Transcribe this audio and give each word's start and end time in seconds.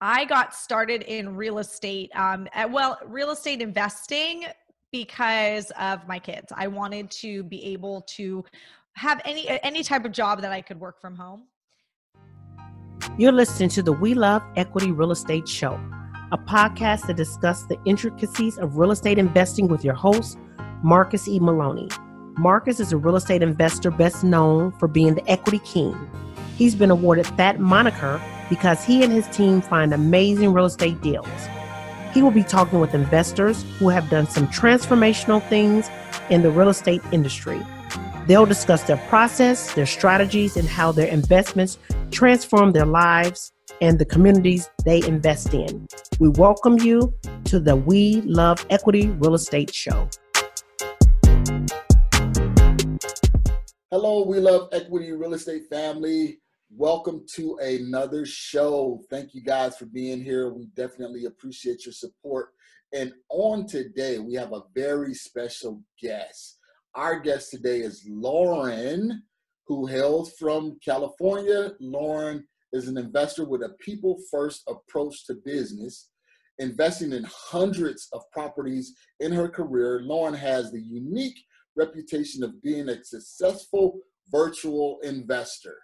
I 0.00 0.26
got 0.26 0.54
started 0.54 1.02
in 1.02 1.36
real 1.36 1.58
estate. 1.58 2.10
Um, 2.14 2.48
at, 2.52 2.70
well, 2.70 2.98
real 3.06 3.30
estate 3.30 3.62
investing 3.62 4.44
because 4.92 5.70
of 5.80 6.06
my 6.06 6.18
kids. 6.18 6.52
I 6.54 6.66
wanted 6.66 7.10
to 7.12 7.42
be 7.44 7.64
able 7.66 8.02
to 8.16 8.44
have 8.94 9.20
any 9.24 9.48
any 9.62 9.82
type 9.82 10.04
of 10.04 10.12
job 10.12 10.40
that 10.42 10.52
I 10.52 10.60
could 10.60 10.78
work 10.78 11.00
from 11.00 11.16
home. 11.16 11.44
You're 13.18 13.32
listening 13.32 13.70
to 13.70 13.82
the 13.82 13.92
We 13.92 14.14
Love 14.14 14.42
Equity 14.56 14.92
Real 14.92 15.12
Estate 15.12 15.48
Show, 15.48 15.80
a 16.32 16.38
podcast 16.38 17.06
that 17.06 17.16
discusses 17.16 17.66
the 17.66 17.78
intricacies 17.84 18.58
of 18.58 18.76
real 18.76 18.90
estate 18.90 19.18
investing 19.18 19.68
with 19.68 19.84
your 19.84 19.94
host, 19.94 20.38
Marcus 20.82 21.26
E. 21.26 21.38
Maloney. 21.38 21.88
Marcus 22.38 22.80
is 22.80 22.92
a 22.92 22.98
real 22.98 23.16
estate 23.16 23.42
investor 23.42 23.90
best 23.90 24.22
known 24.22 24.72
for 24.72 24.88
being 24.88 25.14
the 25.14 25.26
equity 25.30 25.60
king. 25.60 25.94
He's 26.56 26.74
been 26.74 26.90
awarded 26.90 27.24
that 27.38 27.60
moniker 27.60 28.20
because 28.48 28.84
he 28.84 29.02
and 29.02 29.12
his 29.12 29.26
team 29.28 29.60
find 29.60 29.92
amazing 29.92 30.52
real 30.52 30.66
estate 30.66 31.00
deals. 31.02 31.28
He 32.12 32.22
will 32.22 32.30
be 32.30 32.42
talking 32.42 32.80
with 32.80 32.94
investors 32.94 33.64
who 33.78 33.88
have 33.88 34.08
done 34.08 34.26
some 34.26 34.46
transformational 34.48 35.46
things 35.48 35.90
in 36.30 36.42
the 36.42 36.50
real 36.50 36.68
estate 36.68 37.02
industry. 37.12 37.60
They'll 38.26 38.46
discuss 38.46 38.82
their 38.84 38.96
process, 39.08 39.72
their 39.74 39.86
strategies, 39.86 40.56
and 40.56 40.68
how 40.68 40.92
their 40.92 41.08
investments 41.08 41.78
transform 42.10 42.72
their 42.72 42.86
lives 42.86 43.52
and 43.80 43.98
the 43.98 44.04
communities 44.04 44.70
they 44.84 45.02
invest 45.06 45.52
in. 45.52 45.86
We 46.18 46.30
welcome 46.30 46.78
you 46.78 47.14
to 47.44 47.60
the 47.60 47.76
We 47.76 48.22
Love 48.22 48.64
Equity 48.70 49.10
Real 49.10 49.34
Estate 49.34 49.72
Show. 49.74 50.08
Hello, 53.90 54.24
We 54.26 54.40
Love 54.40 54.68
Equity 54.72 55.12
Real 55.12 55.34
Estate 55.34 55.68
family. 55.68 56.40
Welcome 56.74 57.24
to 57.34 57.56
another 57.58 58.26
show. 58.26 59.00
Thank 59.08 59.34
you 59.34 59.40
guys 59.40 59.76
for 59.76 59.86
being 59.86 60.20
here. 60.20 60.52
We 60.52 60.66
definitely 60.74 61.26
appreciate 61.26 61.86
your 61.86 61.92
support. 61.92 62.48
And 62.92 63.12
on 63.30 63.66
today, 63.66 64.18
we 64.18 64.34
have 64.34 64.52
a 64.52 64.64
very 64.74 65.14
special 65.14 65.80
guest. 66.02 66.58
Our 66.96 67.20
guest 67.20 67.52
today 67.52 67.80
is 67.80 68.04
Lauren, 68.08 69.22
who 69.68 69.86
hails 69.86 70.32
from 70.40 70.76
California. 70.84 71.70
Lauren 71.78 72.44
is 72.72 72.88
an 72.88 72.98
investor 72.98 73.44
with 73.44 73.62
a 73.62 73.76
people 73.80 74.18
first 74.28 74.64
approach 74.66 75.24
to 75.26 75.34
business, 75.34 76.10
investing 76.58 77.12
in 77.12 77.24
hundreds 77.30 78.08
of 78.12 78.22
properties 78.32 78.92
in 79.20 79.30
her 79.30 79.48
career. 79.48 80.00
Lauren 80.02 80.34
has 80.34 80.72
the 80.72 80.82
unique 80.82 81.38
reputation 81.76 82.42
of 82.42 82.60
being 82.60 82.88
a 82.88 83.04
successful 83.04 84.00
virtual 84.32 84.98
investor. 85.04 85.76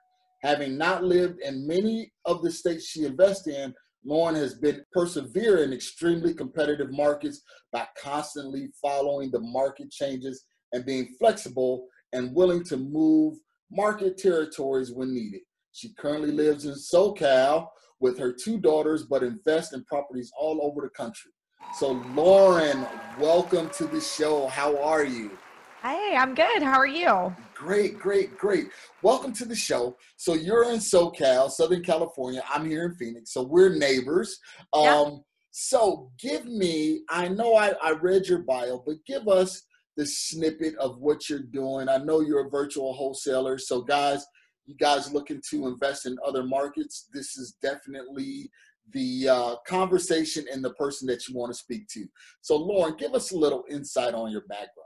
Having 0.42 0.76
not 0.76 1.04
lived 1.04 1.40
in 1.40 1.66
many 1.66 2.12
of 2.24 2.42
the 2.42 2.50
states 2.50 2.86
she 2.86 3.04
invests 3.04 3.46
in, 3.46 3.72
Lauren 4.04 4.34
has 4.34 4.54
been 4.54 4.84
persevering 4.92 5.64
in 5.64 5.72
extremely 5.72 6.34
competitive 6.34 6.90
markets 6.90 7.42
by 7.72 7.86
constantly 7.96 8.68
following 8.80 9.30
the 9.30 9.40
market 9.40 9.90
changes 9.92 10.44
and 10.72 10.84
being 10.84 11.14
flexible 11.20 11.86
and 12.12 12.34
willing 12.34 12.64
to 12.64 12.76
move 12.76 13.36
market 13.70 14.18
territories 14.18 14.90
when 14.90 15.14
needed. 15.14 15.42
She 15.70 15.94
currently 15.94 16.32
lives 16.32 16.66
in 16.66 16.74
SoCal 16.74 17.68
with 18.00 18.18
her 18.18 18.32
two 18.32 18.58
daughters, 18.58 19.04
but 19.04 19.22
invests 19.22 19.72
in 19.72 19.84
properties 19.84 20.32
all 20.36 20.60
over 20.62 20.82
the 20.82 20.90
country. 20.90 21.30
So, 21.78 21.92
Lauren, 22.14 22.84
welcome 23.20 23.70
to 23.70 23.86
the 23.86 24.00
show. 24.00 24.48
How 24.48 24.77
are 24.82 25.04
you? 25.04 25.30
Hey, 25.83 26.14
I'm 26.16 26.36
good. 26.36 26.62
How 26.62 26.78
are 26.78 26.86
you? 26.86 27.34
Great, 27.56 27.98
great, 27.98 28.38
great. 28.38 28.69
Welcome 29.02 29.33
to 29.33 29.44
the 29.44 29.56
show. 29.56 29.97
So 30.16 30.34
you're 30.34 30.70
in 30.70 30.78
SoCal, 30.78 31.50
Southern 31.50 31.83
California. 31.83 32.41
I'm 32.48 32.64
here 32.64 32.84
in 32.84 32.94
Phoenix. 32.94 33.33
So 33.33 33.42
we're 33.42 33.74
neighbors. 33.74 34.39
Um, 34.72 34.84
yeah. 34.84 35.11
So 35.50 36.12
give 36.20 36.44
me, 36.44 37.02
I 37.11 37.27
know 37.27 37.56
I, 37.56 37.72
I 37.83 37.94
read 37.94 38.28
your 38.28 38.44
bio, 38.44 38.80
but 38.86 39.05
give 39.08 39.27
us 39.27 39.61
the 39.97 40.06
snippet 40.06 40.77
of 40.77 40.98
what 41.00 41.28
you're 41.28 41.41
doing. 41.41 41.89
I 41.89 41.96
know 41.96 42.20
you're 42.20 42.46
a 42.46 42.51
virtual 42.51 42.92
wholesaler. 42.92 43.58
So 43.58 43.83
guys, 43.83 44.24
you 44.67 44.77
guys 44.77 45.12
looking 45.12 45.42
to 45.51 45.67
invest 45.67 46.06
in 46.06 46.17
other 46.24 46.45
markets, 46.45 47.08
this 47.12 47.36
is 47.36 47.56
definitely 47.61 48.52
the 48.92 49.29
uh, 49.29 49.56
conversation 49.67 50.45
and 50.52 50.64
the 50.64 50.74
person 50.74 51.08
that 51.08 51.27
you 51.27 51.35
want 51.35 51.52
to 51.52 51.58
speak 51.58 51.89
to. 51.89 52.06
So 52.40 52.56
Lauren, 52.56 52.95
give 52.96 53.14
us 53.14 53.33
a 53.33 53.36
little 53.36 53.64
insight 53.68 54.14
on 54.14 54.30
your 54.30 54.42
background. 54.42 54.81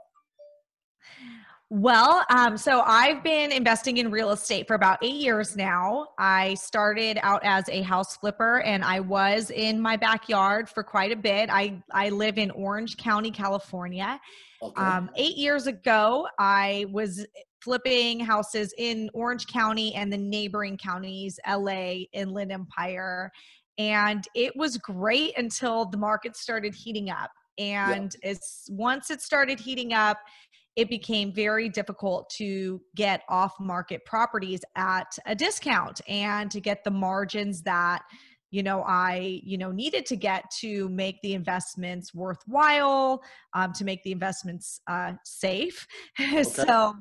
Well, 1.69 2.23
um, 2.29 2.55
so 2.55 2.81
I've 2.85 3.23
been 3.23 3.51
investing 3.51 3.97
in 3.97 4.09
real 4.09 4.31
estate 4.31 4.67
for 4.67 4.75
about 4.75 4.99
eight 5.01 5.15
years 5.15 5.57
now. 5.57 6.07
I 6.17 6.53
started 6.53 7.19
out 7.21 7.41
as 7.43 7.67
a 7.67 7.81
house 7.81 8.15
flipper 8.15 8.61
and 8.61 8.85
I 8.85 9.01
was 9.01 9.51
in 9.51 9.81
my 9.81 9.97
backyard 9.97 10.69
for 10.69 10.81
quite 10.81 11.11
a 11.11 11.15
bit. 11.17 11.49
I, 11.51 11.81
I 11.91 12.07
live 12.07 12.37
in 12.37 12.51
Orange 12.51 12.95
County, 12.95 13.31
California. 13.31 14.17
Okay. 14.61 14.81
Um, 14.81 15.09
eight 15.17 15.35
years 15.35 15.67
ago, 15.67 16.29
I 16.39 16.85
was 16.89 17.25
flipping 17.59 18.21
houses 18.21 18.73
in 18.77 19.09
Orange 19.13 19.47
County 19.47 19.93
and 19.93 20.11
the 20.11 20.17
neighboring 20.17 20.77
counties, 20.77 21.37
LA, 21.45 22.05
Inland 22.13 22.53
Empire. 22.53 23.29
And 23.77 24.25
it 24.35 24.55
was 24.55 24.77
great 24.77 25.37
until 25.37 25.83
the 25.83 25.97
market 25.97 26.37
started 26.37 26.73
heating 26.73 27.09
up. 27.09 27.31
And 27.57 28.15
yeah. 28.23 28.31
as 28.31 28.65
once 28.69 29.09
it 29.11 29.21
started 29.21 29.59
heating 29.59 29.91
up, 29.93 30.17
it 30.77 30.89
became 30.89 31.33
very 31.33 31.67
difficult 31.67 32.29
to 32.29 32.79
get 32.95 33.23
off 33.27 33.59
market 33.59 34.05
properties 34.05 34.61
at 34.75 35.17
a 35.25 35.35
discount 35.35 35.99
and 36.07 36.51
to 36.51 36.61
get 36.61 36.83
the 36.83 36.91
margins 36.91 37.63
that 37.63 38.03
you 38.51 38.63
know 38.63 38.83
i 38.83 39.41
you 39.43 39.57
know 39.57 39.71
needed 39.71 40.05
to 40.05 40.15
get 40.15 40.49
to 40.51 40.87
make 40.89 41.19
the 41.21 41.33
investments 41.33 42.13
worthwhile 42.13 43.21
um, 43.53 43.73
to 43.73 43.83
make 43.83 44.01
the 44.03 44.11
investments 44.11 44.79
uh, 44.87 45.13
safe 45.25 45.85
okay. 46.21 46.43
so 46.43 46.93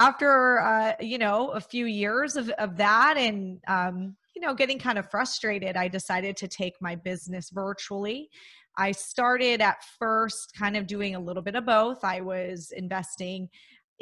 after 0.00 0.60
uh, 0.60 0.92
you 1.00 1.16
know 1.16 1.50
a 1.50 1.60
few 1.60 1.86
years 1.86 2.36
of, 2.36 2.50
of 2.50 2.76
that 2.76 3.16
and 3.16 3.58
um, 3.68 4.16
you 4.34 4.42
know 4.42 4.52
getting 4.52 4.78
kind 4.78 4.98
of 4.98 5.08
frustrated 5.10 5.76
i 5.76 5.86
decided 5.86 6.36
to 6.36 6.48
take 6.48 6.74
my 6.80 6.94
business 6.96 7.50
virtually 7.50 8.28
I 8.76 8.92
started 8.92 9.60
at 9.60 9.84
first 9.98 10.52
kind 10.58 10.76
of 10.76 10.86
doing 10.86 11.14
a 11.14 11.20
little 11.20 11.42
bit 11.42 11.54
of 11.54 11.66
both. 11.66 12.04
I 12.04 12.20
was 12.20 12.72
investing 12.76 13.48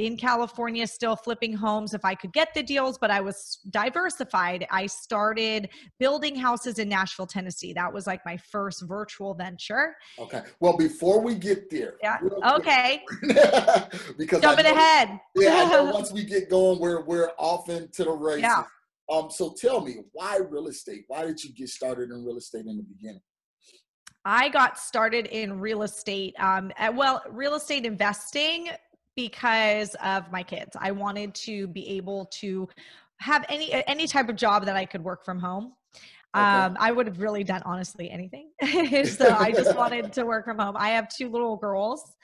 in 0.00 0.16
California, 0.16 0.86
still 0.86 1.14
flipping 1.14 1.52
homes 1.52 1.92
if 1.92 2.04
I 2.04 2.14
could 2.14 2.32
get 2.32 2.54
the 2.54 2.62
deals, 2.62 2.96
but 2.98 3.10
I 3.10 3.20
was 3.20 3.58
diversified. 3.70 4.66
I 4.70 4.86
started 4.86 5.68
building 5.98 6.34
houses 6.34 6.78
in 6.78 6.88
Nashville, 6.88 7.26
Tennessee. 7.26 7.74
That 7.74 7.92
was 7.92 8.06
like 8.06 8.20
my 8.24 8.38
first 8.38 8.84
virtual 8.86 9.34
venture. 9.34 9.94
Okay. 10.18 10.42
Well, 10.60 10.76
before 10.76 11.20
we 11.20 11.34
get 11.34 11.70
there, 11.70 11.94
yeah. 12.02 12.18
Okay. 12.52 13.02
because 14.18 14.40
jumping 14.40 14.66
ahead. 14.66 15.20
yeah. 15.36 15.82
once 15.92 16.12
we 16.12 16.24
get 16.24 16.48
going, 16.48 16.78
we're 16.78 17.04
we're 17.04 17.30
off 17.38 17.68
into 17.68 18.04
the 18.04 18.12
race. 18.12 18.40
Yeah. 18.40 18.64
Um. 19.12 19.30
So 19.30 19.54
tell 19.60 19.82
me, 19.82 19.96
why 20.12 20.38
real 20.38 20.68
estate? 20.68 21.04
Why 21.08 21.26
did 21.26 21.42
you 21.44 21.52
get 21.52 21.68
started 21.68 22.10
in 22.10 22.24
real 22.24 22.38
estate 22.38 22.64
in 22.66 22.76
the 22.78 22.84
beginning? 22.84 23.20
I 24.24 24.48
got 24.50 24.78
started 24.78 25.26
in 25.26 25.60
real 25.60 25.82
estate, 25.82 26.34
um, 26.38 26.72
at, 26.76 26.94
well, 26.94 27.22
real 27.30 27.54
estate 27.54 27.86
investing 27.86 28.70
because 29.16 29.94
of 30.04 30.30
my 30.30 30.42
kids. 30.42 30.76
I 30.78 30.90
wanted 30.92 31.34
to 31.36 31.66
be 31.68 31.88
able 31.90 32.26
to 32.40 32.68
have 33.18 33.44
any 33.48 33.72
any 33.86 34.06
type 34.06 34.28
of 34.28 34.36
job 34.36 34.64
that 34.64 34.76
I 34.76 34.84
could 34.84 35.02
work 35.02 35.24
from 35.24 35.38
home. 35.38 35.74
Okay. 36.34 36.44
Um, 36.44 36.76
I 36.78 36.92
would 36.92 37.06
have 37.06 37.20
really 37.20 37.42
done 37.42 37.62
honestly 37.64 38.10
anything. 38.10 38.50
so 39.04 39.36
I 39.36 39.52
just 39.56 39.76
wanted 39.76 40.12
to 40.12 40.24
work 40.24 40.44
from 40.44 40.58
home. 40.58 40.76
I 40.78 40.90
have 40.90 41.08
two 41.08 41.28
little 41.28 41.56
girls. 41.56 42.16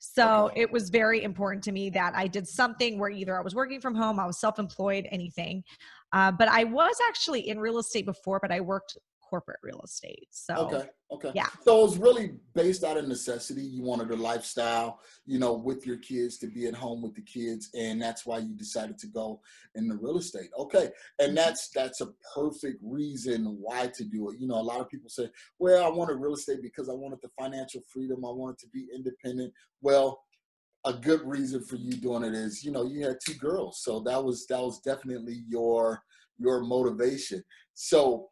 So 0.00 0.46
okay. 0.46 0.62
it 0.62 0.72
was 0.72 0.90
very 0.90 1.22
important 1.22 1.62
to 1.64 1.72
me 1.72 1.88
that 1.90 2.12
I 2.16 2.26
did 2.26 2.48
something 2.48 2.98
where 2.98 3.10
either 3.10 3.38
I 3.38 3.42
was 3.42 3.54
working 3.54 3.80
from 3.80 3.94
home, 3.94 4.18
I 4.18 4.26
was 4.26 4.40
self 4.40 4.58
employed, 4.58 5.06
anything. 5.12 5.62
Uh, 6.12 6.32
but 6.32 6.48
I 6.48 6.64
was 6.64 6.96
actually 7.08 7.48
in 7.48 7.60
real 7.60 7.78
estate 7.78 8.04
before, 8.04 8.40
but 8.40 8.50
I 8.50 8.60
worked 8.60 8.98
corporate 9.32 9.60
real 9.62 9.80
estate. 9.82 10.28
So 10.30 10.54
okay, 10.56 10.88
okay, 11.10 11.32
yeah. 11.34 11.46
So 11.64 11.78
it 11.78 11.82
was 11.84 11.96
really 11.96 12.34
based 12.54 12.84
out 12.84 12.98
of 12.98 13.08
necessity. 13.08 13.62
You 13.62 13.82
wanted 13.82 14.10
a 14.10 14.16
lifestyle, 14.16 15.00
you 15.24 15.38
know, 15.38 15.54
with 15.54 15.86
your 15.86 15.96
kids 15.96 16.36
to 16.38 16.48
be 16.48 16.66
at 16.66 16.74
home 16.74 17.00
with 17.00 17.14
the 17.14 17.22
kids, 17.22 17.70
and 17.74 18.00
that's 18.00 18.26
why 18.26 18.38
you 18.38 18.54
decided 18.54 18.98
to 18.98 19.06
go 19.06 19.40
in 19.74 19.88
the 19.88 19.96
real 19.96 20.18
estate. 20.18 20.50
Okay, 20.58 20.90
and 21.18 21.28
mm-hmm. 21.28 21.36
that's 21.36 21.70
that's 21.70 22.02
a 22.02 22.08
perfect 22.34 22.78
reason 22.82 23.56
why 23.58 23.86
to 23.94 24.04
do 24.04 24.30
it. 24.30 24.38
You 24.38 24.48
know, 24.48 24.60
a 24.60 24.68
lot 24.70 24.80
of 24.80 24.90
people 24.90 25.08
say, 25.08 25.30
"Well, 25.58 25.82
I 25.82 25.88
wanted 25.88 26.16
real 26.16 26.34
estate 26.34 26.60
because 26.60 26.90
I 26.90 26.94
wanted 26.94 27.20
the 27.22 27.30
financial 27.40 27.80
freedom. 27.90 28.26
I 28.26 28.32
wanted 28.32 28.58
to 28.58 28.68
be 28.68 28.86
independent." 28.94 29.54
Well, 29.80 30.22
a 30.84 30.92
good 30.92 31.22
reason 31.24 31.64
for 31.64 31.76
you 31.76 31.92
doing 31.92 32.22
it 32.22 32.34
is, 32.34 32.62
you 32.62 32.70
know, 32.70 32.84
you 32.84 33.06
had 33.06 33.16
two 33.24 33.34
girls, 33.34 33.80
so 33.82 34.00
that 34.00 34.22
was 34.22 34.46
that 34.48 34.60
was 34.60 34.78
definitely 34.80 35.42
your 35.48 36.02
your 36.38 36.60
motivation. 36.64 37.42
So 37.72 38.28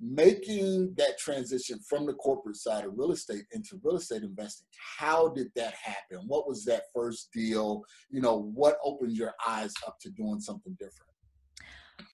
making 0.00 0.94
that 0.96 1.18
transition 1.18 1.78
from 1.88 2.06
the 2.06 2.14
corporate 2.14 2.56
side 2.56 2.84
of 2.84 2.92
real 2.96 3.12
estate 3.12 3.44
into 3.52 3.78
real 3.82 3.96
estate 3.96 4.22
investing 4.22 4.66
how 4.98 5.28
did 5.28 5.48
that 5.54 5.74
happen 5.74 6.18
what 6.26 6.48
was 6.48 6.64
that 6.64 6.84
first 6.94 7.28
deal 7.32 7.82
you 8.10 8.20
know 8.20 8.50
what 8.54 8.76
opened 8.82 9.16
your 9.16 9.34
eyes 9.46 9.72
up 9.86 9.98
to 10.00 10.10
doing 10.10 10.40
something 10.40 10.74
different 10.78 11.10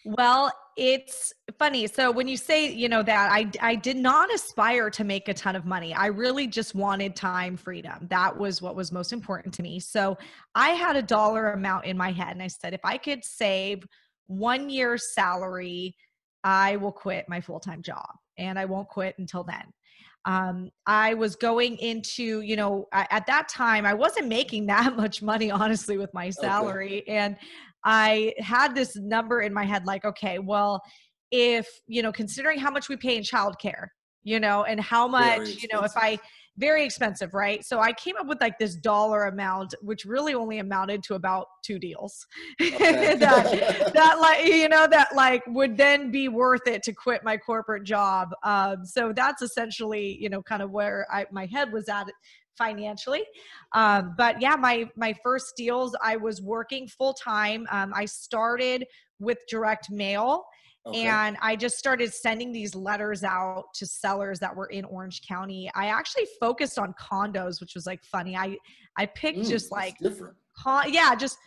Well, 0.05 0.53
it's 0.77 1.33
funny. 1.59 1.87
So 1.87 2.11
when 2.11 2.29
you 2.29 2.37
say, 2.37 2.73
you 2.73 2.89
know, 2.89 3.03
that 3.03 3.31
I 3.33 3.51
I 3.61 3.75
did 3.77 3.97
not 3.97 4.33
aspire 4.33 4.91
to 4.91 5.05
make 5.05 5.29
a 5.29 5.35
ton 5.35 5.57
of 5.57 5.65
money. 5.65 5.95
I 5.95 6.07
really 6.07 6.47
just 6.47 6.75
wanted 6.75 7.17
time 7.17 7.57
freedom. 7.57 8.07
That 8.11 8.37
was 8.37 8.61
what 8.61 8.77
was 8.77 8.93
most 8.93 9.13
important 9.13 9.55
to 9.55 9.63
me. 9.63 9.81
So 9.81 10.19
I 10.55 10.71
had 10.71 10.97
a 10.97 11.03
dollar 11.03 11.53
amount 11.53 11.87
in 11.87 11.97
my 11.97 12.13
head 12.13 12.33
and 12.33 12.43
I 12.43 12.49
said 12.49 12.75
if 12.75 12.85
I 12.85 12.99
could 12.99 13.25
save 13.25 13.87
1 14.27 14.71
year's 14.71 15.15
salary, 15.15 15.97
I 16.47 16.77
will 16.77 16.93
quit 16.93 17.29
my 17.29 17.41
full-time 17.41 17.83
job 17.83 18.07
and 18.39 18.57
I 18.57 18.67
won't 18.67 18.89
quit 18.89 19.17
until 19.19 19.43
then. 19.43 19.65
Um, 20.27 20.71
I 20.87 21.15
was 21.15 21.35
going 21.35 21.77
into, 21.79 22.41
you 22.41 22.55
know, 22.55 22.87
at 22.93 23.27
that 23.27 23.49
time, 23.49 23.85
I 23.85 23.95
wasn't 23.95 24.29
making 24.29 24.67
that 24.75 24.97
much 24.97 25.23
money, 25.23 25.51
honestly, 25.51 25.99
with 25.99 26.15
my 26.15 26.31
salary. 26.31 27.03
Okay. 27.03 27.17
And 27.17 27.37
I 27.85 28.33
had 28.39 28.77
this 28.77 28.95
number 28.95 29.41
in 29.41 29.53
my 29.53 29.65
head 29.65 29.87
like, 29.87 30.05
okay, 30.05 30.39
well, 30.39 30.81
if, 31.33 31.67
you 31.89 32.01
know, 32.01 32.13
considering 32.13 32.61
how 32.61 32.71
much 32.71 32.89
we 32.89 32.97
pay 32.97 33.17
in 33.17 33.25
childcare, 33.25 33.89
you 34.23 34.39
know, 34.39 34.63
and 34.63 34.81
how 34.81 35.09
much, 35.09 35.61
you 35.63 35.69
know, 35.73 35.83
if 35.83 35.97
I, 35.97 36.17
very 36.59 36.85
expensive, 36.85 37.35
right? 37.35 37.65
So 37.65 37.81
I 37.81 37.93
came 37.93 38.17
up 38.19 38.27
with 38.27 38.41
like 38.41 38.59
this 38.59 38.75
dollar 38.75 39.25
amount, 39.25 39.75
which 39.83 40.05
really 40.05 40.35
only 40.35 40.59
amounted 40.59 41.03
to 41.05 41.15
about 41.15 41.47
two 41.65 41.79
deals. 41.79 42.27
Okay. 42.61 43.17
that, 43.19 43.93
that 43.95 44.19
like 44.21 44.47
you 44.47 44.69
know 44.69 44.87
that 44.87 45.15
like 45.15 45.43
would 45.47 45.77
then 45.77 46.11
be 46.11 46.29
worth 46.29 46.67
it 46.67 46.83
to 46.85 46.93
quit 46.93 47.23
my 47.25 47.37
corporate 47.37 47.85
job. 47.85 48.31
Um, 48.43 48.85
so 48.85 49.13
that's 49.13 49.43
essentially 49.43 50.17
you 50.21 50.29
know 50.29 50.43
kind 50.43 50.63
of 50.63 50.71
where 50.71 51.07
I 51.11 51.27
my 51.31 51.47
head 51.47 51.73
was 51.73 51.89
at 51.89 52.07
financially 52.57 53.23
um, 53.73 54.15
but 54.17 54.41
yeah 54.41 54.57
my 54.57 54.89
my 54.97 55.15
first 55.23 55.53
deals 55.57 55.95
i 56.03 56.17
was 56.17 56.41
working 56.41 56.89
full 56.89 57.13
time 57.13 57.67
um, 57.71 57.93
i 57.95 58.07
started 58.07 58.87
with 59.19 59.39
direct 59.49 59.91
mail 59.91 60.45
Okay. 60.87 61.07
And 61.07 61.37
I 61.43 61.57
just 61.57 61.79
started 61.79 62.15
sending 62.15 62.53
these 62.53 62.75
letters 62.75 63.25
out 63.25 63.65
to 63.75 63.87
sellers 63.87 64.39
that 64.39 64.55
were 64.55 64.67
in 64.67 64.85
Orange 64.85 65.21
County. 65.27 65.69
I 65.75 65.87
actually 65.87 66.27
focused 66.39 66.79
on 66.79 66.95
condos, 66.95 67.61
which 67.61 67.75
was 67.75 67.87
like 67.87 68.05
funny. 68.05 68.37
I 68.37 68.57
I 68.97 69.07
picked 69.07 69.41
mm, 69.41 69.49
just 69.49 69.73
like 69.73 69.99
different. 69.99 70.37
Con- 70.57 70.93
yeah, 70.93 71.15
just 71.17 71.39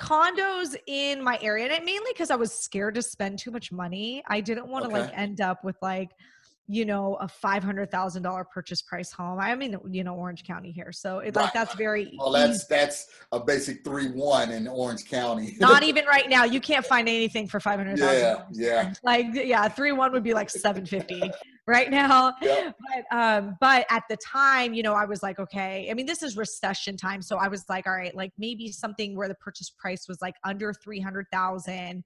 condos 0.00 0.76
in 0.86 1.22
my 1.22 1.38
area, 1.42 1.64
and 1.64 1.74
it 1.74 1.84
mainly 1.84 2.10
because 2.12 2.30
I 2.30 2.36
was 2.36 2.52
scared 2.52 2.94
to 2.94 3.02
spend 3.02 3.38
too 3.38 3.50
much 3.50 3.70
money. 3.70 4.22
I 4.28 4.40
didn't 4.40 4.68
want 4.68 4.86
to 4.86 4.90
okay. 4.90 5.02
like 5.02 5.18
end 5.18 5.42
up 5.42 5.62
with 5.62 5.76
like 5.82 6.10
you 6.70 6.84
know, 6.84 7.16
a 7.16 7.26
five 7.26 7.64
hundred 7.64 7.90
thousand 7.90 8.22
dollar 8.22 8.44
purchase 8.44 8.80
price 8.80 9.10
home. 9.10 9.40
I 9.40 9.56
mean, 9.56 9.76
you 9.90 10.04
know, 10.04 10.14
Orange 10.14 10.44
County 10.44 10.70
here, 10.70 10.92
so 10.92 11.18
it's 11.18 11.36
right. 11.36 11.42
like 11.42 11.52
that's 11.52 11.74
very. 11.74 12.14
Well, 12.16 12.30
that's 12.30 12.58
easy. 12.58 12.66
that's 12.70 13.08
a 13.32 13.40
basic 13.40 13.82
three 13.82 14.06
one 14.06 14.52
in 14.52 14.68
Orange 14.68 15.10
County. 15.10 15.56
Not 15.60 15.82
even 15.82 16.04
right 16.04 16.30
now. 16.30 16.44
You 16.44 16.60
can't 16.60 16.86
find 16.86 17.08
anything 17.08 17.48
for 17.48 17.58
five 17.58 17.80
hundred 17.80 17.98
thousand. 17.98 18.44
Yeah, 18.52 18.82
yeah. 18.84 18.94
Like 19.02 19.26
yeah, 19.32 19.66
three 19.66 19.90
one 19.90 20.12
would 20.12 20.22
be 20.22 20.32
like 20.32 20.48
seven 20.48 20.86
fifty 20.86 21.20
right 21.66 21.90
now. 21.90 22.34
Yep. 22.40 22.76
But 22.78 23.16
um, 23.18 23.56
but 23.60 23.84
at 23.90 24.04
the 24.08 24.16
time, 24.24 24.72
you 24.72 24.84
know, 24.84 24.94
I 24.94 25.06
was 25.06 25.24
like, 25.24 25.40
okay. 25.40 25.88
I 25.90 25.94
mean, 25.94 26.06
this 26.06 26.22
is 26.22 26.36
recession 26.36 26.96
time, 26.96 27.20
so 27.20 27.36
I 27.36 27.48
was 27.48 27.64
like, 27.68 27.88
all 27.88 27.94
right, 27.94 28.14
like 28.14 28.30
maybe 28.38 28.70
something 28.70 29.16
where 29.16 29.26
the 29.26 29.34
purchase 29.34 29.70
price 29.70 30.06
was 30.06 30.22
like 30.22 30.36
under 30.44 30.72
three 30.72 31.00
hundred 31.00 31.26
thousand 31.32 32.04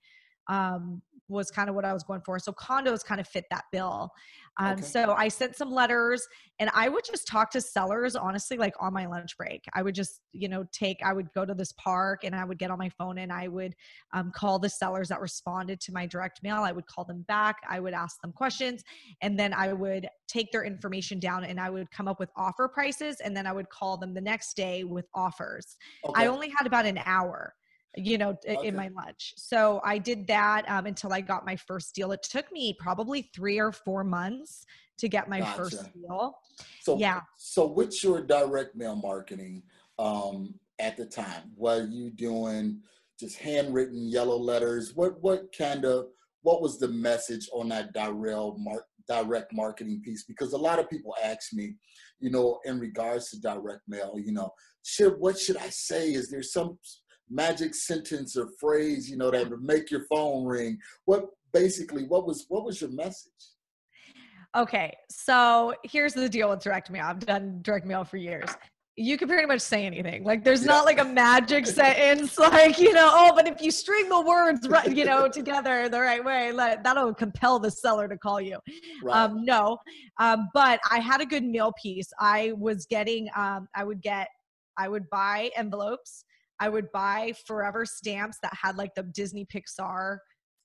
um, 0.49 1.03
was 1.29 1.51
kind 1.51 1.69
of 1.69 1.75
what 1.75 1.85
I 1.85 1.93
was 1.93 2.03
going 2.03 2.21
for. 2.25 2.39
So 2.39 2.53
condos 2.53 3.05
kind 3.05 3.21
of 3.21 3.27
fit 3.27 3.45
that 3.51 3.65
bill. 3.73 4.11
Um, 4.59 4.75
okay. 4.75 4.83
So 4.83 5.15
I 5.17 5.29
sent 5.29 5.57
some 5.57 5.73
letters 5.73 6.27
and 6.61 6.71
I 6.75 6.89
would 6.89 7.05
just 7.05 7.27
talk 7.27 7.51
to 7.53 7.61
sellers, 7.61 8.15
honestly, 8.15 8.57
like 8.57 8.75
on 8.79 8.93
my 8.93 9.07
lunch 9.07 9.37
break. 9.37 9.65
I 9.75 9.83
would 9.83 9.95
just, 9.95 10.21
you 10.33 10.49
know, 10.49 10.65
take, 10.73 10.99
I 11.05 11.13
would 11.13 11.33
go 11.33 11.45
to 11.45 11.55
this 11.55 11.73
park 11.73 12.23
and 12.23 12.35
I 12.35 12.45
would 12.45 12.59
get 12.59 12.71
on 12.71 12.79
my 12.79 12.89
phone 12.91 13.19
and 13.19 13.33
I 13.33 13.49
would 13.49 13.75
um, 14.13 14.31
call 14.33 14.59
the 14.59 14.69
sellers 14.69 15.09
that 15.09 15.21
responded 15.21 15.81
to 15.81 15.93
my 15.93 16.07
direct 16.07 16.41
mail. 16.43 16.63
I 16.63 16.71
would 16.71 16.87
call 16.87 17.05
them 17.05 17.25
back. 17.27 17.57
I 17.69 17.81
would 17.81 17.95
ask 17.95 18.21
them 18.21 18.33
questions 18.33 18.85
and 19.23 19.39
then 19.39 19.53
I 19.53 19.73
would 19.73 20.09
take 20.29 20.53
their 20.53 20.65
information 20.65 21.19
down 21.19 21.45
and 21.45 21.59
I 21.59 21.71
would 21.71 21.91
come 21.91 22.07
up 22.07 22.21
with 22.21 22.31
offer 22.37 22.69
prices 22.69 23.17
and 23.25 23.37
then 23.37 23.47
I 23.47 23.53
would 23.53 23.71
call 23.71 23.97
them 23.97 24.15
the 24.15 24.21
next 24.21 24.55
day 24.55 24.85
with 24.85 25.07
offers. 25.15 25.77
Okay. 26.05 26.23
I 26.23 26.27
only 26.29 26.49
had 26.57 26.67
about 26.67 26.87
an 26.87 27.01
hour 27.05 27.55
you 27.97 28.19
know, 28.19 28.31
okay. 28.49 28.67
in 28.67 28.77
my 28.77 28.89
lunch. 28.89 29.35
So 29.37 29.81
I 29.85 29.99
did 29.99 30.27
that 30.29 30.69
um, 30.69 30.87
until 30.87 31.13
I 31.13 31.21
got 31.21 31.47
my 31.47 31.57
first 31.57 31.95
deal. 31.95 32.13
It 32.13 32.23
took 32.23 32.51
me 32.53 32.77
probably 32.79 33.31
three 33.35 33.59
or 33.59 33.73
four 33.73 34.05
months 34.05 34.67
to 34.99 35.09
get 35.09 35.29
my 35.29 35.41
gotcha. 35.41 35.57
first 35.57 35.93
deal. 35.95 36.39
So 36.83 36.99
yeah. 36.99 37.21
So 37.37 37.67
what's 37.67 38.03
your 38.03 38.21
direct 38.21 38.77
mail 38.77 38.97
marketing 38.97 39.63
um, 39.99 40.55
at 40.79 40.97
the 40.97 41.07
time? 41.07 41.53
Were 41.57 41.87
you 41.87 42.11
doing 42.11 42.81
just 43.19 43.39
handwritten 43.39 44.09
yellow 44.09 44.37
letters? 44.37 44.93
What 44.95 45.21
what 45.23 45.57
kind 45.57 45.85
of 45.85 46.07
what 46.43 46.63
was 46.63 46.79
the 46.79 46.89
message 46.89 47.49
on 47.53 47.69
that 47.71 47.93
direct 47.93 48.59
mark 48.59 48.85
direct 49.09 49.53
marketing 49.53 50.03
piece? 50.05 50.25
Because 50.25 50.53
a 50.53 50.59
lot 50.59 50.79
of 50.79 50.91
people 50.91 51.15
ask 51.23 51.53
me, 51.53 51.75
you 52.21 52.31
know, 52.31 52.61
in 52.65 52.79
regards 52.79 53.31
to 53.31 53.41
direct 53.41 53.83
mail, 53.89 54.17
you 54.17 54.33
know, 54.33 54.53
should 54.83 55.15
what 55.19 55.39
should 55.39 55.57
I 55.57 55.69
say? 55.71 56.13
Is 56.13 56.31
there 56.31 56.43
some 56.43 56.79
magic 57.31 57.75
sentence 57.75 58.37
or 58.37 58.49
phrase, 58.61 59.11
you 59.11 59.17
know, 59.17 59.31
that 59.31 59.49
would 59.49 59.63
make 59.63 59.91
your 59.91 60.05
phone 60.11 60.45
ring. 60.45 60.79
What 61.05 61.27
basically 61.53 62.05
what 62.05 62.27
was 62.27 62.47
what 62.49 62.65
was 62.65 62.81
your 62.81 62.91
message? 62.91 63.33
Okay, 64.57 64.97
so 65.11 65.75
here's 65.83 66.15
the 66.15 66.29
deal 66.29 66.49
with 66.51 66.61
direct 66.61 66.91
mail. 66.91 67.07
I've 67.07 67.19
done 67.21 67.59
direct 67.63 67.87
mail 67.87 68.05
for 68.05 68.19
years. 68.19 68.49
You 68.97 69.19
can 69.19 69.27
pretty 69.27 69.47
much 69.47 69.61
say 69.61 69.85
anything. 69.85 70.23
Like 70.23 70.45
there's 70.45 70.61
yeah. 70.61 70.69
not 70.69 70.85
like 70.85 71.01
a 71.01 71.05
magic 71.05 71.67
sentence, 71.81 72.39
like 72.39 72.79
you 72.79 72.93
know. 72.93 73.11
Oh, 73.13 73.33
but 73.35 73.49
if 73.49 73.61
you 73.61 73.73
string 73.73 74.09
the 74.09 74.21
words 74.21 74.69
right, 74.69 74.95
you 74.95 75.05
know, 75.05 75.27
together 75.27 75.89
the 75.89 76.01
right 76.01 76.25
way, 76.25 76.53
like, 76.53 76.85
that'll 76.85 77.13
compel 77.13 77.59
the 77.59 77.71
seller 77.71 78.07
to 78.07 78.17
call 78.17 78.41
you. 78.41 78.59
Right. 79.03 79.17
Um, 79.17 79.45
no, 79.45 79.79
um, 80.21 80.49
but 80.55 80.79
I 80.89 81.01
had 81.01 81.21
a 81.21 81.27
good 81.27 81.43
meal 81.43 81.73
piece. 81.83 82.13
I 82.21 82.53
was 82.57 82.87
getting. 82.87 83.29
Um, 83.35 83.67
I 83.75 83.83
would 83.83 84.01
get. 84.01 84.29
I 84.79 84.89
would 84.89 85.09
buy 85.11 85.51
envelopes 85.57 86.25
I 86.61 86.69
would 86.69 86.91
buy 86.93 87.33
forever 87.47 87.85
stamps 87.85 88.39
that 88.43 88.53
had 88.55 88.77
like 88.77 88.95
the 88.95 89.03
Disney 89.03 89.47
Pixar, 89.47 90.19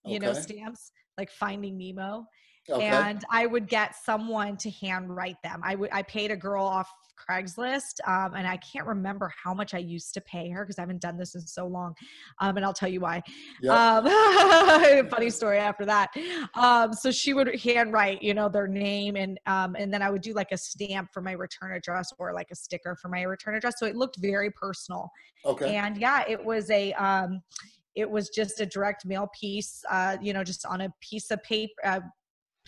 you 0.05 0.17
okay. 0.17 0.25
know, 0.25 0.33
stamps, 0.33 0.91
like 1.17 1.31
Finding 1.31 1.77
Nemo. 1.77 2.25
Okay. 2.71 2.85
And 2.85 3.23
I 3.31 3.45
would 3.45 3.67
get 3.67 3.95
someone 3.95 4.57
to 4.57 4.69
handwrite 4.69 5.41
them. 5.43 5.61
I 5.63 5.75
would 5.75 5.89
I 5.91 6.03
paid 6.03 6.31
a 6.31 6.35
girl 6.35 6.63
off 6.63 6.91
Craigslist, 7.29 7.99
um, 8.07 8.33
and 8.35 8.47
I 8.47 8.57
can't 8.57 8.85
remember 8.85 9.31
how 9.43 9.53
much 9.53 9.73
I 9.73 9.79
used 9.79 10.13
to 10.13 10.21
pay 10.21 10.49
her 10.49 10.63
because 10.63 10.79
I 10.79 10.81
haven't 10.81 11.01
done 11.01 11.17
this 11.17 11.35
in 11.35 11.41
so 11.41 11.67
long. 11.67 11.93
Um, 12.39 12.57
and 12.57 12.65
I'll 12.65 12.73
tell 12.73 12.89
you 12.89 13.01
why. 13.01 13.21
Yep. 13.61 13.75
Um, 13.75 15.09
funny 15.09 15.29
story 15.29 15.57
after 15.57 15.85
that. 15.85 16.09
Um, 16.55 16.93
so 16.93 17.11
she 17.11 17.33
would 17.33 17.59
handwrite, 17.59 18.21
you 18.21 18.33
know, 18.33 18.49
their 18.49 18.67
name, 18.67 19.15
and 19.15 19.39
um, 19.45 19.75
and 19.77 19.93
then 19.93 20.01
I 20.01 20.09
would 20.09 20.21
do 20.21 20.33
like 20.33 20.51
a 20.51 20.57
stamp 20.57 21.09
for 21.13 21.21
my 21.21 21.33
return 21.33 21.73
address 21.75 22.11
or 22.17 22.33
like 22.33 22.47
a 22.51 22.55
sticker 22.55 22.95
for 22.95 23.09
my 23.09 23.23
return 23.23 23.55
address. 23.55 23.75
So 23.77 23.85
it 23.85 23.95
looked 23.95 24.17
very 24.17 24.51
personal. 24.51 25.09
Okay. 25.45 25.75
And 25.75 25.97
yeah, 25.97 26.23
it 26.27 26.43
was 26.43 26.69
a. 26.69 26.93
Um, 26.93 27.41
it 27.95 28.09
was 28.09 28.29
just 28.29 28.61
a 28.61 28.65
direct 28.65 29.05
mail 29.05 29.29
piece, 29.37 29.83
uh, 29.89 30.15
you 30.21 30.31
know, 30.31 30.43
just 30.43 30.65
on 30.65 30.81
a 30.81 30.93
piece 31.01 31.31
of 31.31 31.43
paper, 31.43 31.73
uh, 31.83 31.99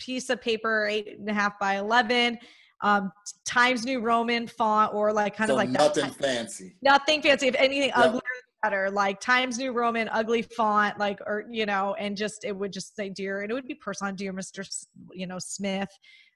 piece 0.02 0.28
of 0.30 0.40
paper, 0.40 0.88
eight 0.90 1.16
and 1.18 1.28
a 1.28 1.32
half 1.32 1.58
by 1.60 1.76
11, 1.78 2.38
um, 2.82 3.12
Times 3.46 3.84
New 3.84 4.00
Roman 4.00 4.48
font 4.48 4.92
or 4.92 5.12
like 5.12 5.36
kind 5.36 5.48
so 5.48 5.54
of 5.54 5.58
like 5.58 5.68
nothing 5.68 6.04
that. 6.04 6.14
fancy. 6.16 6.74
Nothing 6.82 7.22
fancy. 7.22 7.46
If 7.46 7.54
anything, 7.54 7.88
yep. 7.88 7.96
uglier 7.96 8.20
better. 8.62 8.90
Like 8.90 9.20
Times 9.20 9.58
New 9.58 9.72
Roman, 9.72 10.08
ugly 10.08 10.42
font, 10.42 10.98
like 10.98 11.20
or 11.26 11.44
you 11.50 11.64
know, 11.64 11.94
and 11.98 12.16
just 12.16 12.44
it 12.44 12.56
would 12.56 12.72
just 12.72 12.96
say 12.96 13.08
dear, 13.08 13.42
and 13.42 13.50
it 13.50 13.54
would 13.54 13.66
be 13.66 13.74
personal, 13.74 14.12
dear 14.12 14.32
Mister, 14.32 14.64
you 15.12 15.26
know, 15.26 15.38
Smith. 15.38 15.88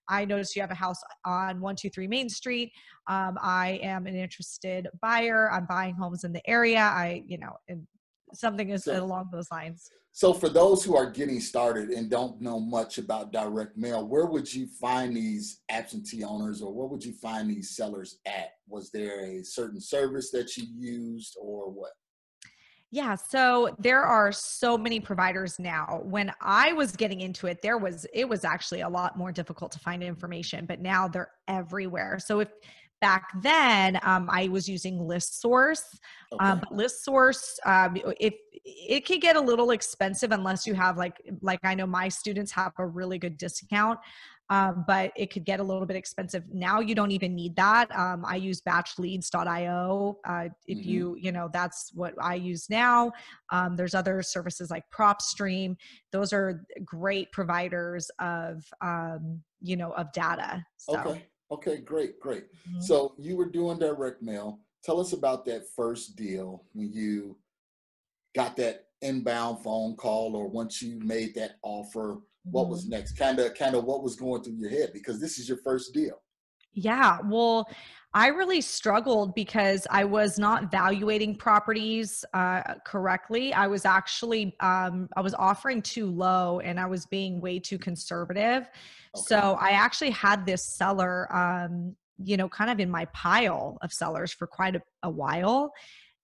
I 0.08 0.24
noticed 0.24 0.54
you 0.54 0.62
have 0.62 0.70
a 0.70 0.74
house 0.74 1.00
on 1.24 1.60
123 1.60 2.06
Main 2.06 2.28
Street. 2.28 2.70
Um, 3.08 3.36
I 3.42 3.80
am 3.82 4.06
an 4.06 4.14
interested 4.14 4.86
buyer. 5.02 5.50
I'm 5.50 5.66
buying 5.66 5.96
homes 5.96 6.22
in 6.22 6.32
the 6.32 6.48
area. 6.48 6.78
I, 6.78 7.24
you 7.26 7.38
know, 7.38 7.56
and 7.68 7.84
something 8.34 8.70
is 8.70 8.84
so, 8.84 9.02
along 9.02 9.28
those 9.32 9.50
lines. 9.50 9.90
So, 10.12 10.32
for 10.32 10.48
those 10.48 10.82
who 10.82 10.96
are 10.96 11.10
getting 11.10 11.40
started 11.40 11.90
and 11.90 12.10
don't 12.10 12.40
know 12.40 12.58
much 12.58 12.98
about 12.98 13.32
direct 13.32 13.76
mail, 13.76 14.06
where 14.06 14.26
would 14.26 14.52
you 14.52 14.66
find 14.66 15.14
these 15.16 15.60
absentee 15.68 16.24
owners 16.24 16.62
or 16.62 16.72
where 16.72 16.86
would 16.86 17.04
you 17.04 17.12
find 17.12 17.50
these 17.50 17.76
sellers 17.76 18.18
at? 18.26 18.52
Was 18.68 18.90
there 18.90 19.20
a 19.24 19.44
certain 19.44 19.80
service 19.80 20.30
that 20.30 20.56
you 20.56 20.64
used 20.78 21.36
or 21.40 21.70
what? 21.70 21.90
Yeah, 22.92 23.16
so 23.16 23.74
there 23.78 24.02
are 24.02 24.30
so 24.30 24.78
many 24.78 25.00
providers 25.00 25.58
now. 25.58 26.00
When 26.04 26.32
I 26.40 26.72
was 26.72 26.92
getting 26.92 27.20
into 27.20 27.46
it, 27.48 27.60
there 27.60 27.78
was 27.78 28.06
it 28.14 28.28
was 28.28 28.44
actually 28.44 28.82
a 28.82 28.88
lot 28.88 29.18
more 29.18 29.32
difficult 29.32 29.72
to 29.72 29.78
find 29.80 30.02
information, 30.02 30.66
but 30.66 30.80
now 30.80 31.08
they're 31.08 31.32
everywhere. 31.48 32.18
So 32.18 32.40
if 32.40 32.48
back 33.00 33.28
then 33.42 33.98
um, 34.02 34.28
i 34.30 34.48
was 34.48 34.68
using 34.68 34.98
list 34.98 35.40
source 35.40 35.84
okay. 36.32 36.44
um, 36.44 36.62
but 36.70 36.90
source 36.90 37.58
um, 37.64 37.96
if 38.20 38.34
it 38.64 39.06
can 39.06 39.20
get 39.20 39.36
a 39.36 39.40
little 39.40 39.70
expensive 39.70 40.32
unless 40.32 40.66
you 40.66 40.74
have 40.74 40.96
like 40.96 41.20
like 41.42 41.60
i 41.64 41.74
know 41.74 41.86
my 41.86 42.08
students 42.08 42.50
have 42.52 42.72
a 42.78 42.86
really 42.86 43.18
good 43.18 43.36
discount 43.36 43.98
um, 44.48 44.84
but 44.86 45.12
it 45.16 45.32
could 45.32 45.44
get 45.44 45.60
a 45.60 45.62
little 45.62 45.86
bit 45.86 45.96
expensive. 45.96 46.44
Now 46.52 46.80
you 46.80 46.94
don't 46.94 47.10
even 47.10 47.34
need 47.34 47.56
that. 47.56 47.94
Um, 47.96 48.24
I 48.24 48.36
use 48.36 48.60
batchleads.io. 48.60 50.18
Uh, 50.24 50.48
if 50.66 50.78
mm-hmm. 50.78 50.88
you, 50.88 51.16
you 51.18 51.32
know, 51.32 51.50
that's 51.52 51.90
what 51.94 52.14
I 52.20 52.36
use 52.36 52.70
now. 52.70 53.12
Um, 53.50 53.76
there's 53.76 53.94
other 53.94 54.22
services 54.22 54.70
like 54.70 54.84
PropStream. 54.96 55.76
Those 56.12 56.32
are 56.32 56.64
great 56.84 57.32
providers 57.32 58.10
of, 58.20 58.64
um, 58.80 59.42
you 59.60 59.76
know, 59.76 59.90
of 59.92 60.12
data. 60.12 60.64
So. 60.76 60.98
Okay. 60.98 61.26
Okay. 61.50 61.78
Great. 61.78 62.20
Great. 62.20 62.44
Mm-hmm. 62.68 62.80
So 62.80 63.14
you 63.18 63.36
were 63.36 63.48
doing 63.48 63.78
direct 63.78 64.22
mail. 64.22 64.60
Tell 64.84 65.00
us 65.00 65.12
about 65.12 65.44
that 65.46 65.64
first 65.74 66.16
deal 66.16 66.64
when 66.72 66.92
you 66.92 67.36
got 68.34 68.56
that 68.56 68.86
inbound 69.02 69.62
phone 69.62 69.96
call 69.96 70.34
or 70.36 70.48
once 70.48 70.80
you 70.80 70.98
made 71.00 71.34
that 71.34 71.56
offer 71.62 72.18
what 72.44 72.68
was 72.68 72.82
mm-hmm. 72.82 72.92
next 72.92 73.12
kind 73.18 73.38
of 73.38 73.54
kind 73.54 73.74
of 73.74 73.84
what 73.84 74.02
was 74.02 74.16
going 74.16 74.42
through 74.42 74.54
your 74.54 74.70
head 74.70 74.90
because 74.92 75.20
this 75.20 75.38
is 75.38 75.48
your 75.48 75.58
first 75.58 75.92
deal 75.92 76.22
yeah 76.72 77.18
well 77.24 77.68
i 78.16 78.28
really 78.28 78.60
struggled 78.60 79.34
because 79.34 79.86
i 79.90 80.02
was 80.02 80.38
not 80.38 80.64
evaluating 80.64 81.36
properties 81.36 82.24
uh, 82.34 82.62
correctly. 82.84 83.52
I 83.52 83.66
was 83.66 83.84
actually 83.84 84.56
um, 84.60 85.08
i 85.16 85.20
was 85.20 85.34
offering 85.34 85.82
too 85.82 86.06
low 86.06 86.60
and 86.60 86.80
i 86.80 86.86
was 86.86 87.06
being 87.06 87.40
way 87.40 87.58
too 87.58 87.78
conservative. 87.78 88.62
Okay. 88.62 89.24
so 89.28 89.56
i 89.60 89.70
actually 89.70 90.10
had 90.10 90.44
this 90.46 90.62
seller 90.64 91.14
um, 91.34 91.94
you 92.18 92.36
know 92.36 92.48
kind 92.48 92.70
of 92.70 92.80
in 92.80 92.90
my 92.90 93.04
pile 93.06 93.78
of 93.82 93.92
sellers 93.92 94.32
for 94.32 94.46
quite 94.46 94.74
a, 94.76 94.82
a 95.02 95.10
while. 95.10 95.72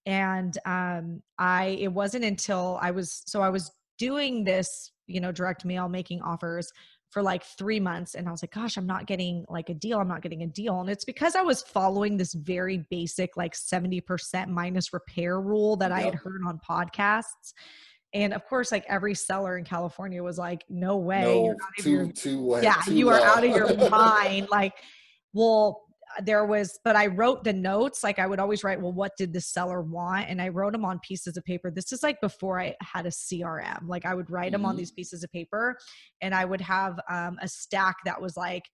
And 0.06 0.56
um, 0.64 1.22
i 1.38 1.78
it 1.80 1.92
wasn't 1.92 2.24
until 2.24 2.78
i 2.82 2.90
was 2.90 3.22
so 3.26 3.40
i 3.40 3.50
was 3.50 3.70
doing 3.98 4.42
this 4.42 4.92
you 5.06 5.20
know, 5.20 5.32
direct 5.32 5.64
mail 5.64 5.88
making 5.88 6.22
offers 6.22 6.72
for 7.12 7.22
like 7.22 7.44
three 7.44 7.78
months. 7.78 8.14
And 8.14 8.26
I 8.26 8.30
was 8.30 8.42
like, 8.42 8.52
gosh, 8.52 8.78
I'm 8.78 8.86
not 8.86 9.06
getting 9.06 9.44
like 9.48 9.68
a 9.68 9.74
deal. 9.74 9.98
I'm 9.98 10.08
not 10.08 10.22
getting 10.22 10.42
a 10.42 10.46
deal. 10.46 10.80
And 10.80 10.88
it's 10.88 11.04
because 11.04 11.36
I 11.36 11.42
was 11.42 11.62
following 11.62 12.16
this 12.16 12.32
very 12.32 12.86
basic, 12.90 13.36
like 13.36 13.54
70% 13.54 14.48
minus 14.48 14.94
repair 14.94 15.38
rule 15.38 15.76
that 15.76 15.90
yep. 15.90 15.98
I 15.98 16.02
had 16.02 16.14
heard 16.14 16.40
on 16.46 16.58
podcasts. 16.66 17.52
And 18.14 18.32
of 18.32 18.46
course, 18.46 18.72
like 18.72 18.86
every 18.88 19.14
seller 19.14 19.58
in 19.58 19.64
California 19.64 20.22
was 20.22 20.38
like, 20.38 20.64
no 20.70 20.96
way. 20.96 21.22
No, 21.22 21.44
you're 21.44 21.56
too, 21.78 21.90
your, 21.90 22.12
too, 22.12 22.54
uh, 22.54 22.60
yeah, 22.62 22.76
too 22.84 22.94
you 22.94 23.10
are 23.10 23.20
out 23.20 23.44
of 23.44 23.50
your 23.50 23.76
mind. 23.90 24.48
Like, 24.50 24.72
well, 25.34 25.82
there 26.22 26.44
was 26.44 26.78
but 26.84 26.96
i 26.96 27.06
wrote 27.06 27.44
the 27.44 27.52
notes 27.52 28.02
like 28.02 28.18
i 28.18 28.26
would 28.26 28.38
always 28.38 28.64
write 28.64 28.80
well 28.80 28.92
what 28.92 29.12
did 29.16 29.32
the 29.32 29.40
seller 29.40 29.82
want 29.82 30.28
and 30.28 30.40
i 30.40 30.48
wrote 30.48 30.72
them 30.72 30.84
on 30.84 30.98
pieces 31.00 31.36
of 31.36 31.44
paper 31.44 31.70
this 31.70 31.92
is 31.92 32.02
like 32.02 32.20
before 32.20 32.60
i 32.60 32.74
had 32.80 33.06
a 33.06 33.10
crm 33.10 33.86
like 33.86 34.04
i 34.04 34.14
would 34.14 34.30
write 34.30 34.46
mm-hmm. 34.46 34.62
them 34.62 34.66
on 34.66 34.76
these 34.76 34.90
pieces 34.90 35.22
of 35.22 35.30
paper 35.32 35.76
and 36.20 36.34
i 36.34 36.44
would 36.44 36.60
have 36.60 36.98
um, 37.10 37.38
a 37.40 37.48
stack 37.48 37.96
that 38.04 38.20
was 38.20 38.36
like 38.36 38.64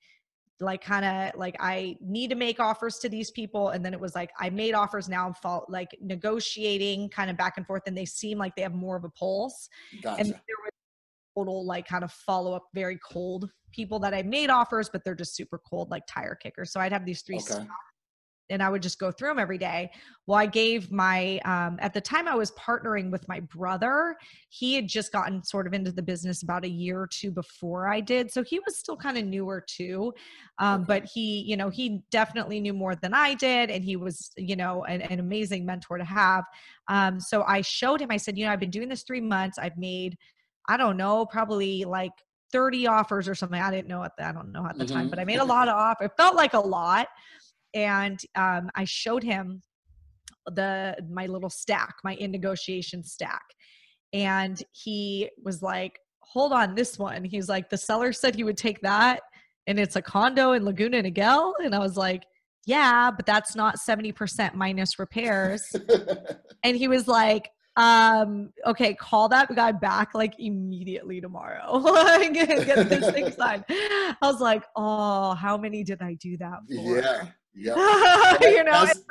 like 0.61 0.83
kind 0.83 1.05
of 1.05 1.39
like 1.39 1.57
i 1.61 1.97
need 2.01 2.31
to 2.31 2.37
make 2.37 2.59
offers 2.59 2.99
to 2.99 3.09
these 3.09 3.31
people 3.31 3.69
and 3.69 3.85
then 3.85 3.95
it 3.95 4.01
was 4.01 4.15
like 4.15 4.31
i 4.41 4.51
made 4.51 4.75
offers 4.75 5.09
now 5.09 5.27
i'm 5.27 5.35
fall, 5.35 5.65
like 5.69 5.89
negotiating 6.01 7.09
kind 7.11 7.31
of 7.31 7.37
back 7.37 7.55
and 7.57 7.67
forth 7.67 7.83
and 7.87 7.97
they 7.97 8.05
seem 8.05 8.39
like 8.39 8.55
they 8.57 8.63
have 8.63 8.75
more 8.75 8.97
of 8.97 9.05
a 9.05 9.11
pulse 9.11 9.69
gotcha. 10.03 10.21
and 10.21 10.29
there 10.31 10.57
was 10.65 10.73
total 11.39 11.65
like 11.65 11.87
kind 11.87 12.05
of 12.05 12.13
follow 12.13 12.53
up 12.53 12.65
very 12.75 12.99
cold 13.05 13.51
people 13.73 13.99
that 14.01 14.15
I 14.15 14.23
made 14.23 14.51
offers, 14.51 14.89
but 14.89 15.05
they're 15.05 15.15
just 15.15 15.37
super 15.37 15.61
cold, 15.69 15.91
like 15.91 16.03
tire 16.09 16.35
kickers. 16.35 16.73
So 16.73 16.81
I'd 16.81 16.93
have 16.93 17.05
these 17.05 17.23
three 17.23 17.39
okay. 17.39 17.67
and 18.51 18.63
I 18.63 18.71
would 18.71 18.81
just 18.83 18.99
go 18.99 19.13
through 19.13 19.29
them 19.29 19.39
every 19.39 19.59
day. 19.59 19.91
Well, 20.27 20.39
I 20.39 20.47
gave 20.47 20.91
my, 20.91 21.39
um, 21.45 21.79
at 21.81 21.93
the 21.93 22.01
time 22.01 22.27
I 22.27 22.35
was 22.35 22.51
partnering 22.53 23.11
with 23.11 23.29
my 23.29 23.41
brother. 23.41 24.17
He 24.49 24.75
had 24.75 24.89
just 24.89 25.13
gotten 25.13 25.45
sort 25.45 25.67
of 25.67 25.75
into 25.75 25.93
the 25.93 26.01
business 26.03 26.43
about 26.43 26.65
a 26.65 26.69
year 26.69 26.99
or 26.99 27.07
two 27.07 27.31
before 27.31 27.89
I 27.89 28.01
did. 28.01 28.31
So 28.33 28.43
he 28.43 28.59
was 28.61 28.79
still 28.79 28.97
kind 28.97 29.19
of 29.19 29.27
newer 29.27 29.63
too. 29.67 30.15
Um, 30.59 30.85
but 30.85 31.05
he, 31.05 31.43
you 31.43 31.59
know, 31.59 31.69
he 31.69 32.01
definitely 32.11 32.59
knew 32.59 32.73
more 32.73 32.95
than 32.95 33.13
I 33.13 33.35
did. 33.35 33.69
And 33.71 33.85
he 33.85 33.97
was, 33.97 34.31
you 34.39 34.57
know, 34.57 34.85
an, 34.85 35.03
an 35.03 35.21
amazing 35.21 35.67
mentor 35.67 35.99
to 35.99 36.05
have. 36.05 36.45
Um, 36.89 37.21
so 37.21 37.43
I 37.43 37.61
showed 37.61 38.01
him, 38.01 38.11
I 38.11 38.17
said, 38.17 38.39
you 38.39 38.47
know, 38.47 38.53
I've 38.53 38.61
been 38.61 38.71
doing 38.71 38.89
this 38.89 39.03
three 39.03 39.21
months. 39.21 39.59
I've 39.59 39.77
made, 39.77 40.17
I 40.69 40.77
don't 40.77 40.97
know, 40.97 41.27
probably 41.27 41.85
like 41.85 42.13
30 42.53 42.87
offers 42.87 43.29
or 43.29 43.35
something. 43.35 43.61
I 43.61 43.71
didn't 43.71 43.89
know 43.89 44.03
at 44.03 44.17
the, 44.17 44.27
I 44.27 44.33
don't 44.33 44.53
know 44.53 44.67
at 44.67 44.79
the 44.79 44.85
mm-hmm. 44.85 44.95
time, 44.95 45.11
but 45.11 45.19
I 45.19 45.25
made 45.25 45.39
a 45.39 45.45
lot 45.57 45.69
of 45.69 45.75
offers. 45.75 46.07
It 46.07 46.13
felt 46.17 46.37
like 46.37 46.55
a 46.55 46.61
lot. 46.61 47.09
And 47.75 48.21
um, 48.35 48.71
I 48.75 48.85
showed 48.85 49.23
him 49.23 49.63
the 50.47 50.97
my 51.11 51.27
little 51.27 51.51
stack, 51.51 51.97
my 52.05 52.15
in 52.15 52.31
negotiation 52.31 53.03
stack. 53.03 53.45
And 54.13 54.63
he 54.73 55.29
was 55.43 55.63
like, 55.63 55.99
hold 56.21 56.53
on, 56.53 56.75
this 56.75 56.99
one. 56.99 57.25
He's 57.25 57.49
like, 57.49 57.69
the 57.69 57.77
seller 57.77 58.13
said 58.13 58.35
he 58.35 58.45
would 58.45 58.57
take 58.57 58.81
that. 58.81 59.21
And 59.67 59.79
it's 59.79 59.97
a 59.97 60.03
condo 60.03 60.53
in 60.53 60.65
Laguna 60.65 61.03
Niguel. 61.03 61.53
And 61.63 61.75
I 61.75 61.79
was 61.79 61.97
like, 61.97 62.25
yeah, 62.65 63.11
but 63.11 63.27
that's 63.27 63.55
not 63.55 63.77
70% 63.77 64.55
minus 64.55 64.99
repairs. 64.99 65.63
and 66.65 66.77
he 66.77 66.89
was 66.89 67.07
like, 67.07 67.51
um, 67.79 68.53
okay, 68.67 68.93
call 68.95 69.29
that 69.29 69.55
guy 69.55 69.71
back 69.71 70.13
like 70.13 70.35
immediately 70.41 71.21
tomorrow. 71.21 71.81
Get 72.33 72.89
this 72.89 73.11
thing 73.13 73.31
signed. 73.39 73.65
I 73.71 74.17
was 74.21 74.41
like, 74.41 74.65
oh, 74.75 75.35
how 75.35 75.57
many 75.57 75.85
did 75.85 76.03
I 76.03 76.15
do 76.15 76.37
that 76.39 76.59
for? 76.67 77.01
Yeah. 77.01 77.27
Yeah. 77.61 77.75
you 78.41 78.63
know, 78.63 78.85
that's, 78.85 79.03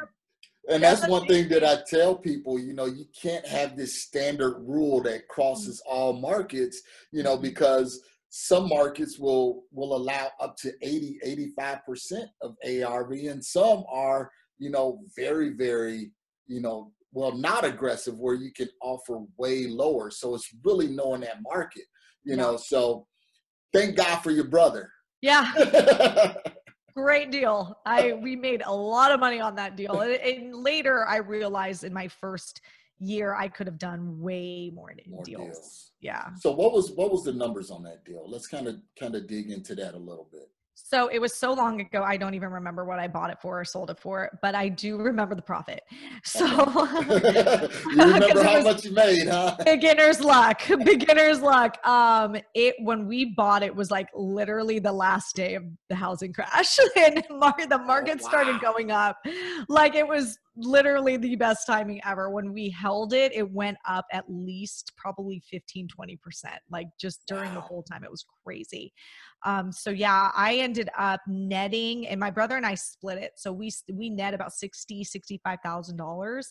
and 0.69 0.81
that's 0.81 1.05
one 1.05 1.27
thing 1.27 1.50
that 1.50 1.65
I 1.65 1.79
tell 1.89 2.15
people, 2.15 2.57
you 2.57 2.74
know, 2.74 2.86
you 2.86 3.03
can't 3.21 3.45
have 3.45 3.75
this 3.75 4.03
standard 4.03 4.59
rule 4.59 5.03
that 5.03 5.27
crosses 5.27 5.83
all 5.86 6.13
markets, 6.13 6.81
you 7.12 7.24
know, 7.24 7.36
because 7.36 8.01
some 8.29 8.69
markets 8.69 9.19
will 9.19 9.63
will 9.74 9.97
allow 9.97 10.29
up 10.39 10.55
to 10.57 10.71
80 10.81 11.19
85% 11.57 12.27
of 12.41 12.55
arv 12.86 13.12
and 13.12 13.43
some 13.43 13.83
are 13.89 14.31
you 14.59 14.69
know 14.69 15.00
very 15.15 15.50
very 15.50 16.12
you 16.45 16.62
know 16.62 16.91
well 17.17 17.36
not 17.36 17.65
aggressive 17.65 18.19
where 18.19 18.36
you 18.36 18.51
can 18.53 18.69
offer 18.79 19.19
way 19.38 19.65
lower. 19.65 20.12
So 20.12 20.36
it's 20.36 20.50
really 20.63 20.88
knowing 20.88 21.21
that 21.21 21.41
market 21.41 21.86
you 22.24 22.36
yeah. 22.36 22.41
know 22.41 22.57
so 22.57 23.07
thank 23.74 23.95
god 23.95 24.17
for 24.19 24.31
your 24.31 24.45
brother. 24.45 24.91
Yeah. 25.21 25.51
Great 26.95 27.31
deal. 27.31 27.75
I 27.86 28.13
we 28.13 28.36
made 28.36 28.62
a 28.65 28.74
lot 28.74 29.12
of 29.12 29.19
money 29.19 29.39
on 29.39 29.55
that 29.55 29.75
deal. 29.75 30.01
And, 30.01 30.13
and, 30.13 30.55
later 30.55 31.05
i 31.07 31.17
realized 31.17 31.83
in 31.83 31.93
my 31.93 32.07
first 32.07 32.62
year 33.00 33.36
i 33.36 33.47
could 33.47 33.67
have 33.67 33.77
done 33.77 34.19
way 34.19 34.71
more, 34.74 34.93
more 35.07 35.24
deals. 35.24 35.41
deals. 35.41 35.91
Yeah. 36.01 36.29
So 36.39 36.51
what 36.51 36.71
was 36.71 36.91
what 36.91 37.12
was 37.12 37.24
the 37.24 37.33
numbers 37.33 37.71
on 37.71 37.81
that 37.83 38.05
deal? 38.05 38.29
Let's 38.29 38.47
kind 38.47 38.67
of 38.67 38.75
kind 39.00 39.15
of 39.15 39.27
dig 39.27 39.50
into 39.50 39.74
that 39.75 39.95
a 39.95 39.97
little 40.09 40.29
bit 40.31 40.50
so 40.79 41.07
it 41.07 41.19
was 41.19 41.34
so 41.34 41.53
long 41.53 41.81
ago, 41.81 42.03
I 42.03 42.17
don't 42.17 42.36
even 42.36 42.51
remember 42.51 42.86
what 42.86 43.00
I 43.00 43.07
bought 43.07 43.31
it 43.31 43.39
for 43.41 43.60
or 43.60 43.65
sold 43.65 43.89
it 43.89 44.00
for, 44.00 44.38
but 44.43 44.53
I 44.53 44.69
do 44.69 44.98
remember 44.98 45.34
the 45.34 45.41
profit. 45.41 45.81
So 46.24 46.46
you 46.46 47.69
remember 47.86 48.43
how 48.43 48.62
much 48.62 48.84
you 48.84 48.91
made, 48.91 49.27
huh? 49.27 49.55
Beginner's 49.65 50.19
luck. 50.19 50.62
Beginner's 50.84 51.41
luck. 51.41 51.77
Um, 51.88 52.36
it 52.53 52.75
when 52.79 53.07
we 53.07 53.25
bought 53.25 53.63
it 53.63 53.74
was 53.74 53.91
like 53.91 54.10
literally 54.13 54.79
the 54.79 54.91
last 54.91 55.36
day 55.36 55.55
of 55.55 55.63
the 55.89 55.96
housing 55.96 56.34
crash, 56.34 56.77
and 56.98 57.17
the 57.17 57.79
market 57.79 58.19
oh, 58.19 58.24
wow. 58.24 58.29
started 58.29 58.60
going 58.60 58.91
up. 58.91 59.17
Like 59.69 59.96
it 59.96 60.07
was 60.07 60.38
literally 60.57 61.17
the 61.17 61.36
best 61.36 61.65
timing 61.67 62.01
ever. 62.05 62.29
When 62.29 62.51
we 62.51 62.69
held 62.69 63.13
it, 63.13 63.31
it 63.34 63.50
went 63.50 63.77
up 63.88 64.05
at 64.12 64.25
least 64.27 64.91
probably 64.98 65.41
15, 65.50 65.88
20%. 65.88 66.17
Like 66.69 66.88
just 67.00 67.22
during 67.27 67.50
wow. 67.50 67.55
the 67.55 67.62
whole 67.62 67.84
time, 67.84 68.03
it 68.03 68.12
was 68.12 68.25
crazy. 68.43 68.93
Um, 69.46 69.72
so 69.72 69.89
yeah, 69.89 70.32
I 70.36 70.56
ended 70.56 70.89
up 70.98 71.22
netting 71.27 72.08
and 72.08 72.20
my 72.20 72.32
brother 72.32 72.58
and 72.58 72.65
I 72.65 72.75
split 72.75 73.17
it. 73.17 73.34
So 73.36 73.51
we, 73.51 73.72
we 73.91 74.10
net 74.10 74.34
about 74.34 74.53
60, 74.53 75.06
$65,000 75.06 76.44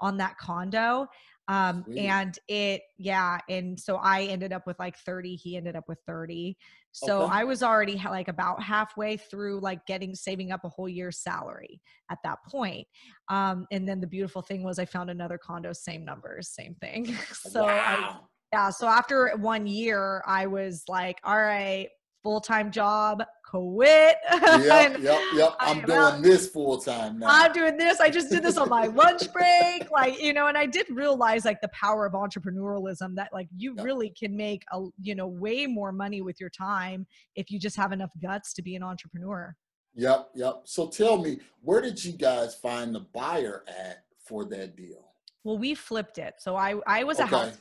on 0.00 0.16
that 0.18 0.36
condo. 0.38 1.06
Um, 1.46 1.84
and 1.96 2.38
it, 2.48 2.82
yeah. 2.96 3.38
And 3.50 3.78
so 3.78 3.96
I 3.96 4.22
ended 4.22 4.52
up 4.52 4.66
with 4.66 4.78
like 4.78 4.96
30, 4.98 5.36
he 5.36 5.56
ended 5.56 5.76
up 5.76 5.84
with 5.88 5.98
30. 6.06 6.56
So 6.92 7.22
okay. 7.22 7.32
I 7.34 7.44
was 7.44 7.62
already 7.62 8.00
like 8.02 8.28
about 8.28 8.62
halfway 8.62 9.16
through 9.16 9.60
like 9.60 9.84
getting, 9.86 10.14
saving 10.14 10.52
up 10.52 10.64
a 10.64 10.68
whole 10.68 10.88
year's 10.88 11.18
salary 11.18 11.82
at 12.10 12.18
that 12.24 12.38
point. 12.48 12.86
Um, 13.28 13.66
and 13.70 13.86
then 13.86 14.00
the 14.00 14.06
beautiful 14.06 14.40
thing 14.40 14.62
was 14.62 14.78
I 14.78 14.86
found 14.86 15.10
another 15.10 15.38
condo, 15.38 15.72
same 15.72 16.04
numbers, 16.04 16.48
same 16.48 16.76
thing. 16.80 17.14
so 17.32 17.64
wow. 17.64 17.68
I, 17.68 18.16
yeah. 18.52 18.70
So 18.70 18.86
after 18.86 19.32
one 19.36 19.66
year, 19.66 20.22
I 20.26 20.46
was 20.46 20.84
like, 20.88 21.18
all 21.24 21.36
right, 21.36 21.88
full 22.24 22.40
time 22.40 22.72
job, 22.72 23.22
quit. 23.44 24.16
Yep, 24.64 25.00
yep, 25.00 25.20
yep. 25.34 25.56
I'm 25.60 25.82
doing 25.82 25.98
out. 25.98 26.22
this 26.22 26.48
full 26.48 26.78
time 26.78 27.18
now. 27.18 27.26
I'm 27.28 27.52
doing 27.52 27.76
this. 27.76 28.00
I 28.00 28.08
just 28.08 28.30
did 28.30 28.42
this 28.42 28.56
on 28.56 28.68
my 28.68 28.86
lunch 28.86 29.32
break. 29.32 29.90
Like, 29.90 30.20
you 30.20 30.32
know, 30.32 30.46
and 30.46 30.56
I 30.56 30.66
did 30.66 30.88
realize 30.90 31.44
like 31.44 31.60
the 31.60 31.68
power 31.68 32.06
of 32.06 32.14
entrepreneurialism 32.14 33.14
that 33.16 33.32
like 33.32 33.48
you 33.56 33.74
yep. 33.76 33.84
really 33.84 34.10
can 34.10 34.36
make 34.36 34.64
a, 34.72 34.86
you 35.02 35.14
know, 35.14 35.26
way 35.26 35.66
more 35.66 35.92
money 35.92 36.22
with 36.22 36.40
your 36.40 36.50
time 36.50 37.06
if 37.36 37.50
you 37.50 37.58
just 37.58 37.76
have 37.76 37.92
enough 37.92 38.10
guts 38.22 38.54
to 38.54 38.62
be 38.62 38.74
an 38.74 38.82
entrepreneur. 38.82 39.54
Yep, 39.94 40.30
yep. 40.34 40.62
So 40.64 40.88
tell 40.88 41.18
me, 41.18 41.38
where 41.60 41.80
did 41.80 42.02
you 42.02 42.12
guys 42.12 42.54
find 42.54 42.94
the 42.94 43.00
buyer 43.00 43.64
at 43.68 44.04
for 44.24 44.44
that 44.46 44.76
deal? 44.76 45.12
Well, 45.44 45.58
we 45.58 45.74
flipped 45.74 46.18
it. 46.18 46.34
So 46.38 46.56
I 46.56 46.76
I 46.86 47.04
was 47.04 47.20
okay. 47.20 47.34
a 47.34 47.38
house 47.38 47.58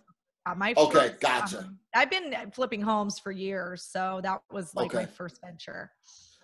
my 0.56 0.74
okay, 0.78 1.10
first, 1.10 1.20
gotcha. 1.22 1.60
Um, 1.60 1.80
I've 1.96 2.10
been 2.10 2.34
flipping 2.52 2.82
homes 2.82 3.20
for 3.20 3.32
years, 3.32 3.84
so 3.84 4.20
that 4.24 4.42
was 4.52 4.74
like 4.76 4.88
Okay. 4.88 5.00
my 5.00 5.06
first 5.06 5.40
venture. 5.42 5.92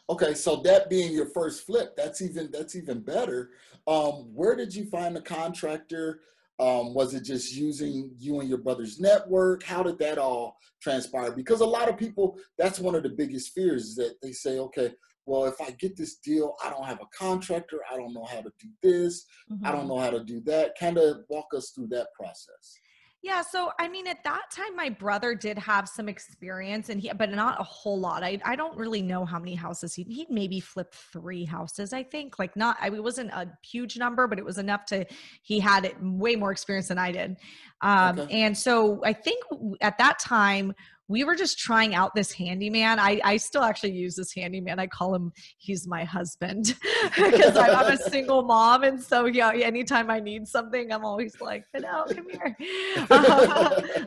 Okay, 0.09 0.33
so 0.33 0.57
that 0.63 0.89
being 0.89 1.11
your 1.13 1.29
first 1.31 1.65
flip, 1.65 1.95
that's 1.95 2.21
even 2.21 2.49
that's 2.51 2.75
even 2.75 3.01
better. 3.01 3.51
Um, 3.87 4.33
where 4.33 4.55
did 4.55 4.73
you 4.73 4.85
find 4.85 5.15
the 5.15 5.21
contractor? 5.21 6.21
Um, 6.59 6.93
was 6.93 7.13
it 7.13 7.23
just 7.23 7.53
using 7.55 8.11
you 8.17 8.39
and 8.39 8.49
your 8.49 8.57
brother's 8.57 8.99
network? 8.99 9.63
How 9.63 9.81
did 9.83 9.97
that 9.99 10.17
all 10.17 10.57
transpire? 10.81 11.31
Because 11.31 11.61
a 11.61 11.65
lot 11.65 11.87
of 11.87 11.97
people, 11.97 12.37
that's 12.57 12.79
one 12.79 12.95
of 12.95 13.03
the 13.03 13.09
biggest 13.09 13.53
fears 13.53 13.85
is 13.85 13.95
that 13.95 14.15
they 14.21 14.33
say, 14.33 14.59
okay, 14.59 14.93
well, 15.25 15.45
if 15.45 15.61
I 15.61 15.71
get 15.71 15.95
this 15.95 16.15
deal, 16.17 16.55
I 16.63 16.69
don't 16.69 16.85
have 16.85 16.99
a 17.01 17.07
contractor, 17.17 17.79
I 17.89 17.95
don't 17.95 18.13
know 18.13 18.25
how 18.25 18.41
to 18.41 18.51
do 18.59 18.67
this, 18.81 19.25
I 19.63 19.69
Mhm. 19.69 19.71
don't 19.73 19.87
know 19.87 19.99
how 19.99 20.09
to 20.09 20.23
do 20.23 20.41
that. 20.41 20.77
Kind 20.77 20.97
of 20.97 21.23
walk 21.29 21.53
us 21.55 21.69
through 21.69 21.87
that 21.89 22.07
process. 22.13 22.75
Yeah, 23.21 23.41
so 23.41 23.71
I 23.77 23.89
mean, 23.89 24.07
at 24.07 24.23
that 24.23 24.43
time, 24.49 24.77
my 24.77 24.87
brother 24.89 25.35
did 25.35 25.57
have 25.57 25.89
some 25.89 26.07
experience, 26.07 26.87
and 26.87 27.01
he, 27.01 27.11
but 27.11 27.29
not 27.29 27.59
a 27.59 27.63
whole 27.63 27.99
lot. 27.99 28.23
I, 28.23 28.39
I 28.45 28.55
don't 28.55 28.77
really 28.77 29.01
know 29.01 29.25
how 29.25 29.37
many 29.39 29.55
houses 29.55 29.93
he 29.93 30.03
he 30.03 30.25
maybe 30.29 30.61
flipped 30.61 30.95
three 30.95 31.43
houses. 31.43 31.91
I 31.91 32.01
think, 32.01 32.39
like 32.39 32.55
not, 32.55 32.77
I 32.79 32.89
mean, 32.89 32.99
it 32.99 33.03
wasn't 33.03 33.31
a 33.31 33.51
huge 33.61 33.97
number, 33.97 34.25
but 34.25 34.39
it 34.39 34.45
was 34.45 34.57
enough 34.57 34.85
to. 34.85 35.05
He 35.41 35.59
had 35.59 35.83
it 35.83 35.95
way 36.01 36.37
more 36.37 36.51
experience 36.53 36.87
than 36.87 36.97
I 36.97 37.11
did, 37.11 37.35
um, 37.81 38.19
Okay. 38.19 38.41
and 38.41 38.57
so 38.57 39.01
I 39.03 39.11
think 39.11 39.43
at 39.81 39.97
that 39.97 40.19
time 40.19 40.73
we 41.09 41.23
were 41.23 41.35
just 41.35 41.57
trying 41.57 41.95
out 41.95 42.13
this 42.15 42.31
handyman. 42.31 42.99
I 42.99 43.19
I 43.23 43.37
still 43.37 43.63
actually 43.63 43.93
use 43.93 44.15
this 44.15 44.33
handyman. 44.33 44.79
I 44.79 44.87
call 44.87 45.13
him 45.13 45.31
he's 45.57 45.87
my 45.87 46.03
husband 46.03 46.75
because 47.15 47.57
I'm, 47.57 47.75
I'm 47.75 47.93
a 47.93 47.97
single 48.09 48.43
mom, 48.43 48.83
and 48.83 49.01
so 49.01 49.25
yeah, 49.25 49.51
anytime 49.51 50.09
I 50.09 50.19
need 50.19 50.47
something, 50.47 50.93
I'm 50.93 51.03
always 51.03 51.41
like, 51.41 51.65
Fidel, 51.73 52.05
come 52.05 52.27
here. 52.29 52.55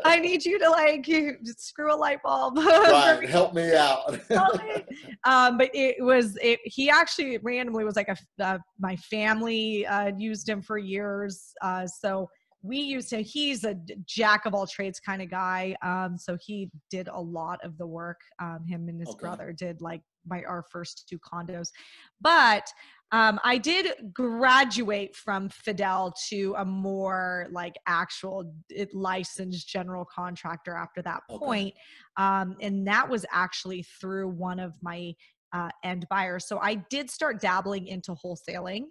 I 0.04 0.20
need 0.22 0.44
you 0.44 0.58
to 0.60 0.70
like 0.70 1.06
screw 1.58 1.92
a 1.92 1.96
light 1.96 2.22
bulb. 2.22 2.56
right, 2.56 3.20
me. 3.20 3.26
help 3.26 3.52
me 3.52 3.74
out. 3.74 4.20
Help 4.28 4.62
me. 4.62 4.84
um, 5.24 5.58
but 5.58 5.70
it 5.74 5.96
was 6.02 6.38
it. 6.40 6.60
He 6.64 6.88
actually 6.88 7.38
randomly 7.38 7.84
was 7.84 7.96
like 7.96 8.08
a 8.08 8.16
uh, 8.42 8.58
my 8.78 8.94
family 8.96 9.84
uh, 9.86 10.12
used 10.16 10.48
him 10.48 10.62
for 10.62 10.78
years. 10.78 11.52
Uh, 11.62 11.84
so 11.84 12.28
we 12.62 12.78
used 12.78 13.12
him. 13.12 13.24
He's 13.24 13.64
a 13.64 13.76
jack 14.06 14.46
of 14.46 14.54
all 14.54 14.66
trades 14.66 15.00
kind 15.00 15.20
of 15.20 15.30
guy. 15.30 15.74
Um, 15.82 16.16
so 16.16 16.36
he 16.40 16.70
did 16.90 17.08
a 17.08 17.20
lot 17.20 17.58
of 17.64 17.76
the 17.76 17.86
work. 17.86 18.20
Um, 18.40 18.64
him 18.68 18.88
and 18.88 19.00
his 19.00 19.08
Okay. 19.10 19.20
brother 19.20 19.52
did 19.52 19.80
like 19.80 20.00
my 20.26 20.44
our 20.44 20.64
first 20.70 21.06
two 21.08 21.18
condos, 21.18 21.68
but 22.20 22.64
um, 23.10 23.40
I 23.44 23.58
did 23.58 23.92
graduate 24.14 25.16
from 25.16 25.48
Fidel 25.48 26.14
to 26.30 26.54
a 26.56 26.64
more 26.64 27.48
like 27.50 27.74
actual 27.88 28.54
d- 28.68 28.86
licensed 28.94 29.68
general 29.68 30.04
contractor 30.04 30.74
after 30.76 31.02
that 31.02 31.20
Okay. 31.28 31.44
point. 31.44 31.74
Um, 32.16 32.56
and 32.60 32.86
that 32.86 33.08
was 33.08 33.26
actually 33.32 33.84
through 34.00 34.28
one 34.28 34.60
of 34.60 34.74
my 34.80 35.12
uh, 35.52 35.68
end 35.84 36.06
buyers. 36.08 36.46
So 36.48 36.58
I 36.60 36.76
did 36.88 37.10
start 37.10 37.40
dabbling 37.40 37.88
into 37.88 38.14
wholesaling. 38.14 38.84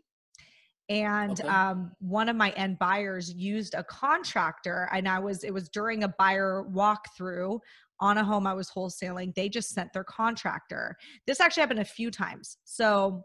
And 0.91 1.39
Okay. 1.39 1.47
um, 1.47 1.93
one 1.99 2.27
of 2.27 2.35
my 2.35 2.49
end 2.51 2.77
buyers 2.77 3.33
used 3.33 3.75
a 3.75 3.83
contractor, 3.83 4.89
and 4.91 5.07
I 5.07 5.19
was, 5.19 5.45
it 5.45 5.53
was 5.53 5.69
during 5.69 6.03
a 6.03 6.09
buyer 6.19 6.65
walkthrough 6.69 7.61
on 8.01 8.17
a 8.17 8.23
home 8.25 8.45
I 8.45 8.53
was 8.53 8.69
wholesaling. 8.69 9.33
They 9.33 9.47
just 9.47 9.69
sent 9.69 9.93
their 9.93 10.03
contractor. 10.03 10.97
This 11.27 11.39
actually 11.39 11.61
happened 11.61 11.79
a 11.79 11.85
few 11.85 12.11
times. 12.11 12.57
So 12.65 13.23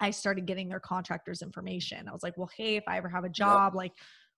I 0.00 0.10
started 0.10 0.46
getting 0.46 0.68
their 0.68 0.80
contractor's 0.80 1.40
information. 1.40 2.08
I 2.08 2.12
was 2.12 2.24
like, 2.24 2.36
well, 2.36 2.50
hey, 2.56 2.74
if 2.74 2.84
I 2.88 2.96
ever 2.96 3.08
have 3.08 3.24
a 3.24 3.28
job, 3.28 3.76
like, 3.76 3.92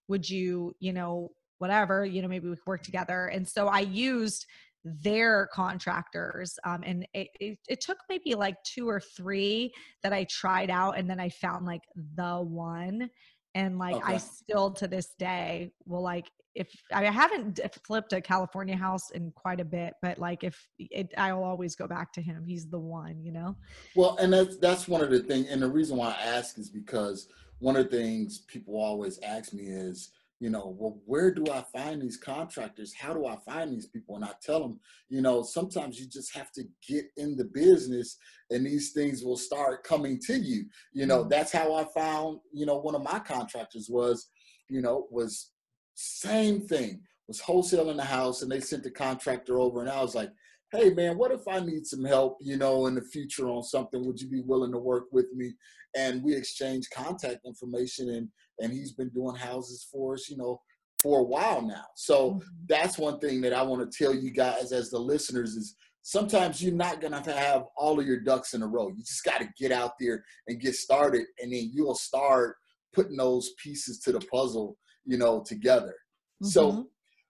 would 0.09 0.29
you, 0.29 0.75
you 0.81 0.93
know, 0.93 1.31
whatever, 1.59 2.05
you 2.05 2.21
know, 2.21 2.29
maybe 2.29 2.49
we 2.49 2.57
could 2.57 2.67
work 2.67 2.83
together. 2.83 3.26
And 3.26 3.49
so 3.49 3.69
I 3.69 3.81
used 3.81 4.45
their 4.84 5.49
contractors. 5.52 6.58
Um, 6.64 6.82
and 6.84 7.06
it, 7.14 7.28
it, 7.40 7.58
it 7.68 7.80
took 7.80 7.99
maybe 8.08 8.34
like 8.34 8.56
two 8.64 8.88
or 8.88 9.00
three 9.00 9.72
that 10.02 10.12
I 10.12 10.25
tried 10.25 10.70
out. 10.70 10.99
And 10.99 11.08
then 11.08 11.20
I 11.20 11.28
found 11.28 11.66
like 11.66 11.82
the 12.16 12.40
one. 12.40 13.10
And 13.54 13.78
like, 13.78 14.00
I 14.04 14.16
still 14.16 14.70
to 14.72 14.87
this 14.87 15.08
day 15.18 15.72
will 15.84 16.02
like, 16.02 16.30
if 16.54 16.68
I 16.92 17.04
haven't 17.04 17.60
flipped 17.87 18.12
a 18.12 18.20
California 18.20 18.76
house 18.76 19.10
in 19.10 19.30
quite 19.37 19.60
a 19.60 19.64
bit, 19.64 19.94
but 20.02 20.18
like 20.18 20.42
if 20.42 20.68
it, 20.78 21.12
I'll 21.16 21.44
always 21.44 21.76
go 21.76 21.87
back 21.87 22.12
to 22.14 22.20
him. 22.20 22.44
He's 22.44 22.68
the 22.68 22.78
one, 22.78 23.22
you 23.22 23.30
know? 23.30 23.56
Well, 23.94 24.16
and 24.20 24.32
that's 24.32 24.56
that's 24.56 24.88
one 24.88 25.00
of 25.00 25.10
the 25.10 25.20
things, 25.20 25.46
and 25.49 25.62
the 25.62 25.70
reason 25.70 25.96
why 25.96 26.08
I 26.08 26.26
ask 26.26 26.58
is 26.58 26.68
because 26.68 27.28
one 27.61 27.76
of 27.76 27.88
the 27.88 27.96
things 27.96 28.40
people 28.48 28.74
always 28.81 29.20
ask 29.20 29.52
me 29.52 29.64
is, 29.64 30.11
you 30.40 30.48
know, 30.48 30.74
well, 30.79 30.98
where 31.05 31.33
do 31.33 31.44
I 31.53 31.62
find 31.72 32.00
these 32.00 32.16
contractors? 32.16 32.94
How 32.94 33.12
do 33.12 33.26
I 33.26 33.37
find 33.46 33.72
these 33.72 33.87
people? 33.87 34.16
And 34.16 34.24
I 34.24 34.33
tell 34.42 34.61
them, 34.61 34.81
you 35.11 35.20
know, 35.20 35.42
sometimes 35.42 36.00
you 36.00 36.07
just 36.07 36.35
have 36.35 36.50
to 36.53 36.64
get 36.88 37.05
in 37.18 37.37
the 37.37 37.44
business, 37.44 38.16
and 38.50 38.64
these 38.64 38.92
things 38.92 39.22
will 39.22 39.37
start 39.37 39.85
coming 39.85 40.18
to 40.26 40.38
you. 40.38 40.64
You 40.92 41.07
know, 41.07 41.24
Mhm. 41.24 41.31
that's 41.31 41.53
how 41.53 41.74
I 41.74 41.85
found, 41.85 42.40
you 42.53 42.64
know, 42.64 42.79
one 42.79 42.94
of 42.94 43.03
my 43.03 43.18
contractors 43.18 43.90
was, 43.90 44.31
you 44.68 44.81
know, 44.81 45.07
was 45.11 45.53
same 45.94 46.66
thing 46.66 47.07
was 47.29 47.40
wholesaling 47.40 47.96
the 47.96 48.05
house, 48.05 48.42
and 48.42 48.50
they 48.50 48.59
sent 48.61 48.83
the 48.83 48.90
contractor 48.90 49.61
over, 49.61 49.81
and 49.81 49.90
I 49.90 50.03
was 50.03 50.14
like 50.14 50.33
hey 50.72 50.90
man, 50.94 51.18
what 51.18 51.33
if 51.33 51.46
I 51.48 51.59
need 51.61 51.85
some 51.87 52.05
help, 52.05 52.38
you 52.40 52.57
know, 52.57 52.87
in 52.87 52.94
the 52.94 53.03
future 53.03 53.48
on 53.48 53.62
something? 53.62 54.05
Would 54.07 54.20
you 54.20 54.29
be 54.29 54.42
willing 54.42 54.70
to 54.72 54.79
work 54.79 55.07
with 55.11 55.26
me? 55.35 55.55
And 55.96 56.22
we 56.22 56.35
exchanged 56.35 56.92
contact 56.94 57.44
information 57.44 58.11
and 58.11 58.29
and 58.61 58.73
he's 58.73 58.92
been 58.92 59.09
doing 59.11 59.37
houses 59.37 59.87
for 59.90 60.14
us, 60.14 60.29
you 60.29 60.37
know, 60.37 60.61
for 61.01 61.20
a 61.20 61.25
while 61.25 61.62
now. 61.62 61.87
So 61.96 62.35
Mhm. 62.35 62.42
that's 62.66 62.99
one 62.99 63.18
thing 63.20 63.40
that 63.40 63.53
I 63.53 63.62
want 63.62 63.90
to 63.90 63.99
tell 64.05 64.14
you 64.14 64.31
guys 64.31 64.73
as 64.73 64.90
the 64.90 64.99
listeners 64.99 65.57
is 65.57 65.75
sometimes 66.03 66.62
you're 66.62 66.75
not 66.75 67.01
gonna 67.01 67.23
have 67.33 67.64
all 67.77 67.99
of 68.01 68.07
your 68.07 68.20
ducks 68.20 68.55
in 68.55 68.62
a 68.62 68.66
row. 68.66 68.88
You 68.88 69.03
just 69.03 69.25
gotta 69.25 69.49
get 69.59 69.73
out 69.73 69.92
there 69.99 70.25
and 70.46 70.61
get 70.61 70.75
started 70.75 71.27
and 71.40 71.53
then 71.53 71.70
you'll 71.73 71.94
start 71.94 72.57
putting 72.92 73.16
those 73.16 73.51
pieces 73.62 74.01
to 74.01 74.12
the 74.12 74.20
puzzle, 74.20 74.77
you 75.05 75.16
know, 75.16 75.42
together. 75.42 75.96
So 76.42 76.73
Mhm. 76.73 76.88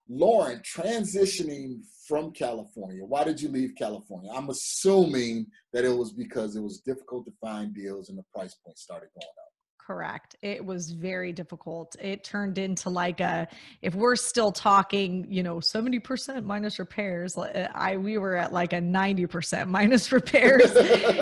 Lauren, 0.09 0.61
transitioning 0.61 1.85
from 2.07 2.33
California, 2.33 3.05
why 3.05 3.23
did 3.25 3.41
you 3.41 3.49
leave 3.49 3.75
California? 3.77 4.31
I'm 4.33 4.51
assuming 4.51 5.47
that 5.73 5.85
it 5.85 5.91
was 5.97 6.13
because 6.13 6.57
it 6.57 6.61
was 6.61 6.81
difficult 6.81 7.27
to 7.27 7.33
find 7.41 7.75
deals 7.75 8.09
and 8.09 8.19
the 8.19 8.25
price 8.35 8.55
point 8.55 8.79
started 8.79 9.11
going 9.15 9.29
up. 9.29 9.50
Correct. 9.87 10.37
It 10.43 10.65
was 10.65 10.93
very 10.93 11.33
difficult. 11.33 11.97
It 12.01 12.23
turned 12.23 12.59
into 12.59 12.91
like 12.91 13.21
a 13.21 13.49
if 13.83 13.95
we're 13.95 14.15
still 14.15 14.53
talking, 14.53 15.27
you 15.29 15.43
know, 15.43 15.57
70% 15.57 16.45
minus 16.45 16.79
repairs, 16.79 17.37
uh, 17.37 17.69
I 17.75 17.97
we 17.97 18.19
were 18.19 18.37
at 18.37 18.53
like 18.53 18.73
a 18.73 18.81
90% 18.81 19.67
minus 19.79 20.13
repairs 20.13 20.77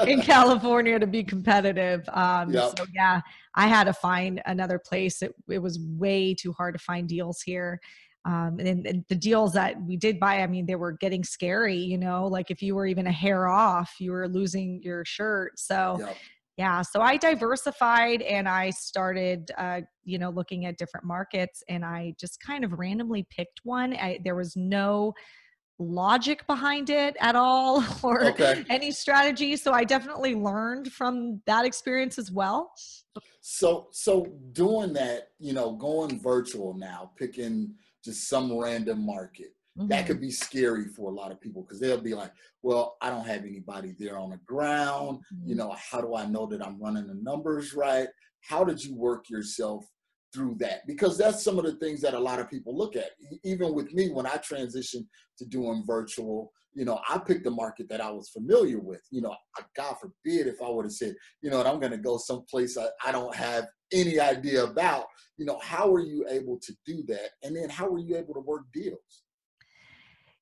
in 0.07 0.21
California 0.35 0.99
to 0.99 1.07
be 1.07 1.25
competitive. 1.25 2.09
Um 2.13 2.53
Yep. 2.53 2.79
so 2.79 2.87
yeah, 2.95 3.21
I 3.55 3.69
had 3.69 3.85
to 3.85 3.93
find 3.93 4.43
another 4.45 4.79
place. 4.79 5.23
It 5.23 5.35
it 5.49 5.59
was 5.61 5.79
way 5.81 6.35
too 6.35 6.53
hard 6.53 6.75
to 6.75 6.79
find 6.79 7.09
deals 7.09 7.41
here. 7.41 7.81
Um, 8.25 8.59
and, 8.59 8.87
and 8.87 9.05
the 9.09 9.15
deals 9.15 9.55
that 9.55 9.81
we 9.83 9.97
did 9.97 10.21
buy, 10.21 10.43
I 10.43 10.47
mean, 10.47 10.67
they 10.67 10.75
were 10.75 10.93
getting 10.93 11.25
scary, 11.25 11.77
you 11.77 11.97
know, 11.97 12.27
like 12.27 12.51
if 12.51 12.61
you 12.61 12.75
were 12.75 12.85
even 12.85 13.07
a 13.07 13.13
hair 13.13 13.49
off, 13.49 13.95
you 14.01 14.11
were 14.13 14.29
losing 14.29 14.83
your 14.83 15.05
shirt. 15.07 15.59
So, 15.59 15.97
Yep. 16.01 16.17
Yeah 16.59 16.83
so 16.83 17.01
i 17.01 17.17
diversified 17.17 18.21
and 18.23 18.49
i 18.49 18.69
started 18.71 19.51
uh, 19.57 19.81
you 20.05 20.19
know 20.19 20.31
looking 20.31 20.67
at 20.67 20.77
different 20.77 21.07
markets 21.07 21.63
and 21.69 21.85
i 21.85 22.13
just 22.21 22.39
kind 22.41 22.65
of 22.65 22.73
randomly 22.79 23.27
picked 23.31 23.61
one 23.65 23.95
I, 23.95 24.19
there 24.25 24.35
was 24.35 24.57
no 24.57 25.15
logic 25.79 26.45
behind 26.49 26.91
it 26.91 27.17
at 27.21 27.37
all 27.37 27.85
or 28.03 28.25
Okay. 28.27 28.65
any 28.69 28.91
strategy 28.91 29.57
so 29.57 29.73
i 29.73 29.85
definitely 29.85 30.35
learned 30.35 30.93
from 30.93 31.41
that 31.47 31.65
experience 31.65 32.19
as 32.19 32.31
well 32.31 32.73
So 33.41 33.89
so 33.93 34.27
doing 34.53 34.93
that, 34.95 35.29
you 35.39 35.53
know, 35.53 35.73
going 35.73 36.21
virtual 36.21 36.75
now, 36.75 37.13
picking 37.17 37.75
just 38.05 38.29
some 38.29 38.57
random 38.57 39.05
market. 39.07 39.55
That 39.87 40.05
Mhm. 40.05 40.07
could 40.09 40.21
be 40.21 40.31
scary 40.31 40.87
for 40.89 41.11
a 41.11 41.15
lot 41.15 41.31
of 41.31 41.41
people 41.41 41.63
because 41.63 41.79
they'll 41.79 42.01
be 42.01 42.15
like, 42.15 42.33
well, 42.63 42.97
I 43.01 43.11
don't 43.11 43.27
have 43.27 43.45
anybody 43.45 43.93
there 43.99 44.19
on 44.19 44.31
the 44.31 44.39
ground. 44.39 45.23
You 45.45 45.55
Mhm. 45.55 45.59
know, 45.59 45.71
how 45.73 46.01
do 46.01 46.15
I 46.17 46.27
know 46.27 46.47
that 46.47 46.65
I'm 46.65 46.81
running 46.81 47.07
the 47.07 47.15
numbers 47.15 47.75
right? 47.75 48.09
How 48.41 48.65
did 48.65 48.83
you 48.85 48.95
work 48.97 49.31
yourself 49.31 49.87
through 50.33 50.57
that? 50.57 50.87
Because 50.87 51.17
that's 51.17 51.43
some 51.43 51.59
of 51.59 51.65
the 51.65 51.77
things 51.77 52.01
that 52.01 52.15
a 52.15 52.19
lot 52.19 52.41
of 52.41 52.51
people 52.51 52.77
look 52.77 52.97
at. 52.97 53.13
Even 53.45 53.73
with 53.73 53.93
me, 53.93 54.11
when 54.11 54.27
I 54.27 54.37
transitioned 54.39 55.07
to 55.39 55.45
doing 55.47 55.85
virtual, 55.87 56.53
you 56.75 56.85
know, 56.85 57.01
I 57.09 57.19
picked 57.19 57.47
a 57.47 57.51
market 57.51 57.89
that 57.89 58.01
I 58.01 58.11
was 58.11 58.29
familiar 58.31 58.79
with. 58.81 59.03
You 59.11 59.23
know, 59.23 59.35
I- 59.57 59.65
God 59.75 59.95
forbid 60.01 60.47
if 60.49 60.61
I 60.61 60.69
would 60.69 60.85
have 60.87 60.93
said, 60.93 61.17
you 61.41 61.51
know, 61.51 61.61
and 61.61 61.69
I'm 61.69 61.81
going 61.81 61.93
to 61.93 61.99
go 61.99 62.19
someplace 62.19 62.77
I, 62.77 62.89
I 63.05 63.11
don't 63.13 63.35
have 63.35 63.67
any 63.93 64.19
idea 64.21 64.65
about. 64.65 65.07
You 65.37 65.47
know, 65.47 65.59
how 65.61 65.89
were 65.89 66.01
you 66.01 66.27
able 66.29 66.59
to 66.61 66.77
do 66.85 67.03
that? 67.05 67.31
And 67.43 67.57
then 67.57 67.69
how 67.71 67.89
were 67.89 67.99
you 68.01 68.17
able 68.17 68.35
to 68.35 68.41
work 68.41 68.65
deals? 68.73 69.25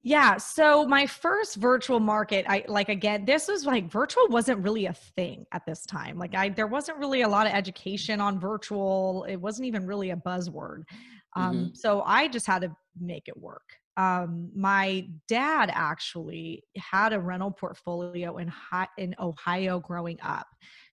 Yeah. 0.07 0.37
So 0.37 0.87
my 0.87 1.05
first 1.05 1.57
virtual 1.57 1.99
market, 1.99 2.47
I 2.49 2.65
like 2.69 2.89
again, 2.89 3.25
this 3.25 3.49
was 3.49 3.67
like 3.67 3.91
virtual 3.91 4.29
wasn't 4.29 4.63
really 4.63 4.87
a 4.87 4.93
thing 4.93 5.45
at 5.51 5.67
this 5.67 5.85
time. 5.85 6.17
Like 6.17 6.33
I 6.33 6.49
there 6.49 6.69
wasn't 6.69 6.99
really 6.99 7.23
a 7.23 7.29
lot 7.29 7.49
of 7.49 7.53
education 7.53 8.21
on 8.21 8.39
virtual. 8.39 9.27
It 9.29 9.35
wasn't 9.35 9.67
even 9.67 9.85
really 9.85 10.11
a 10.11 10.17
buzzword. 10.17 10.85
Um, 11.35 11.57
Mm-hmm. 11.57 11.67
So 11.75 12.03
I 12.07 12.29
just 12.29 12.47
had 12.47 12.63
to 12.63 12.71
make 13.01 13.27
it 13.27 13.37
work. 13.37 13.65
Um, 13.97 14.53
my 14.55 15.09
dad 15.27 15.71
actually 15.75 16.63
had 16.77 17.13
a 17.13 17.19
rental 17.19 17.51
portfolio 17.51 18.37
in 18.37 18.47
hi- 18.47 18.89
in 18.99 19.13
Ohio 19.19 19.81
growing 19.81 20.19
up. 20.23 20.47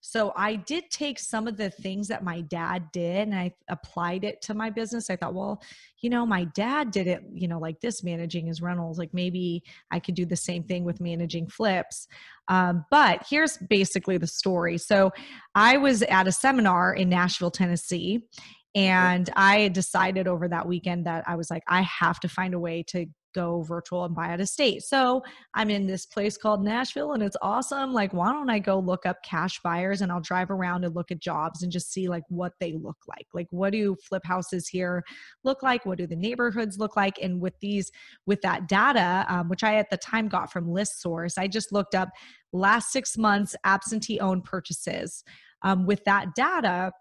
So 0.05 0.33
I 0.35 0.55
did 0.55 0.91
take 0.91 1.17
some 1.17 1.47
of 1.47 1.55
the 1.55 1.69
things 1.69 2.09
that 2.09 2.25
my 2.25 2.41
dad 2.41 2.91
did 2.91 3.29
and 3.29 3.33
I 3.33 3.53
applied 3.69 4.25
it 4.25 4.41
to 4.41 4.53
my 4.53 4.69
business. 4.69 5.09
I 5.09 5.15
thought, 5.15 5.33
well, 5.33 5.61
you 6.01 6.09
know, 6.09 6.25
my 6.25 6.43
dad 6.43 6.91
did 6.91 7.07
it, 7.07 7.23
you 7.33 7.47
know, 7.47 7.57
like 7.57 7.79
this 7.79 8.03
managing 8.03 8.47
his 8.47 8.61
rentals. 8.61 8.99
Like 8.99 9.13
maybe 9.13 9.63
I 9.91 10.01
could 10.01 10.15
do 10.15 10.25
the 10.25 10.35
same 10.35 10.63
thing 10.65 10.83
with 10.83 10.99
managing 10.99 11.47
flips. 11.47 12.09
Um, 12.49 12.83
but 12.91 13.25
here's 13.29 13.57
basically 13.69 14.17
the 14.17 14.27
story. 14.27 14.77
So 14.77 15.09
I 15.55 15.77
was 15.77 16.03
at 16.03 16.27
a 16.27 16.33
seminar 16.33 16.93
in 16.93 17.07
Nashville, 17.07 17.49
Tennessee, 17.49 18.25
and 18.75 19.29
I 19.37 19.69
decided 19.69 20.27
over 20.27 20.49
that 20.49 20.67
weekend 20.67 21.05
that 21.05 21.23
I 21.27 21.35
was 21.37 21.49
like, 21.49 21.63
I 21.69 21.81
have 21.83 22.19
to 22.19 22.27
find 22.27 22.53
a 22.53 22.59
way 22.59 22.83
to 22.89 23.05
go 23.33 23.61
virtual 23.63 24.05
and 24.05 24.15
buy 24.15 24.29
out 24.31 24.39
of 24.39 24.49
state. 24.49 24.83
So 24.83 25.23
I'm 25.53 25.69
in 25.69 25.87
this 25.87 26.05
place 26.05 26.37
called 26.37 26.63
Nashville 26.63 27.13
and 27.13 27.23
it's 27.23 27.37
awesome. 27.41 27.93
Like, 27.93 28.13
why 28.13 28.31
don't 28.31 28.49
I 28.49 28.59
go 28.59 28.79
look 28.79 29.05
up 29.05 29.23
cash 29.23 29.59
buyers 29.63 30.01
and 30.01 30.11
I'll 30.11 30.21
drive 30.21 30.51
around 30.51 30.85
and 30.85 30.95
look 30.95 31.11
at 31.11 31.19
jobs 31.19 31.63
and 31.63 31.71
just 31.71 31.91
see 31.91 32.07
like 32.07 32.23
what 32.29 32.53
they 32.59 32.73
look 32.73 32.97
like? 33.07 33.27
Like, 33.33 33.47
what 33.51 33.71
do 33.71 33.95
flip 34.07 34.23
houses 34.25 34.67
here 34.67 35.03
look 35.43 35.63
like? 35.63 35.85
What 35.85 35.97
do 35.97 36.07
the 36.07 36.15
neighborhoods 36.15 36.79
look 36.79 36.95
like? 36.95 37.19
And 37.21 37.41
with 37.41 37.59
these, 37.59 37.91
with 38.25 38.41
that 38.41 38.67
data, 38.67 39.25
um, 39.27 39.49
which 39.49 39.63
I 39.63 39.75
at 39.75 39.89
the 39.89 39.97
time 39.97 40.27
got 40.27 40.51
from 40.51 40.71
List 40.71 41.01
Source, 41.01 41.37
I 41.37 41.47
just 41.47 41.71
looked 41.71 41.95
up 41.95 42.09
last 42.51 42.91
six 42.91 43.17
months 43.17 43.55
absentee 43.63 44.19
owned 44.19 44.43
purchases. 44.43 45.23
Um, 45.63 45.85
with 45.85 46.03
that 46.03 46.35
data, 46.35 46.91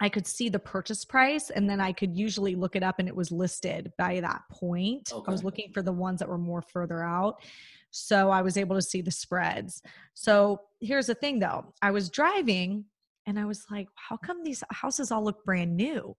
I 0.00 0.08
could 0.08 0.26
see 0.26 0.48
the 0.48 0.58
purchase 0.58 1.04
price 1.04 1.50
and 1.50 1.68
then 1.68 1.80
I 1.80 1.92
could 1.92 2.16
usually 2.16 2.54
look 2.54 2.74
it 2.74 2.82
up 2.82 2.98
and 2.98 3.06
it 3.06 3.14
was 3.14 3.30
listed 3.30 3.92
by 3.98 4.20
that 4.20 4.42
point. 4.50 5.12
I 5.26 5.30
was 5.30 5.44
looking 5.44 5.70
for 5.72 5.82
the 5.82 5.92
ones 5.92 6.18
that 6.20 6.28
were 6.28 6.38
more 6.38 6.62
further 6.62 7.02
out. 7.04 7.42
So 7.90 8.30
I 8.30 8.40
was 8.40 8.56
able 8.56 8.76
to 8.76 8.82
see 8.82 9.02
the 9.02 9.10
spreads. 9.10 9.82
So 10.14 10.62
here's 10.80 11.08
the 11.08 11.14
thing 11.14 11.38
though 11.38 11.74
I 11.82 11.90
was 11.90 12.08
driving 12.08 12.86
and 13.26 13.38
I 13.38 13.44
was 13.44 13.66
like, 13.70 13.88
how 13.94 14.16
come 14.16 14.42
these 14.42 14.64
houses 14.70 15.10
all 15.12 15.22
look 15.22 15.44
brand 15.44 15.76
new? 15.76 16.16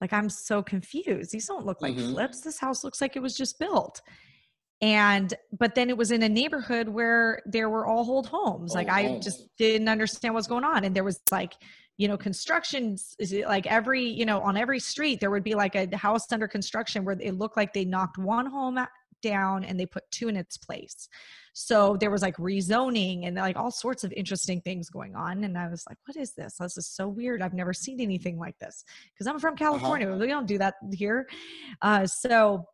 Like 0.00 0.12
I'm 0.12 0.28
so 0.28 0.62
confused. 0.62 1.32
These 1.32 1.46
don't 1.46 1.64
look 1.64 1.80
like 1.80 1.94
Mhm. 1.94 2.12
flips. 2.12 2.42
This 2.42 2.58
house 2.58 2.84
looks 2.84 3.00
like 3.00 3.16
it 3.16 3.22
was 3.22 3.36
just 3.36 3.58
built. 3.58 4.02
And 4.82 5.32
but 5.58 5.74
then 5.74 5.88
it 5.88 5.96
was 5.96 6.10
in 6.10 6.22
a 6.22 6.28
neighborhood 6.28 6.88
where 6.88 7.40
there 7.46 7.70
were 7.70 7.86
all 7.86 8.04
hold 8.04 8.26
homes. 8.26 8.74
Like 8.74 8.88
Old 8.88 8.96
I 8.96 9.18
just 9.20 9.48
didn't 9.56 9.88
understand 9.88 10.34
what's 10.34 10.46
going 10.48 10.64
on. 10.64 10.84
And 10.84 10.94
there 10.94 11.04
was 11.04 11.20
like, 11.30 11.54
you 11.96 12.08
know, 12.08 12.16
constructions 12.16 13.14
is 13.18 13.32
it 13.32 13.46
like 13.46 13.66
every, 13.66 14.04
you 14.04 14.26
know, 14.26 14.40
on 14.40 14.56
every 14.56 14.80
street 14.80 15.20
there 15.20 15.30
would 15.30 15.44
be 15.44 15.54
like 15.54 15.74
a 15.76 15.96
house 15.96 16.30
under 16.32 16.48
construction 16.48 17.04
where 17.04 17.16
it 17.20 17.34
looked 17.34 17.56
like 17.56 17.72
they 17.72 17.84
knocked 17.84 18.18
one 18.18 18.46
home 18.46 18.84
down 19.22 19.64
and 19.64 19.78
they 19.78 19.86
put 19.86 20.04
two 20.10 20.28
in 20.28 20.36
its 20.36 20.56
place. 20.56 21.08
So 21.54 21.96
there 21.98 22.10
was 22.10 22.20
like 22.20 22.36
rezoning 22.36 23.26
and 23.26 23.36
like 23.36 23.56
all 23.56 23.70
sorts 23.70 24.02
of 24.02 24.12
interesting 24.12 24.60
things 24.60 24.90
going 24.90 25.14
on. 25.14 25.44
And 25.44 25.56
I 25.56 25.68
was 25.68 25.84
like, 25.88 25.98
what 26.04 26.16
is 26.16 26.32
this? 26.32 26.56
This 26.58 26.76
is 26.76 26.88
so 26.88 27.08
weird. 27.08 27.40
I've 27.40 27.54
never 27.54 27.72
seen 27.72 28.00
anything 28.00 28.38
like 28.38 28.58
this 28.58 28.84
because 29.12 29.28
I'm 29.28 29.38
from 29.38 29.56
California. 29.56 30.12
We 30.12 30.26
don't 30.26 30.46
do 30.46 30.58
that 30.58 30.74
here. 30.92 31.28
Uh, 31.80 32.06
so 32.06 32.64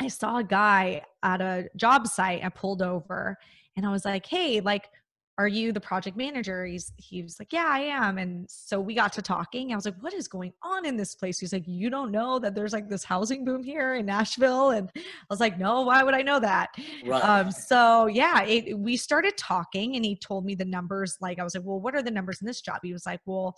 I 0.00 0.08
saw 0.08 0.38
a 0.38 0.44
guy 0.44 1.02
at 1.24 1.40
a 1.40 1.68
job 1.76 2.06
site. 2.06 2.44
I 2.44 2.50
pulled 2.50 2.82
over 2.82 3.36
and 3.76 3.84
I 3.84 3.90
was 3.90 4.04
like, 4.04 4.26
hey, 4.26 4.60
like, 4.60 4.88
are 5.36 5.48
you 5.48 5.72
the 5.72 5.80
project 5.80 6.16
manager? 6.16 6.64
He's 6.64 6.92
he 6.96 7.22
was 7.22 7.38
like, 7.40 7.52
Yeah, 7.52 7.66
I 7.68 7.80
am. 7.80 8.18
And 8.18 8.48
so 8.48 8.80
we 8.80 8.94
got 8.94 9.12
to 9.14 9.22
talking. 9.22 9.72
I 9.72 9.76
was 9.76 9.84
like, 9.84 10.00
What 10.00 10.14
is 10.14 10.28
going 10.28 10.52
on 10.62 10.86
in 10.86 10.96
this 10.96 11.14
place? 11.14 11.38
He's 11.38 11.52
like, 11.52 11.66
You 11.66 11.90
don't 11.90 12.12
know 12.12 12.38
that 12.38 12.54
there's 12.54 12.72
like 12.72 12.88
this 12.88 13.02
housing 13.02 13.44
boom 13.44 13.62
here 13.62 13.96
in 13.96 14.06
Nashville. 14.06 14.70
And 14.70 14.90
I 14.94 15.00
was 15.28 15.40
like, 15.40 15.58
No, 15.58 15.82
why 15.82 16.02
would 16.02 16.14
I 16.14 16.22
know 16.22 16.38
that? 16.40 16.70
Right. 17.04 17.24
Um, 17.24 17.50
so 17.50 18.06
yeah, 18.06 18.42
it, 18.44 18.78
we 18.78 18.96
started 18.96 19.36
talking 19.36 19.96
and 19.96 20.04
he 20.04 20.16
told 20.16 20.44
me 20.44 20.54
the 20.54 20.64
numbers. 20.64 21.18
Like, 21.20 21.38
I 21.38 21.44
was 21.44 21.54
like, 21.54 21.64
well, 21.64 21.80
what 21.80 21.94
are 21.94 22.02
the 22.02 22.10
numbers 22.10 22.40
in 22.40 22.46
this 22.46 22.60
job? 22.60 22.78
He 22.82 22.92
was 22.92 23.06
like, 23.06 23.20
well, 23.26 23.56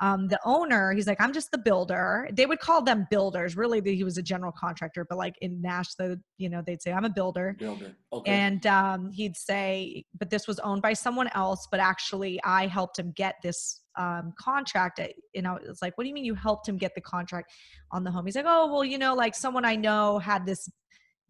um, 0.00 0.28
the 0.28 0.40
owner, 0.44 0.92
he's 0.92 1.06
like, 1.06 1.20
I'm 1.20 1.32
just 1.32 1.50
the 1.50 1.58
builder. 1.58 2.28
They 2.32 2.46
would 2.46 2.58
call 2.58 2.82
them 2.82 3.06
builders. 3.10 3.56
Really, 3.56 3.80
he 3.94 4.02
was 4.02 4.16
a 4.16 4.22
general 4.22 4.52
contractor, 4.52 5.04
but 5.08 5.18
like 5.18 5.34
in 5.42 5.60
Nashville, 5.60 6.16
you 6.38 6.48
know, 6.48 6.62
they'd 6.66 6.80
say, 6.80 6.92
I'm 6.92 7.04
a 7.04 7.10
builder. 7.10 7.54
Builder. 7.58 7.94
Okay. 8.12 8.30
And 8.32 8.66
um, 8.66 9.10
he'd 9.10 9.36
say, 9.36 10.04
but 10.18 10.30
this 10.30 10.48
was 10.48 10.58
owned 10.60 10.80
by 10.80 10.94
someone 10.94 11.28
else, 11.34 11.68
but 11.70 11.80
actually 11.80 12.40
I 12.44 12.66
helped 12.66 12.98
him 12.98 13.12
get 13.14 13.34
this 13.42 13.82
um, 13.98 14.32
contract. 14.38 15.00
I- 15.00 15.12
You 15.34 15.42
know, 15.42 15.58
it's 15.62 15.82
like, 15.82 15.98
what 15.98 16.04
do 16.04 16.08
you 16.08 16.14
mean 16.14 16.24
you 16.24 16.34
helped 16.34 16.66
him 16.68 16.78
get 16.78 16.94
the 16.94 17.02
contract 17.02 17.52
on 17.92 18.02
the 18.02 18.10
home? 18.10 18.24
He's 18.24 18.36
like, 18.36 18.46
oh, 18.48 18.72
well, 18.72 18.84
you 18.84 18.96
know, 18.98 19.14
like 19.14 19.34
someone 19.34 19.64
I 19.66 19.76
know 19.76 20.18
had 20.18 20.46
this 20.46 20.68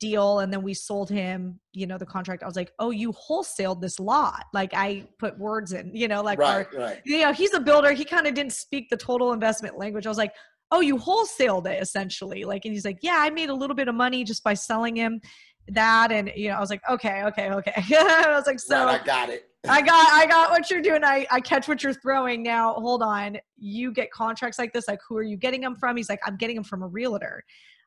deal 0.00 0.40
and 0.40 0.52
then 0.52 0.62
we 0.62 0.74
sold 0.74 1.08
him, 1.08 1.60
you 1.72 1.86
know, 1.86 1.98
the 1.98 2.06
contract. 2.06 2.42
I 2.42 2.46
was 2.46 2.56
like, 2.56 2.72
oh, 2.80 2.90
you 2.90 3.12
wholesaled 3.12 3.80
this 3.80 4.00
lot. 4.00 4.46
Like 4.52 4.72
I 4.74 5.06
put 5.18 5.38
words 5.38 5.72
in, 5.72 5.94
you 5.94 6.08
know, 6.08 6.22
like, 6.22 6.40
our, 6.40 6.58
right. 6.58 6.74
Right. 6.74 7.00
you 7.04 7.20
know, 7.20 7.32
he's 7.32 7.54
a 7.54 7.60
builder. 7.60 7.92
He 7.92 8.04
kind 8.04 8.26
of 8.26 8.34
didn't 8.34 8.52
speak 8.52 8.88
the 8.90 8.96
total 8.96 9.32
investment 9.32 9.78
language. 9.78 10.06
I 10.06 10.08
was 10.08 10.18
like, 10.18 10.32
oh, 10.72 10.80
you 10.80 10.96
wholesaled 10.96 11.66
it 11.66 11.80
essentially. 11.80 12.44
Like, 12.44 12.64
and 12.64 12.74
he's 12.74 12.84
like, 12.84 12.98
yeah, 13.02 13.16
I 13.18 13.30
made 13.30 13.50
a 13.50 13.54
little 13.54 13.76
bit 13.76 13.88
of 13.88 13.94
money 13.94 14.24
just 14.24 14.42
by 14.42 14.54
selling 14.54 14.96
him 14.96 15.20
that. 15.68 16.10
And, 16.10 16.32
you 16.34 16.48
know, 16.48 16.56
I 16.56 16.60
was 16.60 16.70
like, 16.70 16.82
okay, 16.88 17.22
okay, 17.24 17.50
okay. 17.50 17.74
I 17.96 18.34
was 18.34 18.46
like, 18.46 18.58
so 18.58 18.86
right. 18.86 19.00
I 19.00 19.04
got 19.04 19.28
it. 19.28 19.44
I 19.68 19.82
got, 19.82 20.12
I 20.12 20.26
got 20.26 20.50
what 20.50 20.70
you're 20.70 20.80
doing. 20.80 21.04
I, 21.04 21.26
I 21.30 21.40
catch 21.40 21.68
what 21.68 21.82
you're 21.82 21.92
throwing. 21.92 22.42
Now, 22.42 22.72
hold 22.74 23.02
on. 23.02 23.36
You 23.58 23.92
get 23.92 24.10
contracts 24.10 24.58
like 24.58 24.72
this. 24.72 24.88
Like, 24.88 25.00
who 25.06 25.18
are 25.18 25.22
you 25.22 25.36
getting 25.36 25.60
them 25.60 25.76
from? 25.76 25.98
He's 25.98 26.08
like, 26.08 26.20
I'm 26.26 26.36
getting 26.36 26.56
them 26.56 26.64
from 26.64 26.82
a 26.82 26.88
realtor. 26.88 27.44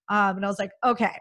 Um, 0.10 0.38
and 0.38 0.46
I 0.46 0.50
was 0.50 0.60
like, 0.60 0.72
okay. 0.86 1.18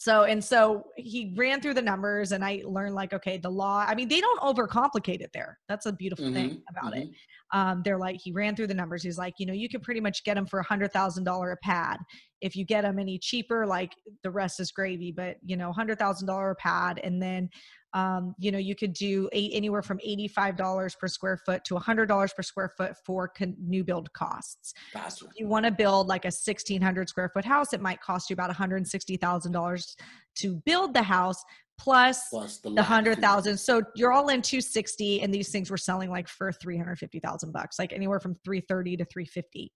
So, 0.00 0.24
and 0.24 0.42
so 0.42 0.84
he 0.96 1.34
ran 1.36 1.60
through 1.60 1.74
the 1.74 1.82
numbers 1.82 2.32
and 2.32 2.42
I 2.42 2.62
learned 2.64 2.94
like, 2.94 3.12
okay, 3.12 3.36
the 3.36 3.50
law, 3.50 3.84
I 3.86 3.94
mean, 3.94 4.08
they 4.08 4.22
don't 4.22 4.40
overcomplicate 4.40 5.20
it 5.20 5.30
there. 5.34 5.58
That's 5.68 5.84
a 5.84 5.92
beautiful 5.92 6.30
thing 6.30 6.48
Mhm, 6.48 6.62
about 6.70 6.96
it 6.96 7.06
mhm. 7.06 7.14
um, 7.52 7.82
they're 7.84 7.98
like 7.98 8.20
he 8.22 8.32
ran 8.32 8.54
through 8.56 8.68
the 8.68 8.74
numbers 8.74 9.02
he's 9.02 9.18
like 9.18 9.34
you 9.38 9.46
know 9.46 9.52
you 9.52 9.68
can 9.68 9.80
pretty 9.80 10.00
much 10.00 10.22
get 10.24 10.34
them 10.34 10.46
for 10.46 10.60
a 10.60 10.64
hundred 10.64 10.92
thousand 10.92 11.24
dollar 11.24 11.50
a 11.52 11.56
pad 11.58 11.98
if 12.40 12.54
you 12.56 12.64
get 12.64 12.82
them 12.82 12.98
any 12.98 13.18
cheaper 13.18 13.66
like 13.66 13.92
the 14.22 14.30
rest 14.30 14.60
is 14.60 14.70
gravy 14.70 15.12
but 15.12 15.36
you 15.44 15.56
know 15.56 15.72
hundred 15.72 15.98
thousand 15.98 16.26
dollar 16.26 16.50
a 16.50 16.54
pad 16.56 17.00
and 17.02 17.20
then 17.22 17.48
um, 17.92 18.34
you 18.38 18.52
know 18.52 18.58
you 18.58 18.74
could 18.74 18.92
do 18.92 19.28
eight, 19.32 19.50
anywhere 19.54 19.82
from 19.82 19.98
$85 19.98 20.98
per 20.98 21.08
square 21.08 21.38
foot 21.44 21.64
to 21.64 21.74
$100 21.74 22.34
per 22.36 22.42
square 22.42 22.72
foot 22.76 22.92
for 23.04 23.28
con- 23.28 23.56
new 23.58 23.84
build 23.84 24.12
costs 24.12 24.74
Gotcha. 24.92 25.26
you 25.36 25.48
want 25.48 25.64
to 25.64 25.70
build 25.70 26.06
like 26.06 26.24
a 26.24 26.28
1600 26.28 27.08
square 27.08 27.30
foot 27.32 27.44
house 27.44 27.72
it 27.72 27.80
might 27.80 28.00
cost 28.00 28.30
you 28.30 28.34
about 28.34 28.54
$160000 28.54 29.96
to 30.36 30.62
build 30.64 30.94
the 30.94 31.02
house 31.02 31.42
plus 31.80 32.28
Plus 32.28 32.58
the, 32.58 32.70
the 32.70 32.82
hundred 32.82 33.20
thousand. 33.20 33.56
So 33.56 33.82
you're 33.96 34.12
all 34.12 34.28
in 34.28 34.42
two 34.42 34.60
sixty, 34.60 35.22
and 35.22 35.32
these 35.32 35.48
things 35.50 35.70
were 35.70 35.78
selling 35.78 36.10
like 36.10 36.28
for 36.28 36.52
three 36.52 36.76
hundred 36.76 36.98
fifty 36.98 37.20
thousand 37.20 37.52
bucks, 37.52 37.78
like 37.78 37.92
anywhere 37.92 38.20
from 38.20 38.36
three 38.44 38.60
thirty 38.60 38.96
to 38.98 39.04
three 39.06 39.24
fifty. 39.24 39.72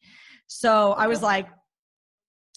So 0.46 0.92
I 0.92 1.06
was 1.06 1.22
like, 1.22 1.48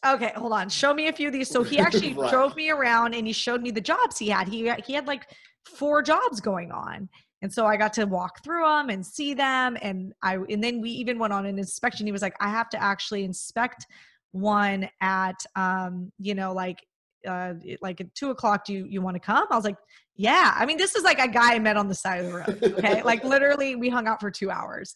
okay, 0.05 0.31
hold 0.36 0.53
on, 0.53 0.69
show 0.69 0.93
me 0.93 1.07
a 1.07 1.13
few 1.13 1.27
of 1.27 1.33
these. 1.33 1.49
So 1.49 1.63
he 1.63 1.79
actually 1.88 2.13
Right. 2.13 2.29
drove 2.29 2.55
me 2.55 2.69
around 2.69 3.13
and 3.13 3.25
he 3.27 3.33
showed 3.33 3.62
me 3.62 3.71
the 3.71 3.81
jobs 3.81 4.17
he 4.17 4.29
had. 4.29 4.47
He 4.47 4.71
he 4.86 4.93
had 4.93 5.07
like 5.07 5.27
four 5.65 6.01
jobs 6.01 6.39
going 6.41 6.71
on. 6.71 7.10
And 7.41 7.53
so 7.53 7.67
I 7.67 7.77
got 7.77 7.93
to 7.93 8.05
walk 8.05 8.43
through 8.43 8.63
them 8.65 8.89
and 8.89 9.05
see 9.05 9.33
them. 9.33 9.77
And 9.81 10.13
I 10.23 10.38
and 10.49 10.63
then 10.63 10.81
we 10.81 10.89
even 10.91 11.19
went 11.19 11.33
on 11.33 11.45
an 11.45 11.60
inspection. 11.60 12.05
He 12.05 12.12
was 12.12 12.21
like, 12.21 12.36
I 12.39 12.49
have 12.49 12.69
to 12.69 12.81
actually 12.81 13.23
inspect 13.23 13.86
one 14.31 14.89
at 15.01 15.36
um, 15.55 16.12
you 16.19 16.36
know, 16.36 16.53
like 16.53 16.79
uh 17.27 17.55
like 17.81 17.99
at 17.99 18.13
two 18.13 18.29
o'clock 18.29 18.63
do 18.63 18.73
you 18.73 18.86
you 18.88 19.01
want 19.01 19.15
to 19.15 19.19
come 19.19 19.45
i 19.49 19.55
was 19.55 19.65
like 19.65 19.75
yeah 20.15 20.53
i 20.55 20.67
mean 20.67 20.77
this 20.77 20.95
is 20.95 21.03
like 21.03 21.19
a 21.19 21.27
guy 21.27 21.55
i 21.55 21.60
met 21.60 21.75
on 21.75 21.88
the 21.88 21.95
side 21.95 22.19
of 22.19 22.27
the 22.27 22.31
road 22.31 22.73
okay 22.77 23.01
like 23.01 23.23
literally 23.23 23.75
we 23.75 23.89
hung 23.89 24.07
out 24.07 24.19
for 24.21 24.29
two 24.29 24.51
hours 24.51 24.95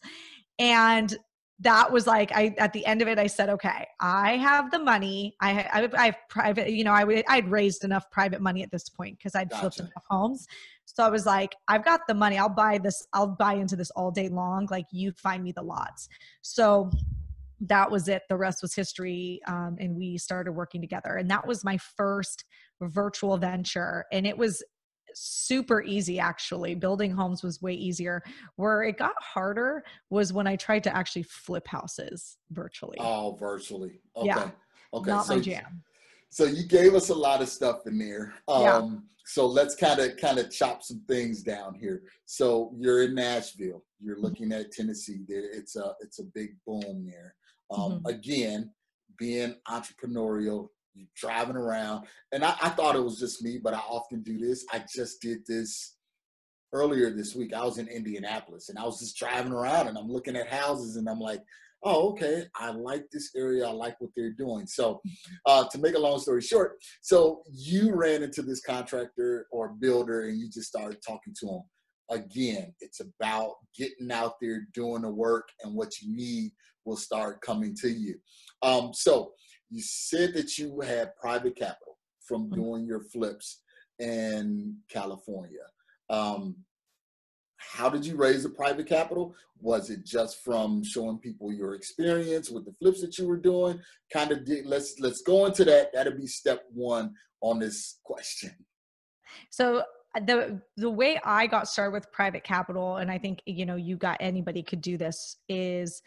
and 0.59 1.17
that 1.61 1.91
was 1.91 2.07
like 2.07 2.31
i 2.33 2.53
at 2.57 2.73
the 2.73 2.85
end 2.85 3.01
of 3.01 3.07
it 3.07 3.17
i 3.17 3.27
said 3.27 3.49
okay 3.49 3.87
i 3.99 4.37
have 4.37 4.71
the 4.71 4.79
money. 4.79 5.35
I 5.39 5.49
i 5.49 5.81
have, 5.81 5.93
I 5.93 6.05
have 6.05 6.17
private 6.29 6.69
you 6.69 6.83
know 6.83 6.91
i 6.91 7.03
would 7.03 7.23
i'd 7.29 7.49
raised 7.49 7.83
enough 7.83 8.09
private 8.11 8.41
money 8.41 8.63
at 8.63 8.71
this 8.71 8.89
point 8.89 9.17
because 9.17 9.35
i'd 9.35 9.51
flipped 9.51 9.79
enough 9.79 10.05
homes. 10.09 10.47
So 10.85 11.03
i 11.03 11.09
was 11.09 11.25
like 11.25 11.55
i've 11.67 11.85
got 11.85 12.01
the 12.07 12.13
money. 12.13 12.37
I'll 12.37 12.49
buy 12.49 12.77
this 12.77 13.05
i'll 13.13 13.27
buy 13.27 13.53
into 13.53 13.75
this 13.75 13.91
all 13.91 14.11
day 14.11 14.27
long. 14.27 14.67
Like 14.69 14.85
you 14.91 15.11
find 15.13 15.43
me 15.43 15.51
the 15.51 15.63
lots. 15.63 16.09
So 16.41 16.91
that 17.61 17.91
was 17.91 18.07
it. 18.07 18.23
The 18.27 18.35
rest 18.35 18.61
was 18.61 18.73
history 18.73 19.39
um, 19.47 19.77
and 19.79 19.95
we 19.95 20.17
started 20.17 20.53
working 20.53 20.81
together. 20.81 21.17
And 21.17 21.29
that 21.29 21.45
was 21.45 21.63
my 21.63 21.77
first 21.77 22.43
virtual 22.81 23.37
venture. 23.37 24.05
And 24.11 24.25
it 24.25 24.35
was 24.35 24.63
super 25.13 25.81
easy 25.83 26.19
actually 26.19 26.75
building 26.75 27.11
homes 27.11 27.43
was 27.43 27.61
way 27.61 27.73
easier 27.73 28.21
where 28.55 28.83
it 28.83 28.97
got 28.97 29.13
harder 29.21 29.83
was 30.09 30.31
when 30.33 30.47
i 30.47 30.55
tried 30.55 30.83
to 30.83 30.95
actually 30.95 31.23
flip 31.23 31.67
houses 31.67 32.37
virtually 32.51 32.97
Oh, 32.99 33.35
virtually. 33.39 33.99
Okay. 34.15 34.27
Yeah. 34.27 34.49
Okay. 34.93 35.11
not 35.11 35.25
so, 35.25 35.35
my 35.35 35.41
jam 35.41 35.83
so 36.29 36.45
you 36.45 36.63
gave 36.65 36.95
us 36.95 37.09
a 37.09 37.15
lot 37.15 37.41
of 37.41 37.49
stuff 37.49 37.85
in 37.87 37.97
there. 37.97 38.33
Um, 38.47 38.61
Yeah. 38.61 38.81
So 39.25 39.45
let's 39.45 39.75
kind 39.75 39.99
of 39.99 40.17
kind 40.17 40.39
of 40.39 40.49
chop 40.49 40.81
some 40.81 41.01
things 41.07 41.43
down 41.43 41.75
here. 41.75 42.03
So 42.25 42.73
you're 42.77 43.03
in 43.03 43.15
Nashville. 43.15 43.83
You're 44.01 44.15
Mm-hmm. 44.15 44.25
looking 44.25 44.51
at 44.53 44.71
Tennessee. 44.71 45.21
There, 45.27 45.43
it's 45.51 45.75
a 45.75 45.93
it's 45.99 46.19
a 46.19 46.23
big 46.23 46.55
boom 46.65 47.05
there. 47.05 47.35
Um, 47.69 47.79
Mm-hmm. 47.99 48.07
Again, 48.07 48.71
being 49.17 49.55
entrepreneurial, 49.69 50.69
you 50.93 51.05
driving 51.15 51.55
around, 51.55 52.05
and 52.31 52.43
I, 52.43 52.55
I 52.61 52.69
thought 52.69 52.95
it 52.95 53.03
was 53.03 53.19
just 53.19 53.43
me, 53.43 53.59
but 53.61 53.73
I 53.73 53.79
often 53.79 54.21
do 54.23 54.37
this. 54.37 54.65
I 54.71 54.83
just 54.93 55.21
did 55.21 55.39
this 55.47 55.95
earlier 56.73 57.09
this 57.09 57.35
week. 57.35 57.53
I 57.53 57.63
was 57.63 57.77
in 57.77 57.87
Indianapolis 57.87 58.69
and 58.69 58.77
I 58.77 58.83
was 58.83 58.99
just 58.99 59.17
driving 59.17 59.51
around 59.51 59.87
and 59.87 59.97
I'm 59.97 60.09
looking 60.09 60.35
at 60.35 60.47
houses 60.47 60.95
and 60.95 61.09
I'm 61.09 61.19
like, 61.19 61.41
oh, 61.83 62.09
okay, 62.11 62.43
I 62.55 62.71
like 62.71 63.05
this 63.11 63.31
area. 63.35 63.67
I 63.67 63.71
like 63.71 63.99
what 63.99 64.11
they're 64.15 64.33
doing. 64.33 64.67
So, 64.67 65.01
uh, 65.45 65.65
to 65.71 65.77
make 65.79 65.95
a 65.95 65.99
long 65.99 66.19
story 66.19 66.41
short, 66.41 66.77
so 67.01 67.41
you 67.51 67.93
ran 67.93 68.23
into 68.23 68.41
this 68.41 68.61
contractor 68.61 69.47
or 69.51 69.75
builder 69.79 70.27
and 70.27 70.39
you 70.39 70.49
just 70.49 70.67
started 70.67 70.99
talking 71.05 71.33
to 71.41 71.47
him. 71.47 71.61
Again, 72.09 72.73
it's 72.81 72.99
about 72.99 73.53
getting 73.75 74.11
out 74.11 74.33
there, 74.41 74.67
doing 74.73 75.03
the 75.03 75.09
work, 75.09 75.47
and 75.63 75.73
what 75.73 76.01
you 76.01 76.15
need 76.15 76.51
will 76.85 76.97
start 76.97 77.41
coming 77.41 77.75
to 77.81 77.89
you. 77.89 78.15
Um, 78.61 78.91
so, 78.93 79.31
you 79.71 79.81
said 79.81 80.33
that 80.33 80.57
you 80.57 80.81
had 80.81 81.15
private 81.15 81.55
capital 81.55 81.97
from 82.19 82.45
mm-hmm. 82.45 82.61
doing 82.61 82.85
your 82.85 82.99
flips 82.99 83.61
in 83.99 84.75
California. 84.89 85.65
Um, 86.09 86.57
how 87.57 87.89
did 87.89 88.05
you 88.05 88.17
raise 88.17 88.43
the 88.43 88.49
private 88.49 88.87
capital? 88.87 89.35
Was 89.59 89.89
it 89.89 90.03
just 90.03 90.43
from 90.43 90.83
showing 90.83 91.19
people 91.19 91.53
your 91.53 91.75
experience 91.75 92.49
with 92.49 92.65
the 92.65 92.73
flips 92.79 93.01
that 93.01 93.17
you 93.17 93.27
were 93.27 93.37
doing? 93.37 93.79
Kind 94.11 94.31
of 94.31 94.43
did, 94.45 94.65
let's 94.65 94.99
let's 94.99 95.21
go 95.21 95.45
into 95.45 95.63
that. 95.65 95.93
That'll 95.93 96.17
be 96.17 96.27
step 96.27 96.63
one 96.73 97.13
on 97.41 97.59
this 97.59 97.99
question. 98.03 98.51
So 99.51 99.83
uh, 100.15 100.19
the 100.25 100.61
the 100.77 100.89
way 100.89 101.19
I 101.23 101.47
got 101.47 101.67
started 101.67 101.93
with 101.93 102.11
private 102.11 102.43
capital, 102.43 102.97
and 102.97 103.11
I 103.11 103.19
think 103.19 103.41
you 103.45 103.65
know 103.65 103.75
you 103.75 103.95
got 103.95 104.17
anybody 104.19 104.63
could 104.63 104.81
do 104.81 104.97
this 104.97 105.37
is 105.47 106.01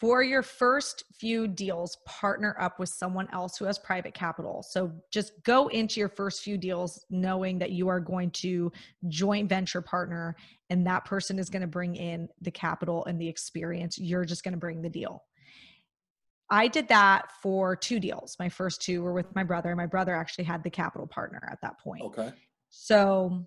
for 0.00 0.22
your 0.22 0.42
first 0.42 1.02
few 1.12 1.48
deals, 1.48 1.98
partner 2.06 2.54
up 2.60 2.78
with 2.78 2.88
someone 2.88 3.28
else 3.32 3.56
who 3.56 3.64
has 3.64 3.78
private 3.78 4.14
capital. 4.14 4.62
So 4.62 4.92
just 5.10 5.32
go 5.42 5.66
into 5.68 5.98
your 5.98 6.08
first 6.08 6.42
few 6.42 6.56
deals 6.56 7.04
knowing 7.10 7.58
that 7.58 7.72
you 7.72 7.88
are 7.88 7.98
going 7.98 8.30
to 8.32 8.70
joint 9.08 9.48
venture 9.48 9.82
partner 9.82 10.36
and 10.70 10.86
that 10.86 11.04
person 11.04 11.38
is 11.38 11.48
going 11.48 11.62
to 11.62 11.68
bring 11.68 11.96
in 11.96 12.28
the 12.40 12.50
capital 12.50 13.04
and 13.06 13.20
the 13.20 13.26
experience. 13.26 13.98
You're 13.98 14.24
just 14.24 14.44
going 14.44 14.52
to 14.54 14.58
bring 14.58 14.82
the 14.82 14.88
deal. 14.88 15.24
I 16.50 16.68
did 16.68 16.88
that 16.88 17.32
for 17.42 17.74
two 17.74 17.98
deals. 17.98 18.36
My 18.38 18.48
first 18.48 18.80
two 18.80 19.02
were 19.02 19.12
with 19.12 19.34
my 19.34 19.42
brother. 19.42 19.74
My 19.74 19.86
brother 19.86 20.14
actually 20.14 20.44
had 20.44 20.62
the 20.62 20.70
capital 20.70 21.06
partner 21.06 21.46
at 21.50 21.60
that 21.62 21.78
point. 21.80 22.02
Okay. 22.04 22.32
So 22.70 23.46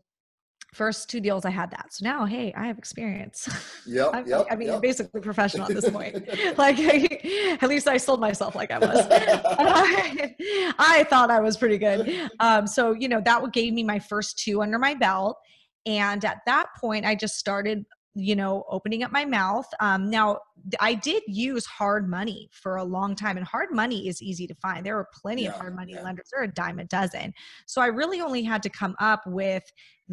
first 0.74 1.10
two 1.10 1.20
deals 1.20 1.46
I 1.46 1.50
had 1.50 1.70
that. 1.72 1.88
So 1.94 2.06
now, 2.06 2.26
hey, 2.26 2.54
I 2.56 2.66
have 2.68 2.78
experience. 2.78 3.50
Yeah, 3.86 4.24
yep, 4.26 4.48
I 4.50 4.56
mean, 4.56 4.70
yep. 4.70 4.82
basically 4.82 5.22
professional 5.22 5.68
at 5.68 5.76
this 5.76 5.90
point. 5.90 6.28
like, 6.58 6.80
at 6.80 7.68
least 7.68 7.88
I 7.88 7.98
sold 7.98 8.20
myself 8.20 8.56
like 8.56 8.72
I 8.72 8.80
was. 8.80 9.08
I, 9.10 10.36
I, 10.80 11.04
thought 11.06 11.30
I 11.30 11.40
was 11.40 11.58
pretty 11.58 11.78
good. 11.78 12.30
Um, 12.40 12.66
so 12.68 12.94
you 12.94 13.10
know, 13.10 13.22
that 13.26 13.52
gave 13.52 13.74
me 13.74 13.84
my 13.84 14.00
first 14.00 14.40
two 14.40 14.62
under 14.62 14.80
my 14.80 14.94
belt. 14.94 15.38
And 15.86 16.24
at 16.24 16.38
that 16.46 16.68
point, 16.80 17.06
I 17.06 17.16
just 17.16 17.38
started 17.38 17.86
you 18.14 18.36
know 18.36 18.66
opening 18.70 19.04
up 19.04 19.12
my 19.12 19.24
mouth 19.24 19.66
um, 19.80 20.10
now 20.10 20.38
i 20.80 20.94
did 20.94 21.24
use 21.28 21.66
hard 21.66 22.10
money 22.10 22.50
for 22.52 22.78
a 22.78 22.84
long 22.84 23.16
time 23.16 23.38
and 23.38 23.46
hard 23.46 23.70
money 23.72 24.08
is 24.08 24.22
easy 24.22 24.48
to 24.48 24.56
find 24.56 24.86
there 24.86 24.98
are 24.98 25.08
plenty 25.14 25.44
yeah, 25.44 25.50
of 25.50 25.56
hard 25.56 25.76
money 25.76 25.94
yeah. 25.94 26.04
lenders 26.04 26.28
there 26.32 26.42
are 26.42 26.46
a 26.46 26.54
dime 26.54 26.80
a 26.80 26.86
dozen 26.86 27.34
so 27.66 27.82
i 27.82 27.88
really 27.88 28.22
only 28.22 28.44
had 28.44 28.62
to 28.64 28.70
come 28.70 28.96
up 29.00 29.22
with 29.26 29.64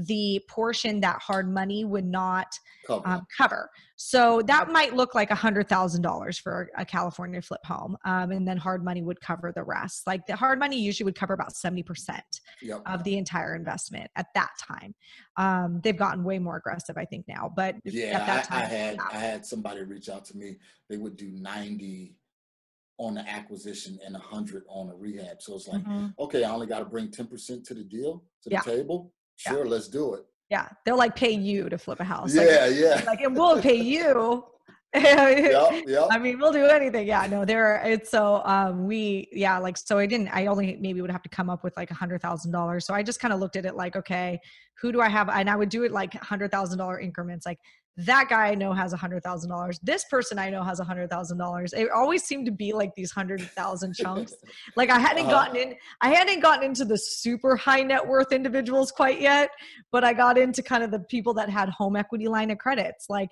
the 0.07 0.41
portion 0.49 1.01
that 1.01 1.21
hard 1.21 1.53
money 1.53 1.85
would 1.85 2.05
not 2.05 2.47
cover. 2.87 3.09
Um, 3.09 3.27
cover. 3.37 3.71
So 3.97 4.43
that 4.43 4.71
might 4.71 4.95
look 4.95 5.15
like 5.15 5.33
a 5.33 5.35
hundred 5.35 5.69
thousand 5.69 6.03
dollars 6.03 6.39
for 6.39 6.69
a 6.77 6.85
California 6.85 7.43
flip 7.43 7.65
home, 7.65 7.97
um, 8.05 8.31
and 8.31 8.47
then 8.47 8.57
hard 8.57 8.85
money 8.85 9.03
would 9.03 9.21
cover 9.21 9.53
the 9.55 9.65
rest. 9.65 10.07
Like 10.07 10.25
the 10.27 10.37
hard 10.37 10.61
money 10.61 10.81
usually 10.81 11.05
would 11.07 11.17
cover 11.17 11.35
about 11.35 11.57
seventy 11.57 11.83
percent 11.83 12.41
yep. 12.63 12.81
of 12.87 13.03
the 13.03 13.19
entire 13.19 13.57
investment 13.57 14.09
at 14.15 14.27
that 14.35 14.51
time. 14.63 14.95
Um, 15.37 15.81
they've 15.83 15.97
gotten 15.97 16.23
way 16.23 16.39
more 16.39 16.57
aggressive, 16.57 16.97
I 16.97 17.05
think 17.07 17.27
now. 17.27 17.53
But 17.55 17.77
yeah, 17.85 18.23
I, 18.23 18.47
time, 18.49 18.63
I, 18.63 18.65
had 18.67 18.95
yeah. 18.95 19.09
I 19.11 19.19
had 19.19 19.45
somebody 19.45 19.83
reach 19.83 20.09
out 20.09 20.25
to 20.27 20.37
me. 20.37 20.38
Me, 20.39 20.57
they 20.89 20.97
would 20.97 21.17
do 21.17 21.31
ninety 21.31 22.15
on 22.99 23.15
the 23.15 23.29
acquisition 23.29 23.99
and 24.05 24.17
a 24.17 24.19
hundred 24.19 24.65
on 24.69 24.91
a 24.91 24.95
rehab. 24.95 25.41
So 25.41 25.55
it's 25.55 25.69
like, 25.69 25.83
mm-hmm. 25.83 26.09
okay, 26.19 26.43
I 26.43 26.51
only 26.51 26.67
got 26.67 26.81
to 26.81 26.85
bring 26.85 27.11
ten 27.11 27.27
percent 27.27 27.65
to 27.67 27.75
the 27.75 27.85
deal 27.85 28.25
to 28.43 28.49
the 28.49 28.57
yeah. 28.57 28.61
table 28.61 29.13
Sure, 29.39 29.65
yeah. 29.65 29.71
let's 29.71 29.89
do 29.89 30.15
it. 30.15 30.25
Yeah, 30.51 30.69
they'll 30.85 30.97
like 30.97 31.15
pay 31.15 31.31
you 31.31 31.69
to 31.69 31.79
flip 31.79 32.01
a 32.01 32.05
house. 32.05 32.35
Yeah, 32.35 32.43
like, 32.43 32.77
yeah. 32.77 33.03
Like, 33.07 33.21
and 33.21 33.35
we'll 33.35 33.63
pay 33.63 33.77
you. 33.77 34.45
yep, 34.95 35.85
yep. 35.87 36.09
I 36.11 36.19
mean, 36.19 36.39
we'll 36.39 36.53
do 36.53 36.65
anything. 36.65 37.07
Yeah, 37.07 37.27
no, 37.27 37.45
there. 37.45 37.83
It's 37.85 38.11
so 38.11 38.41
um, 38.47 38.87
we 38.87 39.29
yeah, 39.33 39.59
like 39.59 39.77
so. 39.77 39.99
I 39.99 40.07
didn't. 40.07 40.29
I 40.29 40.47
only 40.47 40.79
maybe 40.81 41.03
would 41.03 41.11
have 41.11 41.23
to 41.25 41.29
come 41.29 41.51
up 41.51 41.63
with 41.63 41.77
like 41.77 41.91
a 41.91 41.95
hundred 41.95 42.23
thousand 42.23 42.53
dollars. 42.53 42.87
So 42.87 42.95
I 42.95 43.03
just 43.03 43.21
kind 43.21 43.35
of 43.35 43.39
looked 43.39 43.57
at 43.57 43.67
it 43.67 43.77
like, 43.77 43.97
okay, 43.97 44.41
who 44.81 44.91
do 44.91 45.03
I 45.03 45.11
have? 45.11 45.29
And 45.29 45.51
I 45.51 45.57
would 45.57 45.69
do 45.69 45.85
it 45.85 45.93
like 45.93 46.15
hundred 46.15 46.51
thousand 46.51 46.79
dollar 46.79 46.99
increments. 46.99 47.45
Like 47.45 47.59
that 47.99 48.29
guy 48.29 48.47
I 48.47 48.55
know 48.55 48.73
has 48.73 48.93
a 48.93 48.97
hundred 48.97 49.25
thousand 49.25 49.51
dollars. 49.51 49.81
This 49.83 50.05
person 50.05 50.39
I 50.39 50.51
know 50.51 50.63
has 50.63 50.79
a 50.79 50.85
hundred 50.85 51.11
thousand 51.11 51.37
dollars. 51.37 51.73
It 51.73 51.91
always 51.91 52.23
seemed 52.23 52.47
to 52.47 52.53
be 52.53 52.73
like 52.73 52.95
these 52.95 53.11
hundred 53.11 53.41
thousand 53.41 53.97
chunks. 53.97 54.35
like 54.77 54.89
I 54.89 55.01
hadn't 55.01 55.25
uh-huh. 55.25 55.33
gotten 55.33 55.57
in, 55.57 55.75
I 56.01 56.11
hadn't 56.11 56.39
gotten 56.39 56.65
into 56.65 56.85
the 56.85 56.97
super 56.97 57.57
high 57.57 57.83
net 57.83 58.07
worth 58.07 58.31
individuals 58.31 58.93
quite 58.93 59.21
yet, 59.21 59.51
but 59.91 60.05
I 60.05 60.13
got 60.13 60.39
into 60.39 60.63
kind 60.63 60.85
of 60.85 60.93
the 60.93 61.01
people 61.01 61.35
that 61.35 61.51
had 61.51 61.71
home 61.71 61.97
equity 61.97 62.29
line 62.29 62.53
of 62.53 62.59
credits. 62.59 63.07
Like 63.09 63.31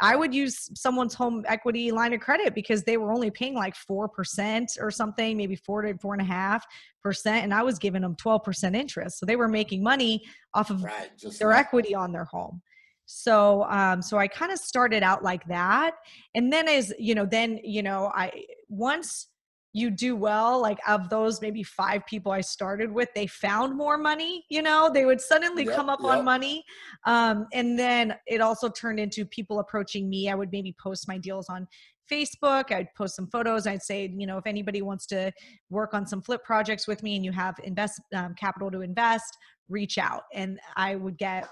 I 0.00 0.16
would 0.16 0.34
use 0.34 0.68
someone's 0.74 1.14
home 1.14 1.44
equity 1.46 1.92
line 1.92 2.12
of 2.12 2.18
credit 2.18 2.56
because 2.56 2.82
they 2.82 2.96
were 2.96 3.12
only 3.12 3.30
paying 3.30 3.54
like 3.54 3.76
four 3.76 4.08
percent 4.08 4.72
or 4.80 4.90
something, 4.90 5.36
maybe 5.36 5.54
four 5.54 5.82
to 5.82 5.96
four 5.98 6.14
and 6.14 6.22
a 6.22 6.26
half 6.26 6.66
percent, 7.04 7.44
and 7.44 7.54
I 7.54 7.62
was 7.62 7.78
giving 7.78 8.02
them 8.02 8.16
twelve 8.16 8.42
percent 8.42 8.74
interest. 8.74 9.20
So 9.20 9.26
they 9.26 9.36
were 9.36 9.48
making 9.48 9.84
money 9.84 10.24
off 10.54 10.70
of 10.70 10.82
right, 10.82 11.08
their 11.38 11.50
like- 11.50 11.60
equity 11.60 11.94
on 11.94 12.10
their 12.10 12.24
home 12.24 12.62
so 13.10 13.64
um 13.70 14.02
so 14.02 14.18
i 14.18 14.28
kind 14.28 14.52
of 14.52 14.58
started 14.58 15.02
out 15.02 15.24
like 15.24 15.42
that 15.46 15.94
and 16.34 16.52
then 16.52 16.68
as 16.68 16.92
you 16.98 17.14
know 17.14 17.24
then 17.24 17.58
you 17.64 17.82
know 17.82 18.12
i 18.14 18.30
once 18.68 19.28
you 19.72 19.90
do 19.90 20.14
well 20.14 20.60
like 20.60 20.78
of 20.86 21.08
those 21.08 21.40
maybe 21.40 21.62
five 21.62 22.04
people 22.06 22.30
i 22.30 22.40
started 22.42 22.92
with 22.92 23.08
they 23.14 23.26
found 23.26 23.74
more 23.74 23.96
money 23.96 24.44
you 24.50 24.60
know 24.60 24.90
they 24.92 25.06
would 25.06 25.22
suddenly 25.22 25.64
yep, 25.64 25.74
come 25.74 25.88
up 25.88 26.00
yep. 26.02 26.18
on 26.18 26.24
money 26.24 26.62
um, 27.06 27.46
and 27.54 27.78
then 27.78 28.14
it 28.26 28.42
also 28.42 28.68
turned 28.68 29.00
into 29.00 29.24
people 29.24 29.58
approaching 29.58 30.06
me 30.10 30.28
i 30.28 30.34
would 30.34 30.52
maybe 30.52 30.76
post 30.78 31.08
my 31.08 31.16
deals 31.16 31.48
on 31.48 31.66
facebook 32.10 32.70
i'd 32.72 32.92
post 32.94 33.16
some 33.16 33.26
photos 33.28 33.66
i'd 33.66 33.82
say 33.82 34.12
you 34.14 34.26
know 34.26 34.36
if 34.36 34.46
anybody 34.46 34.82
wants 34.82 35.06
to 35.06 35.32
work 35.70 35.94
on 35.94 36.06
some 36.06 36.20
flip 36.20 36.44
projects 36.44 36.86
with 36.86 37.02
me 37.02 37.16
and 37.16 37.24
you 37.24 37.32
have 37.32 37.54
invest 37.64 38.02
um, 38.14 38.34
capital 38.34 38.70
to 38.70 38.82
invest 38.82 39.38
reach 39.70 39.96
out 39.96 40.24
and 40.34 40.58
i 40.76 40.94
would 40.94 41.16
get 41.16 41.48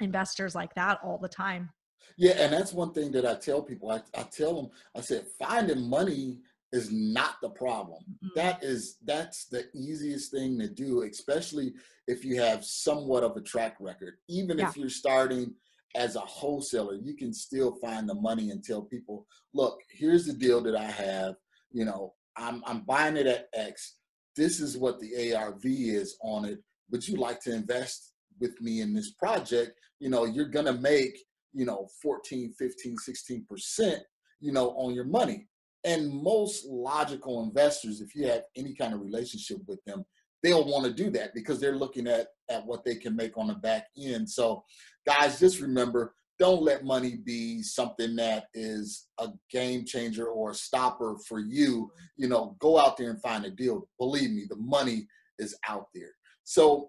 investors 0.00 0.54
like 0.54 0.74
that 0.74 0.98
all 1.02 1.18
the 1.18 1.28
time. 1.28 1.70
Yeah, 2.16 2.32
and 2.38 2.52
that's 2.52 2.72
one 2.72 2.92
thing 2.92 3.12
that 3.12 3.26
I 3.26 3.34
tell 3.34 3.62
people. 3.62 3.90
I, 3.90 4.02
I 4.18 4.24
tell 4.24 4.54
them, 4.54 4.70
I 4.96 5.00
said, 5.00 5.26
finding 5.38 5.88
money 5.88 6.38
is 6.72 6.90
not 6.92 7.36
the 7.42 7.50
problem. 7.50 8.02
Mm-hmm. 8.02 8.28
That 8.36 8.62
is 8.62 8.96
that's 9.04 9.46
the 9.46 9.66
easiest 9.74 10.30
thing 10.30 10.58
to 10.58 10.68
do, 10.68 11.02
especially 11.02 11.74
if 12.06 12.24
you 12.24 12.40
have 12.40 12.64
somewhat 12.64 13.24
of 13.24 13.36
a 13.36 13.40
track 13.40 13.76
record. 13.80 14.14
Even 14.28 14.58
yeah. 14.58 14.68
if 14.68 14.76
you're 14.76 14.88
starting 14.88 15.54
as 15.96 16.16
a 16.16 16.20
wholesaler, 16.20 16.94
you 16.94 17.16
can 17.16 17.32
still 17.32 17.74
find 17.76 18.08
the 18.08 18.14
money 18.14 18.50
and 18.50 18.62
tell 18.62 18.82
people, 18.82 19.26
look, 19.52 19.80
here's 19.90 20.26
the 20.26 20.32
deal 20.32 20.60
that 20.62 20.76
I 20.76 20.84
have. 20.84 21.34
You 21.72 21.84
know, 21.84 22.14
I'm 22.36 22.62
I'm 22.66 22.80
buying 22.80 23.16
it 23.16 23.26
at 23.26 23.48
X. 23.54 23.96
This 24.36 24.60
is 24.60 24.76
what 24.76 25.00
the 25.00 25.34
ARV 25.34 25.64
is 25.64 26.16
on 26.22 26.44
it. 26.44 26.58
Would 26.90 27.06
you 27.06 27.16
like 27.16 27.40
to 27.42 27.54
invest 27.54 28.09
with 28.40 28.60
me 28.60 28.80
in 28.80 28.94
this 28.94 29.12
project? 29.12 29.80
you 30.00 30.08
know, 30.08 30.24
you're 30.24 30.46
going 30.46 30.66
to 30.66 30.72
make, 30.72 31.18
you 31.52 31.64
know, 31.64 31.86
14, 32.02 32.52
15, 32.58 32.96
16%, 32.96 33.98
you 34.40 34.52
know, 34.52 34.70
on 34.70 34.94
your 34.94 35.04
money. 35.04 35.46
And 35.84 36.10
most 36.10 36.66
logical 36.66 37.42
investors, 37.44 38.00
if 38.00 38.14
you 38.14 38.26
have 38.26 38.42
any 38.56 38.74
kind 38.74 38.92
of 38.92 39.00
relationship 39.00 39.58
with 39.66 39.82
them, 39.84 40.04
they'll 40.42 40.66
want 40.66 40.86
to 40.86 40.92
do 40.92 41.10
that 41.10 41.34
because 41.34 41.60
they're 41.60 41.76
looking 41.76 42.06
at, 42.06 42.28
at 42.50 42.66
what 42.66 42.84
they 42.84 42.96
can 42.96 43.14
make 43.14 43.36
on 43.38 43.46
the 43.46 43.54
back 43.54 43.86
end. 44.02 44.28
So, 44.28 44.64
guys, 45.06 45.38
just 45.38 45.60
remember 45.60 46.14
don't 46.38 46.62
let 46.62 46.86
money 46.86 47.18
be 47.22 47.62
something 47.62 48.16
that 48.16 48.46
is 48.54 49.08
a 49.18 49.28
game 49.50 49.84
changer 49.84 50.26
or 50.26 50.52
a 50.52 50.54
stopper 50.54 51.16
for 51.28 51.38
you. 51.38 51.90
You 52.16 52.28
know, 52.28 52.56
go 52.58 52.78
out 52.78 52.96
there 52.96 53.10
and 53.10 53.20
find 53.20 53.44
a 53.44 53.50
deal. 53.50 53.86
Believe 53.98 54.30
me, 54.30 54.46
the 54.48 54.56
money 54.56 55.06
is 55.38 55.54
out 55.68 55.88
there. 55.94 56.12
So, 56.44 56.88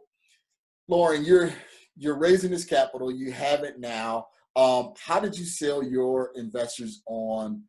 Lauren, 0.88 1.24
you're 1.24 1.52
you're 1.96 2.18
raising 2.18 2.52
this 2.52 2.66
capital, 2.66 3.12
you 3.12 3.32
have 3.32 3.64
it 3.64 3.80
now. 3.80 4.28
Um, 4.56 4.94
how 5.00 5.20
did 5.20 5.38
you 5.38 5.46
sell 5.46 5.84
your 5.84 6.32
investors 6.36 7.02
on 7.08 7.64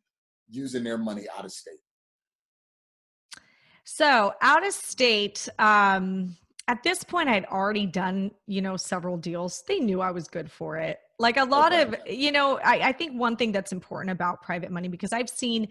using 0.49 0.83
their 0.83 0.97
money 0.97 1.25
out 1.37 1.45
of 1.45 1.51
state? 1.51 1.79
So 3.85 4.33
out 4.41 4.65
of 4.65 4.73
state, 4.73 5.47
um, 5.59 6.35
at 6.67 6.81
this 6.83 7.03
point, 7.03 7.29
I'd 7.29 7.45
already 7.45 7.85
done, 7.85 8.31
you 8.47 8.61
know, 8.61 8.77
several 8.77 9.17
deals. 9.17 9.63
They 9.67 9.79
knew 9.79 10.01
I 10.01 10.11
was 10.11 10.27
good 10.27 10.49
for 10.49 10.77
it. 10.77 10.99
Like 11.19 11.37
a 11.37 11.43
lot 11.43 11.73
okay. 11.73 11.81
of, 11.81 11.95
you 12.07 12.31
know, 12.31 12.59
I, 12.63 12.89
I 12.89 12.91
think 12.93 13.19
one 13.19 13.35
thing 13.35 13.51
that's 13.51 13.71
important 13.71 14.11
about 14.11 14.41
private 14.41 14.71
money 14.71 14.87
because 14.87 15.13
I've 15.13 15.29
seen 15.29 15.67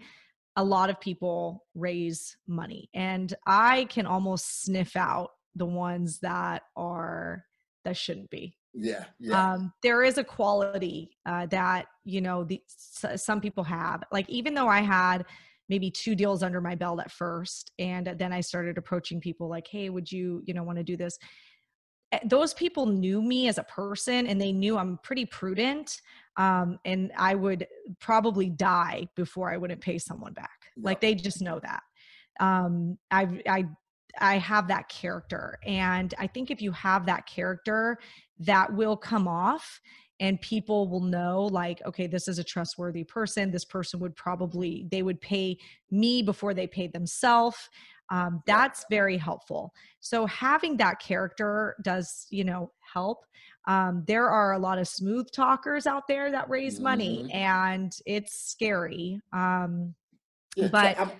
a 0.55 0.63
lot 0.63 0.89
of 0.89 0.99
people 0.99 1.65
raise 1.75 2.37
money 2.47 2.89
and 2.93 3.33
i 3.47 3.85
can 3.85 4.05
almost 4.05 4.63
sniff 4.63 4.95
out 4.95 5.31
the 5.55 5.65
ones 5.65 6.19
that 6.19 6.63
are 6.75 7.45
that 7.85 7.97
shouldn't 7.97 8.29
be. 8.29 8.57
Yeah, 8.73 9.05
yeah. 9.19 9.53
um 9.53 9.73
there 9.83 10.03
is 10.03 10.17
a 10.17 10.23
quality 10.23 11.17
uh 11.27 11.45
that 11.47 11.85
you 12.05 12.21
know 12.21 12.43
the 12.43 12.59
s- 13.03 13.23
some 13.23 13.39
people 13.39 13.63
have. 13.63 14.03
Like 14.11 14.27
even 14.29 14.53
though 14.53 14.67
i 14.67 14.81
had 14.81 15.25
maybe 15.69 15.89
two 15.91 16.15
deals 16.15 16.43
under 16.43 16.59
my 16.59 16.75
belt 16.75 16.99
at 16.99 17.11
first 17.11 17.71
and 17.79 18.15
then 18.17 18.33
i 18.33 18.41
started 18.41 18.77
approaching 18.77 19.21
people 19.21 19.47
like 19.47 19.67
hey 19.67 19.89
would 19.89 20.11
you 20.11 20.41
you 20.45 20.53
know 20.53 20.63
want 20.63 20.77
to 20.77 20.83
do 20.83 20.97
this? 20.97 21.17
Eh, 22.11 22.19
those 22.25 22.53
people 22.55 22.85
knew 22.85 23.21
me 23.21 23.47
as 23.47 23.57
a 23.57 23.63
person 23.63 24.27
and 24.27 24.41
they 24.41 24.51
knew 24.51 24.77
i'm 24.77 24.97
pretty 25.03 25.25
prudent 25.25 26.01
um 26.37 26.79
and 26.83 27.11
i 27.17 27.35
would 27.35 27.67
probably 27.99 28.49
die 28.49 29.07
before 29.15 29.51
i 29.53 29.57
wouldn't 29.57 29.81
pay 29.81 29.97
someone 29.99 30.33
back. 30.33 30.49
Like 30.77 30.99
they 30.99 31.13
just 31.15 31.41
know 31.41 31.59
that. 31.61 31.83
Um 32.39 32.97
i 33.11 33.39
i 33.47 33.65
i 34.19 34.37
have 34.37 34.67
that 34.67 34.87
character 34.89 35.57
and 35.65 36.13
i 36.19 36.27
think 36.27 36.51
if 36.51 36.61
you 36.61 36.71
have 36.71 37.05
that 37.05 37.25
character 37.25 37.97
that 38.39 38.71
will 38.73 38.97
come 38.97 39.27
off 39.27 39.79
and 40.19 40.39
people 40.41 40.87
will 40.87 41.01
know 41.01 41.43
like 41.51 41.81
okay 41.85 42.05
this 42.07 42.27
is 42.27 42.37
a 42.39 42.43
trustworthy 42.43 43.03
person. 43.03 43.49
This 43.51 43.65
person 43.65 43.99
would 43.99 44.15
probably 44.15 44.85
they 44.91 45.01
would 45.01 45.19
pay 45.21 45.57
me 45.89 46.21
before 46.21 46.53
they 46.53 46.67
paid 46.67 46.93
themselves 46.93 47.57
um, 48.11 48.43
that's 48.45 48.85
very 48.91 49.17
helpful. 49.17 49.73
So 50.01 50.25
having 50.27 50.77
that 50.77 50.99
character 50.99 51.75
does 51.83 52.27
you 52.29 52.43
know 52.43 52.71
help. 52.93 53.25
Um, 53.65 54.03
there 54.07 54.29
are 54.29 54.53
a 54.53 54.59
lot 54.59 54.77
of 54.77 54.87
smooth 54.87 55.31
talkers 55.31 55.87
out 55.87 56.03
there 56.07 56.29
that 56.31 56.47
raise 56.49 56.79
money 56.79 57.23
Mhm. 57.23 57.33
and 57.33 57.91
it's 58.05 58.33
scary 58.51 59.19
um, 59.33 59.95
Yeah, 60.55 60.67
But- 60.67 60.99
I'm- 60.99 61.11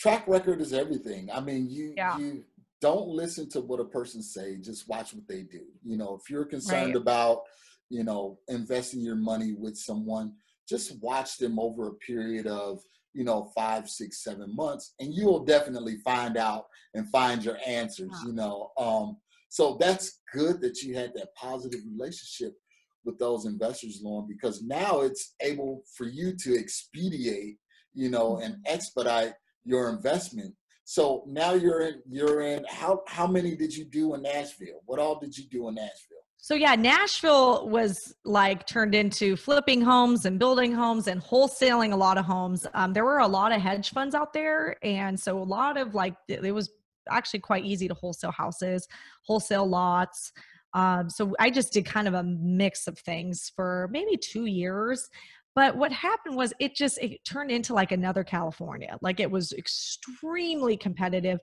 track 0.00 0.26
record 0.26 0.60
is 0.62 0.72
everything. 0.72 1.30
I 1.30 1.40
mean, 1.40 1.68
you 1.68 1.92
Yeah. 1.96 2.18
you 2.18 2.44
don't 2.80 3.08
listen 3.08 3.46
to 3.50 3.60
what 3.60 3.78
a 3.78 3.84
person 3.84 4.22
say. 4.22 4.56
Just 4.56 4.88
watch 4.88 5.12
what 5.12 5.28
they 5.28 5.42
do. 5.42 5.66
You 5.84 5.98
know, 5.98 6.14
if 6.14 6.30
you're 6.30 6.46
concerned 6.46 6.94
Right. 6.94 6.96
about 6.96 7.42
you 7.90 8.04
know 8.04 8.38
investing 8.48 9.00
your 9.00 9.16
money 9.16 9.52
with 9.52 9.76
someone, 9.76 10.34
just 10.66 10.98
watch 11.02 11.36
them 11.36 11.58
over 11.58 11.88
a 11.88 11.94
period 11.94 12.46
of 12.46 12.82
you 13.12 13.24
know 13.24 13.52
five, 13.54 13.90
six, 13.90 14.24
seven 14.24 14.54
months, 14.56 14.94
and 14.98 15.12
you 15.12 15.26
will 15.26 15.44
definitely 15.44 15.98
find 15.98 16.36
out 16.38 16.68
and 16.94 17.10
find 17.10 17.44
your 17.44 17.58
answers. 17.66 18.12
You 18.26 18.32
know, 18.32 18.72
um, 18.78 19.18
so 19.50 19.76
that's 19.78 20.20
good 20.32 20.62
that 20.62 20.80
you 20.82 20.94
had 20.94 21.12
that 21.14 21.34
positive 21.34 21.80
relationship 21.84 22.56
with 23.04 23.18
those 23.18 23.44
investors, 23.44 24.00
Lauren, 24.02 24.26
because 24.28 24.62
now 24.62 25.00
it's 25.00 25.34
able 25.40 25.82
for 25.94 26.06
you 26.06 26.34
to 26.36 26.56
expedite 26.58 27.58
you 27.92 28.08
know, 28.08 28.38
and 28.38 28.56
expedite 28.66 29.34
your 29.64 29.90
investment. 29.90 30.54
So 30.84 31.22
now 31.26 31.52
you're 31.52 31.82
in 31.82 32.02
you're 32.08 32.40
in 32.40 32.64
how 32.68 33.02
how 33.06 33.26
many 33.26 33.54
did 33.54 33.74
you 33.74 33.84
do 33.84 34.14
in 34.14 34.22
Nashville? 34.22 34.80
What 34.86 34.98
all 34.98 35.18
did 35.20 35.36
you 35.36 35.44
do 35.48 35.68
in 35.68 35.76
Nashville? 35.76 36.18
So 36.42 36.54
yeah, 36.54 36.74
Nashville 36.74 37.68
was 37.68 37.96
like 38.24 38.66
turned 38.66 38.94
into 38.94 39.36
flipping 39.36 39.82
homes 39.82 40.24
and 40.24 40.38
building 40.38 40.72
homes 40.72 41.06
and 41.06 41.22
wholesaling 41.22 41.92
a 41.92 41.96
lot 41.96 42.16
of 42.16 42.24
homes. 42.24 42.66
Um, 42.72 42.94
there 42.94 43.04
were 43.04 43.18
a 43.18 43.28
lot 43.28 43.52
of 43.52 43.60
hedge 43.60 43.90
funds 43.90 44.14
out 44.14 44.32
there, 44.32 44.76
and 44.82 45.20
so 45.20 45.38
a 45.38 45.44
lot 45.44 45.76
of 45.76 45.94
like 45.94 46.14
it 46.28 46.52
was 46.52 46.70
actually 47.10 47.40
quite 47.40 47.64
easy 47.64 47.88
to 47.88 47.94
wholesale 47.94 48.32
houses, 48.32 48.88
wholesale 49.22 49.66
lots. 49.66 50.32
Um, 50.72 51.10
so 51.10 51.34
I 51.38 51.50
just 51.50 51.72
did 51.72 51.84
kind 51.84 52.08
of 52.08 52.14
a 52.14 52.22
mix 52.22 52.86
of 52.86 52.98
things 52.98 53.52
for 53.54 53.88
maybe 53.92 54.16
two 54.16 54.46
years. 54.46 55.08
But 55.54 55.76
what 55.76 55.92
happened 55.92 56.36
was 56.36 56.52
it 56.60 56.74
just 56.76 56.98
it 56.98 57.24
turned 57.24 57.50
into 57.50 57.74
like 57.74 57.92
another 57.92 58.24
California. 58.24 58.96
Like 59.02 59.20
it 59.20 59.30
was 59.30 59.52
extremely 59.52 60.76
competitive 60.76 61.40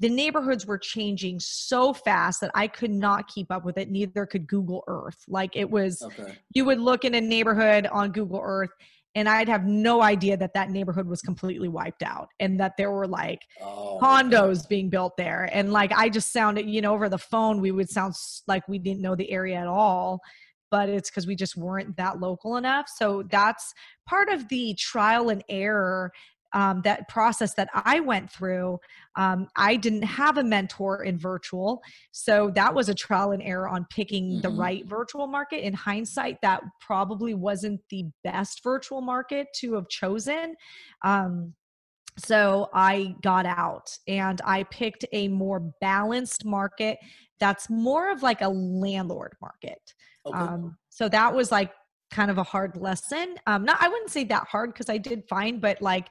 the 0.00 0.08
neighborhoods 0.08 0.66
were 0.66 0.78
changing 0.78 1.38
so 1.38 1.92
fast 1.92 2.40
that 2.40 2.50
I 2.54 2.66
could 2.66 2.90
not 2.90 3.28
keep 3.28 3.52
up 3.52 3.66
with 3.66 3.76
it. 3.76 3.90
Neither 3.90 4.24
could 4.24 4.46
Google 4.48 4.82
Earth. 4.88 5.18
Like 5.28 5.54
it 5.54 5.70
was, 5.70 6.00
Okay. 6.02 6.32
you 6.54 6.64
would 6.64 6.80
look 6.80 7.04
in 7.04 7.14
a 7.14 7.20
neighborhood 7.20 7.86
on 7.86 8.10
Google 8.10 8.40
Earth 8.42 8.70
and 9.14 9.28
I'd 9.28 9.48
have 9.48 9.66
no 9.66 10.00
idea 10.02 10.36
that 10.38 10.54
that 10.54 10.70
neighborhood 10.70 11.06
was 11.06 11.20
completely 11.20 11.68
wiped 11.68 12.02
out 12.02 12.28
and 12.38 12.58
that 12.60 12.78
there 12.78 12.90
were 12.90 13.06
like 13.06 13.40
Oh, 13.60 13.98
condos 14.00 14.66
being 14.66 14.88
built 14.88 15.16
there. 15.18 15.50
And 15.52 15.70
like 15.70 15.92
I 15.92 16.08
just 16.08 16.32
sounded, 16.32 16.66
you 16.66 16.80
know, 16.80 16.94
over 16.94 17.10
the 17.10 17.18
phone, 17.18 17.60
we 17.60 17.70
would 17.70 17.90
sound 17.90 18.14
like 18.46 18.66
we 18.68 18.78
didn't 18.78 19.02
know 19.02 19.14
the 19.14 19.30
area 19.30 19.56
at 19.56 19.66
all. 19.66 20.20
But 20.70 20.88
it's 20.88 21.10
because 21.10 21.26
we 21.26 21.36
just 21.36 21.56
weren't 21.56 21.96
that 21.96 22.20
local 22.20 22.56
enough. 22.56 22.88
So 22.96 23.24
that's 23.30 23.72
part 24.06 24.28
of 24.28 24.48
the 24.48 24.74
trial 24.78 25.28
and 25.28 25.42
error 25.48 26.12
um, 26.52 26.80
that 26.82 27.08
process 27.08 27.54
that 27.54 27.68
I 27.74 28.00
went 28.00 28.30
through. 28.30 28.80
Um, 29.16 29.46
I 29.56 29.76
didn't 29.76 30.02
have 30.02 30.36
a 30.36 30.42
mentor 30.42 31.04
in 31.04 31.18
virtual. 31.18 31.80
So 32.10 32.50
that 32.54 32.74
was 32.74 32.88
a 32.88 32.94
trial 32.94 33.30
and 33.30 33.42
error 33.42 33.68
on 33.68 33.86
picking 33.90 34.40
the 34.40 34.50
Mhm. 34.50 34.58
right 34.58 34.86
virtual 34.86 35.28
market. 35.28 35.64
In 35.64 35.74
hindsight, 35.74 36.40
that 36.42 36.62
probably 36.80 37.34
wasn't 37.34 37.80
the 37.88 38.06
best 38.24 38.62
virtual 38.64 39.00
market 39.00 39.46
to 39.60 39.74
have 39.74 39.88
chosen. 39.88 40.56
Um, 41.04 41.54
so 42.18 42.68
I 42.74 43.14
got 43.22 43.46
out 43.46 43.96
and 44.08 44.40
I 44.44 44.64
picked 44.64 45.04
a 45.12 45.28
more 45.28 45.60
balanced 45.80 46.44
market 46.44 46.98
that's 47.38 47.70
more 47.70 48.10
of 48.10 48.22
like 48.22 48.42
a 48.42 48.48
landlord 48.48 49.36
market. 49.40 49.94
Okay. 50.26 50.38
Um, 50.38 50.76
so 50.88 51.08
that 51.08 51.34
was 51.34 51.50
like 51.50 51.72
kind 52.10 52.30
of 52.30 52.38
a 52.38 52.42
hard 52.42 52.76
lesson. 52.76 53.36
Um, 53.46 53.64
not 53.64 53.78
I 53.80 53.88
wouldn't 53.88 54.10
say 54.10 54.24
that 54.24 54.46
hard 54.48 54.72
because 54.72 54.88
I 54.88 54.98
did 54.98 55.24
fine, 55.28 55.60
but 55.60 55.80
like 55.80 56.08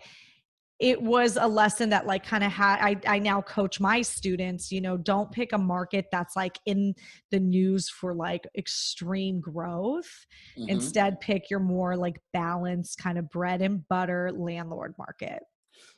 it 0.80 1.02
was 1.02 1.36
a 1.36 1.46
lesson 1.46 1.90
that 1.90 2.08
like 2.08 2.26
kind 2.26 2.42
of 2.42 2.52
had 2.52 2.80
I, 2.80 2.96
I 3.06 3.20
now 3.20 3.42
coach 3.42 3.82
my 3.82 4.02
students 4.02 4.72
you 4.72 4.80
know 4.80 4.96
don't 4.96 5.30
pick 5.30 5.52
a 5.52 5.58
market 5.58 6.06
that's 6.10 6.38
like 6.38 6.58
in 6.66 6.94
the 7.32 7.40
news 7.40 7.90
for 7.90 8.14
like 8.14 8.48
extreme 8.58 9.42
growth 9.42 10.10
Mhm. 10.58 10.70
instead 10.70 11.20
pick 11.20 11.50
your 11.50 11.60
more 11.60 11.98
like 11.98 12.18
balanced 12.32 12.98
kind 12.98 13.18
of 13.18 13.30
bread 13.30 13.62
and 13.62 13.86
butter 13.90 14.32
landlord 14.34 14.94
market 14.98 15.44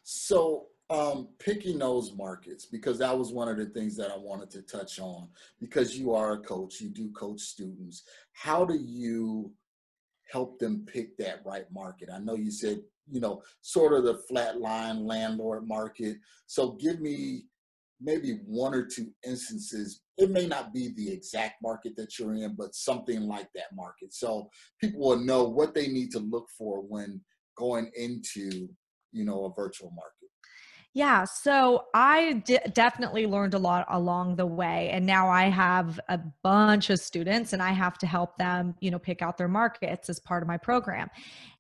So 0.02 0.66
um, 0.92 1.30
picking 1.40 1.80
those 1.80 2.14
markets 2.18 2.66
because 2.66 3.00
that 3.00 3.18
was 3.18 3.32
one 3.32 3.48
of 3.48 3.58
the 3.58 3.68
things 3.68 3.96
that 3.96 4.12
I 4.12 4.18
wanted 4.18 4.52
to 4.52 4.62
touch 4.62 5.00
on 5.00 5.30
because 5.60 5.98
you 5.98 6.14
are 6.14 6.34
a 6.34 6.40
coach, 6.40 6.82
you 6.82 6.90
do 6.90 7.10
coach 7.12 7.40
students. 7.40 8.04
How 8.34 8.66
do 8.66 8.76
you 8.76 9.54
help 10.30 10.60
them 10.60 10.86
pick 10.86 11.18
that 11.18 11.42
right 11.46 11.66
market? 11.72 12.10
I 12.14 12.20
know 12.20 12.36
you 12.36 12.52
said 12.52 12.82
you 13.10 13.22
know 13.22 13.42
sort 13.62 13.94
of 13.94 14.04
the 14.04 14.22
flatline 14.30 15.06
landlord 15.06 15.66
market. 15.66 16.18
So 16.48 16.74
give 16.74 17.00
me 17.00 17.46
maybe 18.02 18.40
one 18.46 18.74
or 18.74 18.86
two 18.86 19.12
instances. 19.26 20.02
It 20.18 20.30
may 20.30 20.46
not 20.46 20.74
be 20.74 20.94
the 20.96 21.10
exact 21.10 21.62
market 21.64 21.96
that 21.96 22.20
you're 22.20 22.34
in, 22.34 22.56
but 22.56 22.76
something 22.76 23.22
like 23.22 23.48
that 23.56 23.74
market. 23.74 24.14
So 24.14 24.50
people 24.82 25.00
will 25.00 25.20
know 25.20 25.44
what 25.46 25.74
they 25.74 25.88
need 25.88 26.12
to 26.12 26.20
look 26.20 26.48
for 26.58 26.82
when 26.82 27.22
going 27.58 27.92
into 27.96 28.68
you 29.14 29.24
know 29.24 29.46
a 29.46 29.54
virtual 29.54 29.92
market. 29.92 30.21
Yeah, 30.94 31.24
so 31.24 31.86
I 31.94 32.44
d- 32.46 32.60
definitely 32.74 33.26
learned 33.26 33.54
a 33.54 33.60
lot 33.60 33.86
along 33.90 34.36
the 34.36 34.46
way 34.46 34.90
and 34.92 35.06
now 35.06 35.30
I 35.30 35.44
have 35.44 36.00
a 36.10 36.20
bunch 36.44 36.90
of 36.90 37.00
students 37.00 37.54
and 37.54 37.62
I 37.62 37.72
have 37.72 37.98
to 38.00 38.08
help 38.08 38.38
them, 38.38 38.76
you 38.82 38.92
know, 38.92 39.00
pick 39.00 39.22
out 39.22 39.38
their 39.38 39.48
markets 39.48 40.10
as 40.10 40.20
part 40.20 40.44
of 40.44 40.50
my 40.50 40.58
program. 40.58 41.10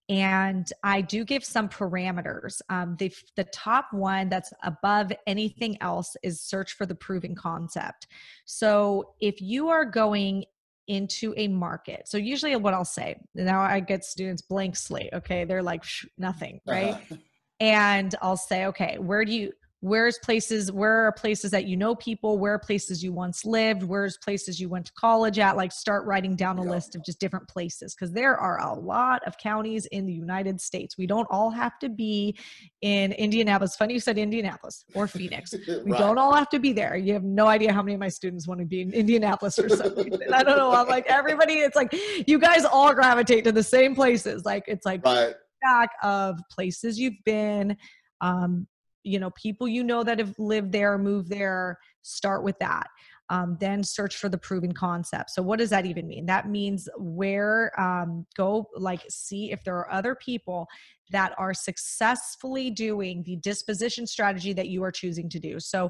And 0.09 0.67
I 0.83 0.99
do 0.99 1.23
give 1.23 1.45
some 1.45 1.69
parameters. 1.69 2.59
Um, 2.67 2.97
the 2.99 3.13
the 3.37 3.45
top 3.45 3.93
one 3.93 4.27
that's 4.27 4.51
above 4.63 5.13
anything 5.25 5.77
else 5.81 6.17
is 6.21 6.41
search 6.41 6.73
for 6.73 6.85
the 6.85 6.95
proven 6.95 7.33
concept. 7.33 8.07
So 8.43 9.13
if 9.21 9.39
you 9.39 9.69
are 9.69 9.85
going 9.85 10.43
into 10.87 11.33
a 11.37 11.47
market, 11.47 12.09
so 12.09 12.17
usually 12.17 12.53
what 12.57 12.73
I'll 12.73 12.83
say 12.83 13.15
now, 13.33 13.61
I 13.61 13.79
get 13.79 14.03
students 14.03 14.41
blank 14.41 14.75
slate. 14.75 15.13
Okay, 15.13 15.45
they're 15.45 15.63
like 15.63 15.85
nothing, 16.17 16.59
right? 16.67 16.95
Uh-huh. 16.95 17.15
And 17.61 18.15
I'll 18.23 18.37
say, 18.37 18.65
okay, 18.65 18.97
where 18.97 19.23
do 19.23 19.31
you, 19.31 19.51
where's 19.81 20.17
places, 20.19 20.71
where 20.71 21.05
are 21.05 21.11
places 21.11 21.51
that 21.51 21.65
you 21.65 21.77
know 21.77 21.93
people, 21.95 22.39
where 22.39 22.55
are 22.55 22.59
places 22.59 23.03
you 23.03 23.13
once 23.13 23.45
lived, 23.45 23.83
where's 23.83 24.17
places 24.17 24.59
you 24.59 24.67
went 24.67 24.85
to 24.87 24.91
college 24.93 25.37
at, 25.37 25.55
like 25.57 25.71
start 25.71 26.05
writing 26.05 26.35
down 26.35 26.57
a 26.57 26.63
list 26.63 26.95
of 26.95 27.03
just 27.05 27.19
different 27.19 27.47
places 27.47 27.93
because 27.93 28.11
there 28.13 28.35
are 28.35 28.59
a 28.61 28.73
lot 28.73 29.21
of 29.27 29.37
counties 29.37 29.85
in 29.87 30.07
the 30.07 30.13
United 30.13 30.59
States. 30.59 30.97
We 30.97 31.05
don't 31.05 31.27
all 31.29 31.51
have 31.51 31.77
to 31.79 31.89
be 31.89 32.35
in 32.81 33.11
Indianapolis. 33.13 33.75
Funny 33.75 33.93
you 33.93 33.99
said 33.99 34.17
Indianapolis 34.17 34.83
or 34.95 35.07
Phoenix. 35.07 35.53
We 35.83 35.91
Right. 35.91 35.99
don't 35.99 36.17
all 36.19 36.33
have 36.35 36.49
to 36.49 36.59
be 36.59 36.73
there. 36.73 36.95
You 36.95 37.13
have 37.13 37.23
no 37.23 37.47
idea 37.47 37.73
how 37.73 37.81
many 37.81 37.93
of 37.95 37.99
my 37.99 38.07
students 38.09 38.47
want 38.47 38.59
to 38.59 38.65
be 38.65 38.81
in 38.81 38.93
Indianapolis 38.93 39.57
or 39.57 39.69
something. 39.69 40.13
I 40.31 40.43
don't 40.43 40.57
know. 40.57 40.71
I'm 40.71 40.87
like 40.87 41.05
everybody. 41.07 41.55
It's 41.55 41.75
like 41.75 41.93
you 42.27 42.37
guys 42.39 42.65
all 42.65 42.93
gravitate 42.93 43.43
to 43.45 43.51
the 43.51 43.63
same 43.63 43.95
places. 43.95 44.45
Like 44.45 44.65
it's 44.67 44.85
like 44.85 45.03
Right. 45.05 45.33
Back 45.61 45.89
of 46.03 46.39
places 46.49 46.99
you've 46.99 47.23
been 47.25 47.77
um, 48.21 48.67
you 49.03 49.19
know 49.19 49.31
people 49.31 49.67
you 49.67 49.83
know 49.83 50.03
that 50.03 50.19
have 50.19 50.33
lived 50.37 50.71
there 50.71 50.97
moved 50.97 51.29
there 51.29 51.77
start 52.03 52.43
with 52.43 52.57
that 52.59 52.87
Um, 53.29 53.57
then 53.59 53.81
search 53.83 54.17
for 54.17 54.29
the 54.29 54.37
proven 54.37 54.73
concept. 54.73 55.29
So, 55.29 55.41
what 55.41 55.59
does 55.59 55.69
that 55.69 55.85
even 55.85 56.05
mean? 56.05 56.25
That 56.25 56.49
means 56.49 56.89
where 56.97 57.71
um, 57.79 58.25
go 58.35 58.67
like 58.75 59.03
see 59.09 59.51
if 59.53 59.63
there 59.63 59.75
are 59.75 59.89
other 59.91 60.15
people 60.15 60.67
that 61.11 61.33
are 61.37 61.53
successfully 61.53 62.69
doing 62.69 63.23
the 63.23 63.37
disposition 63.37 64.05
strategy 64.05 64.53
that 64.53 64.67
you 64.67 64.83
are 64.83 64.91
choosing 64.91 65.29
to 65.29 65.39
do. 65.39 65.59
So, 65.59 65.89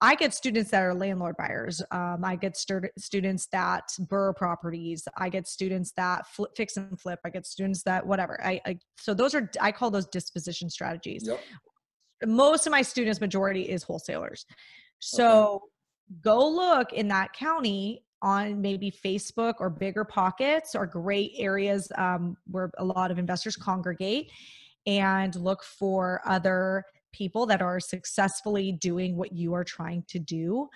I 0.00 0.14
get 0.14 0.32
students 0.32 0.70
that 0.70 0.82
are 0.82 0.94
landlord 0.94 1.36
buyers. 1.36 1.82
Um, 1.90 2.24
I 2.24 2.36
get 2.36 2.56
stu- 2.56 2.88
students 2.96 3.48
that 3.50 3.88
BRRRR 4.00 4.36
properties. 4.36 5.08
I 5.16 5.28
get 5.28 5.48
students 5.48 5.92
that 5.92 6.26
flip, 6.28 6.52
fix 6.56 6.76
and 6.76 7.00
flip. 7.00 7.18
I 7.24 7.30
get 7.30 7.46
students 7.46 7.82
that 7.82 8.06
whatever. 8.06 8.40
I, 8.44 8.60
I 8.64 8.78
so 8.98 9.12
those 9.12 9.34
are 9.34 9.50
I 9.60 9.72
call 9.72 9.90
those 9.90 10.06
disposition 10.06 10.70
strategies. 10.70 11.26
Yep. 11.26 11.40
Most 12.26 12.66
of 12.66 12.70
my 12.70 12.82
students, 12.82 13.20
majority 13.20 13.62
is 13.62 13.82
wholesalers. 13.82 14.46
So 15.00 15.46
okay. 15.48 15.64
go 16.22 16.48
look 16.48 16.92
in 16.92 17.08
that 17.08 17.32
county 17.32 18.04
on 18.22 18.60
maybe 18.60 18.90
Facebook 18.90 19.54
or 19.60 19.70
BiggerPockets 19.70 20.74
or 20.74 20.86
great 20.86 21.32
areas 21.38 21.90
um, 21.96 22.36
where 22.46 22.70
a 22.78 22.84
lot 22.84 23.10
of 23.10 23.18
investors 23.18 23.56
congregate, 23.56 24.30
and 24.86 25.34
look 25.36 25.62
for 25.62 26.20
other 26.24 26.84
people 27.12 27.46
that 27.46 27.62
are 27.62 27.80
successfully 27.80 28.72
doing 28.72 29.16
what 29.16 29.32
you 29.32 29.54
are 29.54 29.64
trying 29.64 30.04
to 30.08 30.18
do. 30.18 30.68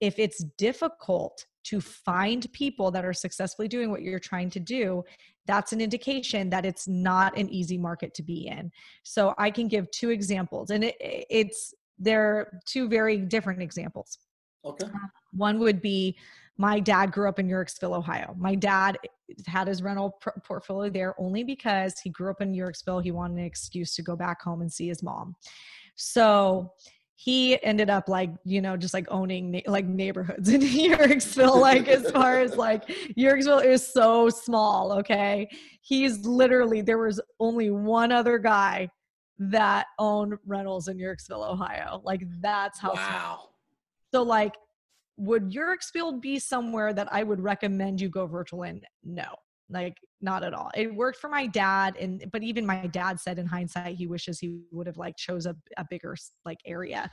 If 0.00 0.18
it's 0.18 0.44
difficult 0.56 1.46
to 1.64 1.80
find 1.80 2.50
people 2.52 2.90
that 2.90 3.04
are 3.04 3.12
successfully 3.12 3.68
doing 3.68 3.90
what 3.90 4.02
you're 4.02 4.18
trying 4.18 4.50
to 4.50 4.60
do, 4.60 5.04
that's 5.46 5.72
an 5.72 5.80
indication 5.80 6.50
that 6.50 6.64
it's 6.64 6.86
not 6.86 7.36
an 7.36 7.48
easy 7.50 7.78
market 7.78 8.14
to 8.14 8.22
be 8.22 8.46
in. 8.46 8.70
So 9.02 9.34
I 9.38 9.50
can 9.50 9.68
give 9.68 9.90
two 9.90 10.10
examples, 10.10 10.70
and 10.70 10.84
it, 10.84 10.96
it's 11.00 11.74
they're 11.98 12.60
two 12.66 12.88
very 12.88 13.18
different 13.18 13.60
examples. 13.60 14.18
Okay. 14.64 14.86
One 15.32 15.58
would 15.58 15.80
be 15.80 16.16
my 16.58 16.80
dad 16.80 17.12
grew 17.12 17.28
up 17.28 17.38
in 17.38 17.48
Yorksville, 17.48 17.94
Ohio. 17.94 18.34
My 18.36 18.56
dad 18.56 18.98
had 19.46 19.68
his 19.68 19.80
rental 19.80 20.16
pr- 20.20 20.30
portfolio 20.44 20.90
there 20.90 21.14
only 21.18 21.44
because 21.44 22.00
he 22.00 22.10
grew 22.10 22.30
up 22.30 22.40
in 22.40 22.52
Yorksville. 22.52 22.98
He 22.98 23.12
wanted 23.12 23.38
an 23.38 23.44
excuse 23.44 23.94
to 23.94 24.02
go 24.02 24.16
back 24.16 24.42
home 24.42 24.60
and 24.60 24.72
see 24.72 24.88
his 24.88 25.02
mom. 25.02 25.36
So 25.94 26.72
he 27.14 27.60
ended 27.64 27.90
up 27.90 28.08
like 28.08 28.30
you 28.44 28.60
know 28.60 28.76
just 28.76 28.94
like 28.94 29.06
owning 29.10 29.50
na- 29.50 29.60
like 29.66 29.84
neighborhoods 29.84 30.48
in 30.54 30.60
Yorksville 30.60 31.60
like 31.60 31.88
as 31.88 32.08
far 32.12 32.38
as 32.38 32.54
like 32.54 32.84
Yorksville 33.16 33.64
is 33.64 33.84
so 33.84 34.28
small 34.30 34.92
okay 34.92 35.48
he's 35.80 36.24
literally 36.24 36.80
there 36.80 36.98
was 36.98 37.20
only 37.40 37.70
one 37.70 38.12
other 38.12 38.38
guy 38.38 38.88
that 39.40 39.86
owned 39.98 40.34
rentals 40.46 40.86
in 40.86 40.96
Yorksville 40.96 41.44
Ohio 41.44 42.00
like 42.04 42.22
that's 42.40 42.78
how 42.78 42.94
wow 42.94 42.94
small. 42.94 43.54
so 44.14 44.22
like 44.22 44.54
would 45.18 45.52
Yorksville 45.52 46.20
be 46.20 46.38
somewhere 46.38 46.94
that 46.94 47.12
I 47.12 47.22
would 47.22 47.40
recommend 47.40 48.00
you 48.00 48.08
go 48.08 48.26
virtual 48.26 48.62
in? 48.62 48.80
No 49.04 49.26
like 49.70 49.98
not 50.20 50.42
at 50.42 50.54
all. 50.54 50.70
It 50.74 50.94
worked 50.94 51.18
for 51.18 51.28
my 51.28 51.46
dad 51.46 51.96
and 51.98 52.24
but 52.32 52.42
even 52.42 52.66
my 52.66 52.86
dad 52.86 53.20
said 53.20 53.38
in 53.38 53.46
hindsight 53.46 53.96
he 53.96 54.06
wishes 54.06 54.38
he 54.38 54.60
would 54.72 54.86
have 54.86 54.96
like 54.96 55.16
chose 55.16 55.46
a, 55.46 55.54
a 55.76 55.84
bigger 55.88 56.16
like 56.44 56.58
area. 56.66 57.10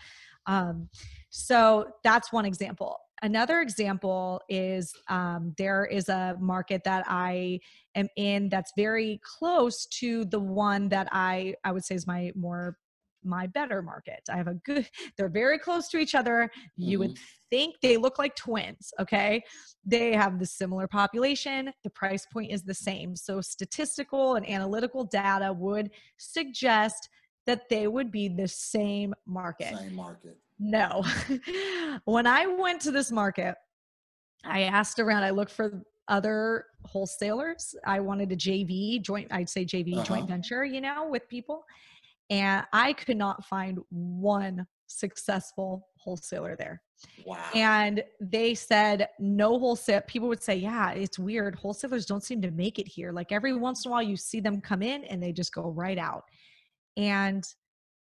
Um 0.48 0.90
so 1.30 1.88
that's 2.04 2.32
one 2.32 2.46
example. 2.46 2.98
Another 3.22 3.62
example 3.62 4.42
is 4.50 4.94
um, 5.08 5.54
there 5.58 5.86
is 5.86 6.10
a 6.10 6.36
market 6.40 6.84
that 6.84 7.06
i 7.08 7.60
am 7.96 8.10
in 8.18 8.50
that's 8.50 8.74
very 8.76 9.22
close 9.24 9.86
to 9.86 10.26
the 10.26 10.40
one 10.40 10.90
that 10.90 11.08
i 11.12 11.56
i 11.64 11.72
would 11.72 11.86
say 11.86 11.96
is 11.96 12.06
my 12.06 12.32
more 12.36 12.78
my 13.26 13.48
better 13.48 13.82
market. 13.82 14.22
I 14.30 14.38
have 14.38 14.48
a 14.48 14.56
good, 14.66 14.88
they're 15.18 15.30
very 15.30 15.60
close 15.60 15.88
to 15.90 15.98
each 15.98 16.16
other. 16.16 16.50
You 16.78 17.00
mm-hmm. 17.00 17.08
would 17.10 17.18
think 17.50 17.76
they 17.82 17.98
look 17.98 18.20
like 18.20 18.36
twins, 18.36 18.94
okay? 19.00 19.44
They 19.86 20.14
have 20.14 20.40
the 20.40 20.46
similar 20.46 20.88
population, 20.88 21.72
the 21.84 21.90
price 21.90 22.26
point 22.32 22.52
is 22.52 22.64
the 22.64 22.74
same. 22.74 23.16
So, 23.16 23.42
statistical 23.42 24.36
and 24.36 24.48
analytical 24.50 25.04
data 25.04 25.54
would 25.54 25.92
suggest 26.18 27.10
that 27.46 27.70
they 27.70 27.88
would 27.88 28.12
be 28.12 28.28
the 28.28 28.48
same 28.48 29.14
market. 29.28 29.76
Same 29.78 29.96
market. 29.96 30.38
No. 30.58 31.04
when 32.06 32.26
I 32.26 32.48
went 32.48 32.82
to 32.82 32.92
this 32.92 33.12
market, 33.12 33.56
I 34.44 34.64
asked 34.64 35.00
around, 35.00 35.24
I 35.24 35.32
looked 35.32 35.52
for 35.52 35.84
other 36.08 36.66
wholesalers. 36.86 37.76
I 37.86 38.00
wanted 38.00 38.32
a 38.32 38.36
JV, 38.36 39.02
joint, 39.02 39.28
I'd 39.32 39.50
say 39.50 39.66
JV, 39.66 39.96
uh-huh. 39.96 40.04
joint 40.04 40.28
venture, 40.28 40.64
you 40.64 40.82
know, 40.82 41.08
with 41.10 41.28
people 41.30 41.66
and 42.30 42.66
I 42.74 42.94
could 42.94 43.18
not 43.18 43.46
find 43.46 43.80
one 43.90 44.66
successful 44.88 45.88
wholesaler 45.98 46.56
there. 46.56 46.82
Wow. 47.26 47.44
And 47.54 48.04
they 48.22 48.56
said 48.56 49.10
no 49.20 49.60
wholesale. 49.60 50.02
People 50.08 50.28
would 50.30 50.42
say, 50.42 50.56
yeah, 50.56 50.92
it's 50.92 51.20
weird. 51.20 51.56
Wholesalers 51.56 52.06
don't 52.06 52.24
seem 52.24 52.42
to 52.42 52.52
make 52.52 52.80
it 52.80 52.88
here. 52.88 53.12
Like 53.12 53.32
every 53.32 53.56
once 53.56 53.86
in 53.86 53.90
a 53.90 53.92
while, 53.92 54.04
you 54.04 54.16
see 54.16 54.40
them 54.40 54.62
come 54.62 54.82
in 54.82 55.04
and 55.06 55.22
they 55.22 55.32
just 55.32 55.54
go 55.54 55.70
right 55.72 55.98
out. 55.98 56.24
And 56.98 57.44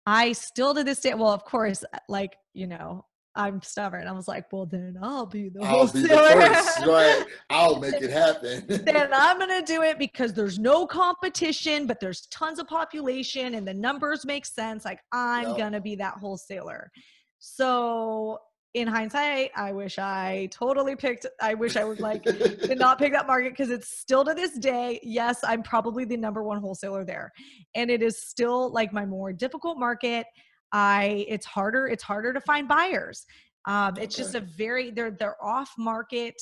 I 0.06 0.34
still 0.34 0.76
to 0.76 0.84
this 0.84 1.00
day, 1.00 1.14
well, 1.14 1.32
of 1.32 1.44
course, 1.46 1.84
like, 2.08 2.36
you 2.54 2.68
know, 2.68 3.06
I'm 3.36 3.62
stubborn. 3.62 4.08
I 4.08 4.14
was 4.14 4.28
like, 4.28 4.52
well, 4.52 4.66
then 4.66 4.98
I'll 5.02 5.26
be 5.26 5.50
the 5.50 5.62
I'll 5.62 5.88
be 5.92 6.04
the 6.04 6.08
first. 6.08 6.86
right. 6.86 7.26
I'll 7.50 7.80
make 7.80 7.96
it 7.96 8.10
happen. 8.10 8.66
then 8.68 9.10
I'm 9.14 9.38
going 9.38 9.60
to 9.60 9.66
do 9.66 9.82
it 9.82 10.00
because 10.00 10.34
there's 10.34 10.58
no 10.58 10.88
competition, 10.88 11.86
but 11.86 12.00
there's 12.00 12.28
tons 12.28 12.60
of 12.60 12.68
population 12.68 13.56
and 13.56 13.68
the 13.68 13.74
numbers 13.74 14.26
make 14.26 14.46
sense. 14.46 14.86
Like, 14.86 15.00
I'm 15.12 15.50
yep. 15.50 15.58
going 15.58 15.74
to 15.74 15.82
be 15.82 15.96
that 15.96 16.16
wholesaler. 16.16 16.92
So, 17.40 18.40
in 18.74 18.88
hindsight, 18.90 19.52
I 19.56 19.72
wish 19.72 19.98
I 19.98 20.50
totally 20.52 20.98
picked, 20.98 21.26
I 21.42 21.54
wish 21.54 21.78
I 21.78 21.86
would 21.86 22.02
like 22.02 22.24
did 22.24 22.78
not 22.78 23.00
pick 23.00 23.14
that 23.14 23.26
market 23.26 23.52
because 23.52 23.70
it's 23.70 23.88
still 23.88 24.26
to 24.26 24.34
this 24.34 24.60
day, 24.60 25.00
yes, 25.02 25.40
I'm 25.46 25.64
probably 25.64 26.04
the 26.04 26.18
number 26.18 26.44
one 26.44 26.60
wholesaler 26.60 27.06
there. 27.06 27.32
And 27.74 27.90
it 27.90 28.02
is 28.02 28.22
still 28.22 28.72
like 28.72 28.92
my 28.92 29.06
more 29.06 29.32
difficult 29.32 29.80
market. 29.80 30.26
I 30.72 31.26
it's 31.28 31.46
harder 31.46 31.88
it's 31.88 32.04
harder 32.04 32.34
to 32.34 32.42
find 32.42 32.68
buyers. 32.68 33.26
Um, 33.68 33.96
it's 33.98 34.16
okay. 34.16 34.24
just 34.24 34.36
a 34.36 34.42
very 34.42 34.92
they're 34.92 35.12
they're 35.12 35.44
off 35.44 35.72
market 35.78 36.40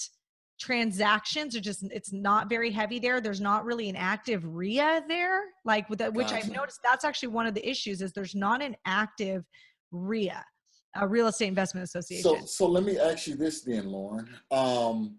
transactions 0.60 1.56
are 1.56 1.60
just 1.60 1.84
it's 1.92 2.14
not 2.14 2.48
very 2.48 2.72
heavy 2.72 3.00
there 3.00 3.20
there's 3.20 3.42
not 3.42 3.66
really 3.66 3.90
an 3.90 3.96
active 3.96 4.46
REIA 4.46 5.04
there 5.08 5.42
like 5.66 5.90
with 5.90 6.00
that 6.00 6.14
which 6.14 6.28
gotcha. 6.28 6.46
i've 6.46 6.52
noticed 6.52 6.80
that's 6.84 7.04
actually 7.04 7.30
one 7.30 7.48
of 7.48 7.54
the 7.54 7.68
issues 7.68 8.02
is 8.02 8.14
there's 8.14 8.36
not 8.36 8.62
an 8.62 8.76
active 8.86 9.44
REIA 9.92 10.44
a 10.96 11.08
real 11.08 11.28
estate 11.28 11.48
investment 11.48 11.84
association 11.84 12.24
so 12.24 12.46
so 12.46 12.68
let 12.68 12.84
me 12.84 12.98
ask 13.00 13.28
you 13.28 13.36
this 13.36 13.62
then 13.62 13.90
lauren 13.90 14.30
um 14.52 15.18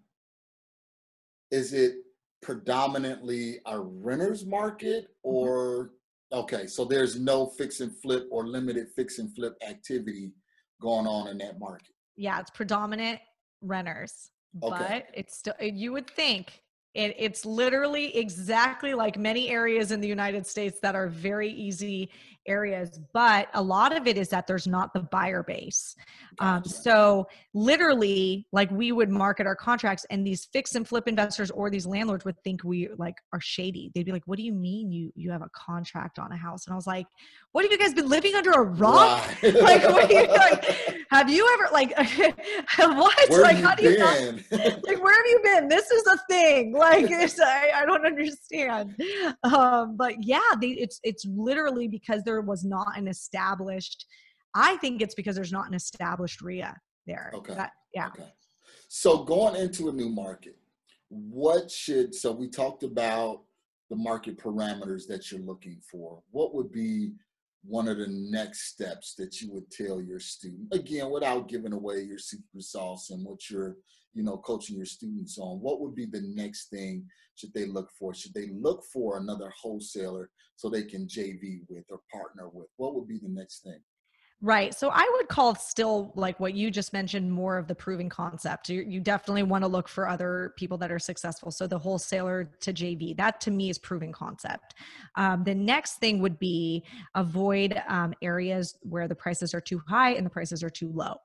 is 1.51 1.73
it 1.73 1.95
predominantly 2.41 3.59
a 3.65 3.79
renters 3.79 4.45
market 4.45 5.03
mm-hmm. 5.03 5.35
or 5.35 5.91
Okay, 6.35 6.67
so 6.67 6.83
there's 6.83 7.17
no 7.17 7.47
fix 7.47 7.79
and 7.79 7.95
flip 7.95 8.27
or 8.29 8.45
limited 8.45 8.89
fix 8.93 9.19
and 9.19 9.33
flip 9.33 9.55
activity 9.65 10.33
going 10.81 11.07
on 11.07 11.29
in 11.29 11.37
that 11.37 11.57
market. 11.59 11.95
Yeah, 12.17 12.41
it's 12.41 12.51
predominant 12.51 13.21
renters, 13.61 14.31
okay. 14.61 14.77
but 14.77 15.07
it's 15.13 15.37
still 15.37 15.53
uh, 15.61 15.65
you 15.65 15.93
would 15.93 16.09
think 16.09 16.61
it, 16.93 17.15
it's 17.17 17.45
literally 17.45 18.17
exactly 18.17 18.93
like 18.93 19.17
many 19.17 19.49
areas 19.49 19.93
in 19.93 20.01
the 20.01 20.09
United 20.09 20.45
States 20.45 20.77
that 20.81 20.93
are 20.93 21.07
very 21.07 21.49
easy 21.49 22.09
areas, 22.47 22.99
but 23.13 23.47
a 23.53 23.61
lot 23.61 23.95
of 23.95 24.07
it 24.07 24.17
is 24.17 24.29
that 24.29 24.47
there's 24.47 24.67
not 24.67 24.93
the 24.93 25.01
buyer 25.01 25.43
base. 25.43 25.95
Um, 26.39 26.63
so 26.65 27.27
literally, 27.53 28.47
like 28.51 28.69
we 28.71 28.91
would 28.91 29.09
market 29.09 29.47
our 29.47 29.55
contracts, 29.55 30.05
and 30.09 30.25
these 30.25 30.45
fix 30.45 30.75
and 30.75 30.87
flip 30.87 31.07
investors 31.07 31.51
or 31.51 31.69
these 31.69 31.85
landlords 31.85 32.25
would 32.25 32.41
think 32.43 32.63
we 32.63 32.89
like 32.97 33.15
are 33.33 33.41
shady. 33.41 33.91
They'd 33.93 34.05
be 34.05 34.11
like, 34.11 34.23
"What 34.25 34.37
do 34.37 34.43
you 34.43 34.53
mean 34.53 34.91
you 34.91 35.11
you 35.15 35.31
have 35.31 35.41
a 35.41 35.49
contract 35.53 36.19
on 36.19 36.31
a 36.31 36.37
house?" 36.37 36.65
And 36.65 36.73
I 36.73 36.75
was 36.75 36.87
like, 36.87 37.07
"What 37.51 37.63
have 37.63 37.71
you 37.71 37.77
guys 37.77 37.93
been 37.93 38.09
living 38.09 38.35
under 38.35 38.51
a 38.51 38.63
rock? 38.63 39.25
like, 39.43 39.83
what 39.83 40.09
you, 40.09 40.27
like, 40.27 41.05
have 41.09 41.29
you 41.29 41.47
ever 41.53 41.73
like 41.73 41.93
what? 42.77 43.29
Where 43.29 43.41
like, 43.41 43.57
how 43.57 43.75
do 43.75 43.83
you 43.83 43.97
not, 43.97 44.19
like 44.51 45.03
where 45.03 45.15
have 45.15 45.25
you 45.25 45.39
been? 45.43 45.67
This 45.67 45.89
is 45.91 46.05
a 46.07 46.17
thing. 46.29 46.73
Like, 46.73 47.09
I, 47.11 47.71
I 47.75 47.85
don't 47.85 48.05
understand. 48.05 48.95
Um, 49.43 49.95
but 49.95 50.23
yeah, 50.23 50.39
they, 50.59 50.69
it's 50.69 50.99
it's 51.03 51.25
literally 51.25 51.87
because 51.87 52.23
they're 52.23 52.34
there 52.35 52.41
was 52.41 52.63
not 52.63 52.97
an 52.97 53.07
established 53.07 54.05
i 54.53 54.75
think 54.77 55.01
it's 55.01 55.15
because 55.15 55.35
there's 55.35 55.51
not 55.51 55.67
an 55.67 55.73
established 55.73 56.41
REIA 56.41 56.75
there. 57.07 57.31
Okay 57.33 57.53
that, 57.53 57.71
yeah. 57.93 58.07
okay. 58.07 58.31
So 58.87 59.23
going 59.23 59.55
into 59.55 59.89
a 59.89 59.91
new 59.91 60.09
market 60.09 60.57
what 61.09 61.71
should 61.71 62.13
so 62.13 62.31
we 62.31 62.49
talked 62.49 62.83
about 62.83 63.41
the 63.89 63.95
market 63.95 64.37
parameters 64.37 65.07
that 65.07 65.31
you're 65.31 65.41
looking 65.41 65.79
for. 65.91 66.21
What 66.31 66.55
would 66.55 66.71
be 66.71 67.13
one 67.67 67.87
of 67.87 67.97
the 67.97 68.07
next 68.09 68.71
steps 68.71 69.15
that 69.15 69.41
you 69.41 69.51
would 69.51 69.69
tell 69.71 70.01
your 70.01 70.19
student 70.19 70.67
again 70.73 71.09
without 71.09 71.47
giving 71.47 71.73
away 71.73 72.01
your 72.01 72.19
secret 72.19 72.63
sauce 72.63 73.09
and 73.09 73.25
what 73.25 73.49
you're 73.49 73.75
you 74.13 74.23
know 74.23 74.37
coaching 74.37 74.77
your 74.77 74.85
students 74.85 75.37
on 75.37 75.59
what 75.59 75.81
would 75.81 75.95
be 75.95 76.05
the 76.05 76.21
next 76.35 76.69
thing 76.69 77.05
should 77.35 77.53
they 77.53 77.65
look 77.65 77.89
for? 77.99 78.13
Should 78.13 78.33
they 78.33 78.47
look 78.47 78.83
for 78.91 79.17
another 79.17 79.51
wholesaler 79.61 80.29
so 80.55 80.69
they 80.69 80.83
can 80.83 81.05
jv 81.05 81.61
with 81.67 81.85
or 81.91 81.99
partner 82.11 82.49
with? 82.49 82.67
What 82.77 82.95
would 82.95 83.07
be 83.07 83.19
the 83.19 83.29
next 83.29 83.63
thing 83.63 83.79
Right. 84.41 84.75
So 84.75 84.89
I 84.93 85.09
would 85.15 85.27
call 85.29 85.55
still 85.55 86.11
like 86.15 86.39
what 86.39 86.53
you 86.53 86.69
just 86.69 86.93
mentioned 86.93 87.31
more 87.31 87.57
of 87.57 87.67
the 87.67 87.73
proving 87.73 88.09
concept. 88.09 88.69
You, 88.69 88.81
you 88.87 88.99
definitely 88.99 89.43
want 89.43 89.63
to 89.63 89.67
look 89.67 89.87
for 89.87 90.07
other 90.07 90.53
people 90.57 90.77
that 90.79 90.91
are 90.91 90.99
successful. 90.99 91.51
So 91.51 91.67
the 91.67 91.79
wholesaler 91.79 92.51
to 92.59 92.73
JV, 92.73 93.15
that 93.17 93.39
to 93.41 93.51
me 93.51 93.69
is 93.69 93.79
proving 93.79 94.11
concept. 94.11 94.75
Um, 95.15 95.43
the 95.45 95.55
next 95.55 95.95
thing 95.95 96.19
would 96.19 96.37
be 96.37 96.83
avoid 97.15 97.81
um, 97.87 98.13
areas 98.21 98.77
where 98.81 99.07
the 99.07 99.15
prices 99.15 99.53
are 99.53 99.61
too 99.61 99.81
high 99.87 100.11
and 100.11 100.25
the 100.25 100.29
prices 100.29 100.63
are 100.63 100.69
too 100.69 100.91
low. 100.93 101.15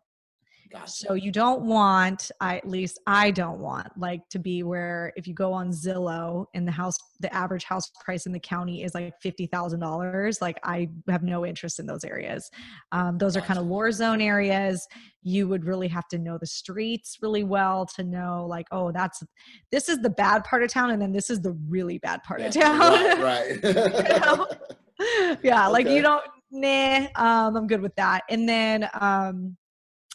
Gotcha. 0.70 0.90
So 0.90 1.14
you 1.14 1.32
don't 1.32 1.62
want, 1.62 2.30
I, 2.40 2.58
at 2.58 2.68
least 2.68 3.00
I 3.04 3.32
don't 3.32 3.58
want, 3.58 3.88
like 3.98 4.28
to 4.28 4.38
be 4.38 4.62
where 4.62 5.12
if 5.16 5.26
you 5.26 5.34
go 5.34 5.52
on 5.52 5.70
Zillow 5.70 6.46
and 6.54 6.66
the 6.66 6.70
house, 6.70 6.96
the 7.18 7.32
average 7.34 7.64
house 7.64 7.90
price 8.04 8.26
in 8.26 8.32
the 8.32 8.38
county 8.38 8.84
is 8.84 8.94
like 8.94 9.20
fifty 9.20 9.46
thousand 9.46 9.80
dollars. 9.80 10.40
Like 10.40 10.60
I 10.62 10.88
have 11.08 11.24
no 11.24 11.44
interest 11.44 11.80
in 11.80 11.86
those 11.86 12.04
areas. 12.04 12.50
Um, 12.92 13.18
those 13.18 13.34
gotcha. 13.34 13.44
are 13.44 13.48
kind 13.48 13.58
of 13.58 13.66
war 13.66 13.90
zone 13.90 14.20
areas. 14.20 14.86
You 15.22 15.48
would 15.48 15.64
really 15.64 15.88
have 15.88 16.06
to 16.08 16.18
know 16.18 16.38
the 16.38 16.46
streets 16.46 17.18
really 17.20 17.42
well 17.42 17.84
to 17.96 18.04
know, 18.04 18.46
like, 18.48 18.68
oh, 18.70 18.92
that's 18.92 19.24
this 19.72 19.88
is 19.88 19.98
the 19.98 20.10
bad 20.10 20.44
part 20.44 20.62
of 20.62 20.70
town, 20.70 20.90
and 20.90 21.02
then 21.02 21.10
this 21.10 21.30
is 21.30 21.40
the 21.40 21.52
really 21.68 21.98
bad 21.98 22.22
part 22.22 22.40
yeah, 22.40 22.46
of 22.46 22.54
town. 22.54 23.20
Right. 23.20 23.58
right. 23.64 24.58
yeah, 25.42 25.64
okay. 25.64 25.72
like 25.72 25.88
you 25.88 26.00
don't. 26.00 26.24
Nah, 26.52 27.06
um, 27.14 27.56
I'm 27.56 27.66
good 27.66 27.80
with 27.80 27.94
that. 27.94 28.22
And 28.28 28.48
then 28.48 28.88
um, 29.00 29.56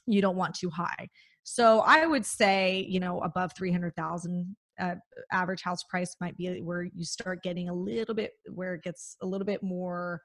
you 0.07 0.21
don't 0.21 0.35
want 0.35 0.55
too 0.55 0.69
high. 0.69 1.09
So 1.43 1.81
I 1.81 2.05
would 2.05 2.25
say, 2.25 2.85
you 2.89 2.99
know, 2.99 3.19
above 3.21 3.51
300,000 3.55 4.55
uh, 4.79 4.95
average 5.31 5.61
house 5.61 5.83
price 5.83 6.15
might 6.19 6.35
be 6.37 6.61
where 6.61 6.83
you 6.83 7.05
start 7.05 7.43
getting 7.43 7.69
a 7.69 7.73
little 7.73 8.15
bit 8.15 8.33
where 8.53 8.73
it 8.73 8.83
gets 8.83 9.15
a 9.21 9.25
little 9.25 9.45
bit 9.45 9.63
more 9.63 10.21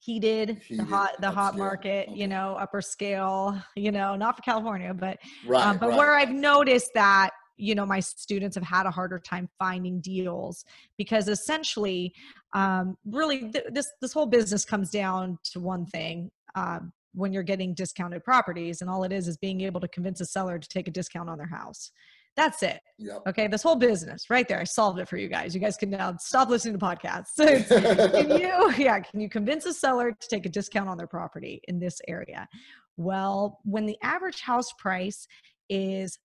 heated, 0.00 0.60
heated 0.66 0.84
the 0.84 0.84
hot 0.84 1.12
the 1.20 1.30
hot 1.30 1.56
market 1.56 2.08
okay. 2.08 2.18
you 2.18 2.26
know 2.26 2.56
upper 2.58 2.82
scale 2.82 3.56
you 3.76 3.92
know 3.92 4.16
not 4.16 4.36
for 4.36 4.42
california 4.42 4.92
but 4.92 5.18
right, 5.46 5.64
um, 5.64 5.78
but 5.78 5.90
right. 5.90 5.98
where 5.98 6.14
i've 6.14 6.32
noticed 6.32 6.90
that 6.94 7.30
you 7.56 7.74
know 7.74 7.86
my 7.86 8.00
students 8.00 8.56
have 8.56 8.64
had 8.64 8.84
a 8.84 8.90
harder 8.90 9.18
time 9.18 9.48
finding 9.58 10.00
deals 10.00 10.64
because 10.98 11.28
essentially 11.28 12.12
um, 12.54 12.96
really 13.06 13.50
th- 13.52 13.64
this 13.70 13.86
this 14.00 14.12
whole 14.12 14.26
business 14.26 14.64
comes 14.64 14.90
down 14.90 15.38
to 15.44 15.60
one 15.60 15.86
thing 15.86 16.30
um, 16.56 16.92
when 17.14 17.32
you're 17.32 17.42
getting 17.42 17.74
discounted 17.74 18.22
properties 18.24 18.80
and 18.80 18.90
all 18.90 19.04
it 19.04 19.12
is 19.12 19.28
is 19.28 19.36
being 19.36 19.60
able 19.60 19.80
to 19.80 19.88
convince 19.88 20.20
a 20.20 20.26
seller 20.26 20.58
to 20.58 20.68
take 20.68 20.88
a 20.88 20.90
discount 20.90 21.30
on 21.30 21.38
their 21.38 21.46
house. 21.46 21.92
That's 22.36 22.64
it. 22.64 22.80
Yep. 22.98 23.22
okay? 23.28 23.46
This 23.46 23.62
whole 23.62 23.76
business 23.76 24.28
right 24.28 24.48
there 24.48 24.60
i 24.60 24.64
solved 24.64 24.98
it 24.98 25.08
for 25.08 25.16
you 25.16 25.28
guys. 25.28 25.54
You 25.54 25.60
guys 25.60 25.76
can 25.76 25.90
now 25.90 26.16
stop 26.18 26.48
listening 26.48 26.76
to 26.78 26.84
podcasts. 26.84 27.36
Can 27.36 28.30
you 28.30 28.72
yeah 28.84 28.98
can 29.00 29.20
you 29.20 29.28
convince 29.28 29.66
a 29.66 29.72
seller 29.72 30.10
to 30.10 30.28
take 30.28 30.46
a 30.46 30.48
discount 30.48 30.88
on 30.88 30.98
their 30.98 31.06
property 31.06 31.60
in 31.68 31.78
this 31.78 32.00
area? 32.08 32.48
Well 32.96 33.60
when 33.64 33.86
the 33.86 33.96
average 34.02 34.40
house 34.40 34.72
price 34.78 35.28
is 35.68 36.18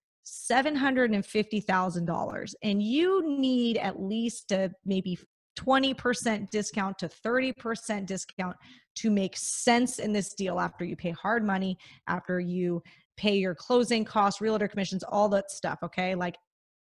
$750,000 0.52 2.54
and 2.64 2.84
you 2.84 3.40
need 3.40 3.78
at 3.78 4.02
least 4.02 4.52
a 4.52 4.72
maybe 4.86 5.18
20% 5.58 6.50
discount 6.50 6.98
to 7.00 7.08
30% 7.08 8.06
discount 8.06 8.58
to 8.96 9.10
make 9.10 9.36
sense 9.38 10.00
in 10.00 10.12
this 10.14 10.34
deal 10.34 10.60
after 10.60 10.84
you 10.86 10.96
pay 10.96 11.12
hard 11.12 11.46
money, 11.46 11.78
after 12.08 12.40
you 12.40 12.82
pay 13.18 13.38
your 13.38 13.56
closing 13.56 14.06
costs, 14.06 14.42
realtor 14.42 14.68
commissions, 14.68 15.04
all 15.04 15.30
that 15.30 15.52
stuff. 15.52 15.80
Okay. 15.84 16.16
Like 16.16 16.38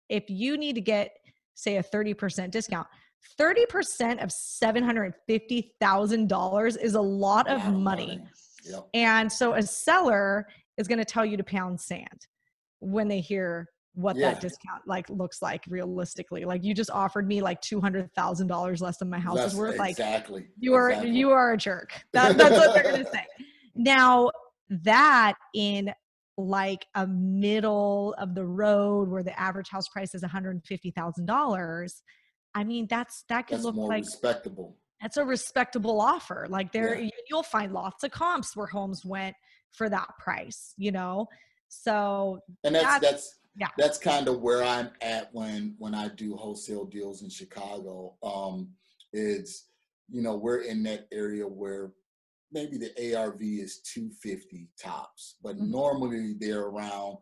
if 0.09 0.30
you 0.30 0.57
need 0.57 0.76
to 0.76 0.82
get, 0.82 1.11
say, 1.55 1.78
a 1.78 1.84
30% 1.84 2.51
discount, 2.51 2.86
30% 3.39 4.22
of 4.22 4.30
$750,000 4.30 6.78
is 6.82 6.95
a 6.95 7.01
lot 7.01 7.49
of 7.49 7.74
money. 7.74 8.20
Yep. 8.66 8.88
And 8.93 9.32
so 9.32 9.53
a 9.53 9.63
seller 9.63 10.47
is 10.78 10.88
going 10.88 10.99
to 10.99 11.05
tell 11.05 11.26
you 11.26 11.38
to 11.38 11.43
pound 11.43 11.80
sand 11.80 12.28
when 12.80 13.07
they 13.07 13.22
hear 13.22 13.70
what 13.96 14.16
yeah. 14.16 14.32
that 14.32 14.41
discount 14.41 14.82
like 14.86 15.10
looks 15.10 15.41
like 15.41 15.64
realistically. 15.68 16.46
Like 16.46 16.64
you 16.64 16.74
just 16.74 16.91
offered 16.91 17.28
me 17.28 17.41
like 17.41 17.62
two 17.62 17.80
hundred 17.82 18.14
thousand 18.14 18.48
dollars 18.48 18.82
less 18.82 18.98
than 18.98 19.10
my 19.10 19.20
house 19.20 19.38
less, 19.38 19.54
is 19.54 19.58
worth. 19.58 19.78
Like 19.78 19.91
exactly. 19.91 20.48
You 20.60 20.74
are 20.74 20.89
exactly. 20.89 21.12
you 21.12 21.32
are 21.32 21.54
a 21.54 21.58
jerk. 21.58 22.04
That, 22.12 22.38
that's 22.38 22.58
what 22.58 22.74
they're 22.74 22.91
gonna 22.91 23.10
say. 23.12 23.26
Now 23.78 24.32
that 24.70 25.34
in 25.54 25.91
like 26.38 26.86
a 26.96 27.06
middle 27.08 28.16
of 28.18 28.34
the 28.34 28.46
road 28.46 29.10
where 29.10 29.22
the 29.22 29.38
average 29.38 29.68
house 29.70 29.89
price 29.89 30.16
is 30.16 30.22
one 30.22 30.32
hundred 30.32 30.52
and 30.52 30.66
fifty 30.66 30.91
thousand 30.91 31.26
dollars, 31.26 32.02
I 32.54 32.64
mean 32.64 32.88
that's 32.89 33.26
that 33.28 33.48
could 33.48 33.58
that's 33.58 33.66
look 33.66 33.76
like 33.76 34.06
respectable. 34.06 34.78
That's 35.02 35.18
a 35.18 35.26
respectable 35.26 36.00
offer. 36.00 36.48
Like 36.50 36.72
there, 36.72 36.98
yeah. 36.98 37.10
you'll 37.30 37.43
find 37.43 37.74
lots 37.74 38.06
of 38.06 38.12
comps 38.12 38.56
where 38.56 38.68
homes 38.68 39.04
went 39.04 39.36
for 39.74 39.89
that 39.89 40.08
price. 40.20 40.74
You 40.78 40.93
know, 40.93 41.28
so 41.68 42.39
and 42.64 42.76
that's 42.76 42.86
that's, 42.86 43.02
that's 43.02 43.39
yeah 43.58 43.68
that's 43.78 43.97
kind 43.97 44.28
of 44.28 44.41
where 44.41 44.64
i'm 44.64 44.89
at 45.01 45.30
when 45.34 45.76
when 45.78 45.95
i 45.95 46.08
do 46.10 46.36
wholesale 46.36 46.86
deals 46.86 47.22
in 47.22 47.30
chicago 47.30 48.14
um 48.24 48.70
it's 49.14 49.68
you 50.10 50.22
know 50.22 50.36
we're 50.36 50.62
in 50.62 50.84
that 50.84 51.08
area 51.12 51.45
where 51.45 51.91
maybe 52.51 52.78
the 52.78 53.16
arv 53.16 53.41
is 53.41 53.82
250 53.93 54.70
tops 54.82 55.36
but 55.43 55.56
mm-hmm. 55.56 55.72
normally 55.72 56.36
they're 56.39 56.64
around 56.64 57.18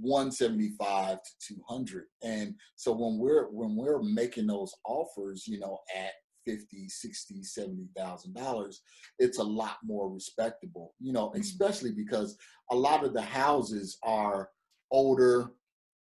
175 0.00 1.18
to 1.22 1.54
200 1.54 2.04
and 2.22 2.54
so 2.76 2.92
when 2.92 3.18
we're 3.18 3.48
when 3.50 3.76
we're 3.76 4.02
making 4.02 4.46
those 4.46 4.74
offers 4.86 5.46
you 5.46 5.58
know 5.58 5.78
at 5.94 6.12
50 6.46 6.88
60 6.88 7.42
70 7.42 7.88
thousand 7.96 8.34
dollars 8.34 8.80
it's 9.18 9.38
a 9.38 9.44
lot 9.44 9.76
more 9.84 10.10
respectable 10.10 10.94
you 10.98 11.12
know 11.12 11.28
mm-hmm. 11.28 11.40
especially 11.40 11.92
because 11.92 12.36
a 12.70 12.74
lot 12.74 13.04
of 13.04 13.12
the 13.12 13.22
houses 13.22 13.98
are 14.02 14.48
older 14.90 15.52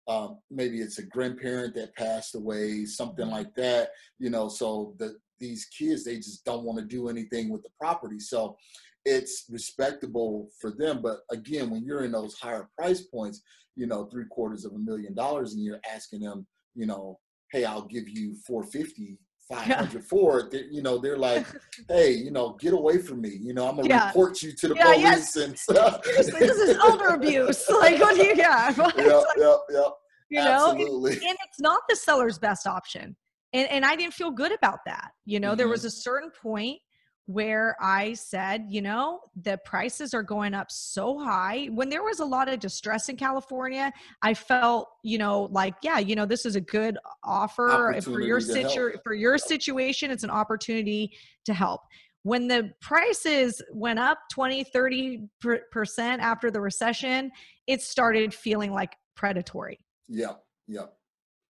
um, 0.07 0.39
maybe 0.49 0.81
it's 0.81 0.97
a 0.97 1.05
grandparent 1.05 1.75
that 1.75 1.95
passed 1.95 2.35
away, 2.35 2.85
something 2.85 3.25
mm-hmm. 3.25 3.35
like 3.35 3.55
that, 3.55 3.89
you 4.19 4.29
know. 4.29 4.49
So 4.49 4.95
the 4.97 5.15
these 5.39 5.65
kids 5.65 6.03
they 6.03 6.17
just 6.17 6.45
don't 6.45 6.63
want 6.63 6.79
to 6.79 6.85
do 6.85 7.09
anything 7.09 7.49
with 7.49 7.63
the 7.63 7.69
property, 7.79 8.19
so 8.19 8.57
it's 9.05 9.45
respectable 9.49 10.49
for 10.59 10.71
them. 10.71 11.01
But 11.01 11.19
again, 11.31 11.69
when 11.69 11.83
you're 11.83 12.03
in 12.03 12.11
those 12.11 12.35
higher 12.35 12.69
price 12.77 13.01
points, 13.01 13.41
you 13.75 13.87
know, 13.87 14.05
three 14.05 14.25
quarters 14.29 14.65
of 14.65 14.73
a 14.73 14.79
million 14.79 15.13
dollars, 15.13 15.53
and 15.53 15.63
you're 15.63 15.81
asking 15.91 16.21
them, 16.21 16.45
you 16.75 16.85
know, 16.85 17.19
hey, 17.51 17.65
I'll 17.65 17.87
give 17.87 18.07
you 18.07 18.35
450 18.45 19.17
500 19.51 20.03
for 20.03 20.39
it, 20.39 20.67
you 20.71 20.81
know, 20.81 20.97
they're 20.97 21.17
like, 21.17 21.45
hey, 21.87 22.11
you 22.11 22.31
know, 22.31 22.57
get 22.59 22.73
away 22.73 22.97
from 22.97 23.21
me. 23.21 23.29
You 23.29 23.53
know, 23.53 23.67
I'm 23.67 23.75
gonna 23.75 23.89
yeah. 23.89 24.07
report 24.07 24.41
you 24.41 24.53
to 24.53 24.67
the 24.69 24.75
yeah, 24.75 24.83
police 24.85 25.01
yes. 25.01 25.35
and 25.35 25.57
stuff. 25.57 26.03
Seriously, 26.05 26.39
this 26.39 26.57
is 26.57 26.77
elder 26.77 27.07
abuse. 27.07 27.65
Like, 27.81 27.99
what 27.99 28.15
do 28.15 28.23
you 28.23 28.35
got? 28.35 28.77
Yeah, 28.77 28.91
yeah, 28.97 29.21
yeah, 29.37 29.55
yeah. 29.71 29.83
You 30.29 30.39
know, 30.43 30.69
Absolutely. 30.69 31.13
And, 31.13 31.23
and, 31.23 31.37
it's 31.47 31.59
not 31.59 31.81
the 31.89 31.95
seller's 31.95 32.37
best 32.37 32.67
option. 32.67 33.15
And 33.53 33.67
and 33.69 33.83
I 33.83 33.95
didn't 33.95 34.13
feel 34.13 34.29
good 34.29 34.51
about 34.51 34.79
that. 34.85 35.11
You 35.25 35.39
know, 35.39 35.49
mm-hmm. 35.49 35.57
there 35.57 35.67
was 35.67 35.83
a 35.83 35.89
certain 35.89 36.29
point 36.41 36.79
where 37.27 37.75
I 37.79 38.13
said, 38.13 38.65
you 38.67 38.81
know, 38.81 39.21
the 39.41 39.57
prices 39.63 40.13
are 40.13 40.23
going 40.23 40.53
up 40.53 40.71
so 40.71 41.19
high. 41.19 41.67
When 41.71 41.89
there 41.89 42.03
was 42.03 42.19
a 42.19 42.25
lot 42.25 42.49
of 42.49 42.59
distress 42.59 43.09
in 43.09 43.15
California, 43.15 43.93
I 44.21 44.33
felt, 44.33 44.89
you 45.03 45.17
know, 45.17 45.43
like, 45.51 45.75
yeah, 45.83 45.99
you 45.99 46.15
know, 46.15 46.25
this 46.25 46.45
is 46.45 46.55
a 46.55 46.61
good 46.61 46.97
offer 47.23 47.95
for 48.01 48.21
your 48.21 48.39
situ- 48.39 48.97
for 49.03 49.13
your 49.13 49.37
situation. 49.37 50.11
It's 50.11 50.23
an 50.23 50.29
opportunity 50.29 51.11
to 51.45 51.53
help. 51.53 51.81
When 52.23 52.47
the 52.47 52.71
prices 52.81 53.61
went 53.71 53.99
up 53.99 54.19
20, 54.31 54.63
30 54.65 55.29
percent 55.71 56.21
after 56.21 56.51
the 56.51 56.61
recession, 56.61 57.31
it 57.67 57.81
started 57.81 58.33
feeling 58.33 58.71
like 58.71 58.95
predatory. 59.15 59.79
Yeah, 60.07 60.33
yeah. 60.67 60.85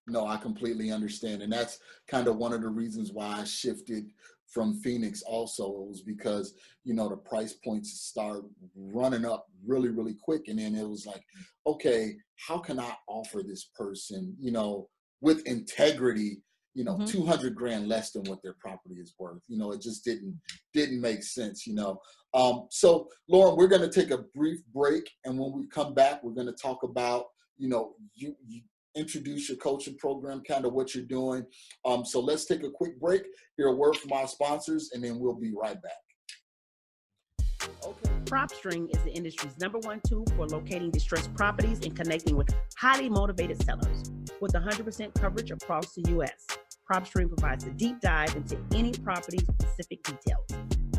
No, 0.07 0.28
I 0.28 0.38
completely 0.38 0.91
understand. 0.91 1.41
And 1.41 1.51
that's 1.51 1.80
kind 2.07 2.28
of 2.28 2.38
one 2.38 2.53
of 2.53 2.61
the 2.61 2.69
reasons 2.69 3.11
why 3.11 3.39
I 3.39 3.43
shifted 3.43 4.11
from 4.52 4.80
Phoenix 4.82 5.22
also 5.24 5.66
it 5.66 5.88
was 5.88 6.02
because 6.02 6.54
you 6.84 6.93
know 6.93 7.10
the 7.10 7.18
price 7.18 7.54
points 7.54 8.02
start 8.02 8.43
running 8.76 9.26
up 9.26 9.47
really 9.66 9.89
really 9.89 10.16
quick. 10.22 10.47
And 10.47 10.60
then 10.60 10.76
it 10.76 10.88
was 10.88 11.06
like 11.06 11.24
okay 11.66 12.16
how 12.47 12.58
can 12.58 12.80
I 12.80 12.93
offer 13.08 13.41
this 13.43 13.70
person 13.76 14.36
you 14.39 14.52
know 14.52 14.89
with 15.22 15.45
integrity 15.47 16.41
you 16.74 16.84
know 16.84 16.95
mm-hmm. 16.95 17.06
200 17.06 17.56
grand 17.56 17.88
less 17.88 18.12
than 18.12 18.24
what 18.26 18.41
their 18.43 18.56
property 18.60 18.95
is 18.95 19.16
worth? 19.18 19.41
You 19.47 19.58
know 19.58 19.72
it 19.72 19.82
just 19.82 20.04
didn't 20.04 20.39
didn't 20.74 21.02
make 21.02 21.24
sense 21.24 21.66
you 21.66 21.74
know? 21.74 21.99
Um, 22.34 22.68
so 22.70 23.08
lauren 23.28 23.58
we're 23.58 23.68
going 23.68 23.89
to 23.89 24.02
take 24.02 24.12
a 24.12 24.26
brief 24.36 24.60
break. 24.74 25.10
And 25.26 25.38
when 25.38 25.54
we 25.54 25.68
come 25.68 25.93
back 25.93 26.24
we're 26.24 26.34
going 26.34 26.47
to 26.47 26.54
talk 26.54 26.84
about 26.84 27.26
you 27.58 27.70
know 27.70 27.93
you, 28.14 28.36
you 28.47 28.62
introduce 28.96 29.50
your 29.50 29.58
coaching 29.58 29.98
program, 29.98 30.42
kind 30.48 30.66
of 30.66 30.74
what 30.74 30.94
you're 30.94 31.06
doing. 31.06 31.46
Um, 31.86 32.06
so 32.06 32.20
let's 32.20 32.46
take 32.46 32.64
a 32.64 32.70
quick 32.70 33.00
break, 33.00 33.24
hear 33.58 33.68
a 33.68 33.76
word 33.76 33.96
from 33.98 34.12
our 34.14 34.28
sponsors, 34.28 34.92
and 34.94 35.04
then 35.04 35.20
we'll 35.20 35.36
be 35.36 35.54
right 35.54 35.78
back. 35.82 35.92
Okay. 37.84 38.10
PropStream 38.26 38.89
is 38.96 39.04
the 39.04 39.12
industry's 39.12 39.58
number 39.60 39.78
one 39.80 40.02
tool 40.08 40.26
for 40.36 40.48
locating 40.48 40.89
distressed 40.89 41.34
properties 41.36 41.80
and 41.86 41.96
connecting 41.96 42.36
with 42.36 42.50
highly 42.78 43.10
motivated 43.10 43.62
sellers. 43.64 44.12
With 44.39 44.54
100% 44.54 45.14
coverage 45.16 45.52
across 45.52 45.94
the 45.94 46.10
U.S., 46.12 46.48
PropStream 46.92 47.28
provides 47.28 47.66
a 47.66 47.70
deep 47.72 48.00
dive 48.02 48.36
into 48.36 48.58
any 48.74 48.92
property 48.92 49.39
specific 49.39 50.02
details 50.04 50.48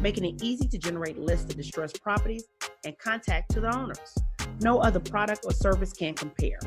making 0.03 0.25
it 0.25 0.43
easy 0.43 0.67
to 0.67 0.77
generate 0.77 1.17
lists 1.17 1.51
of 1.51 1.57
distressed 1.57 2.03
properties 2.03 2.45
and 2.85 2.99
contact 2.99 3.53
to 3.53 3.61
the 3.61 3.75
owners. 3.75 4.19
No 4.61 4.81
other 4.81 5.01
product 5.01 5.45
or 5.47 5.53
service 5.53 5.93
can 5.93 6.15
compare. 6.15 6.59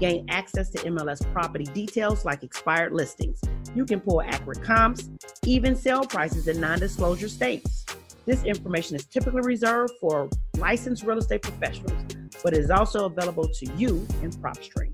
Gain 0.00 0.26
access 0.28 0.70
to 0.70 0.78
MLS 0.78 1.20
property 1.32 1.64
details 1.66 2.24
like 2.24 2.42
expired 2.42 2.92
listings. 2.92 3.40
You 3.74 3.86
can 3.86 4.00
pull 4.00 4.22
accurate 4.22 4.62
comps, 4.62 5.08
even 5.44 5.76
sale 5.76 6.04
prices 6.04 6.48
in 6.48 6.60
non 6.60 6.80
disclosure 6.80 7.28
states. 7.28 7.86
This 8.26 8.42
information 8.44 8.96
is 8.96 9.06
typically 9.06 9.42
reserved 9.42 9.92
for 10.00 10.28
licensed 10.56 11.04
real 11.04 11.18
estate 11.18 11.42
professionals, 11.42 12.02
but 12.42 12.54
is 12.54 12.70
also 12.70 13.06
available 13.06 13.48
to 13.48 13.66
you 13.76 14.06
in 14.22 14.30
PropStream. 14.30 14.92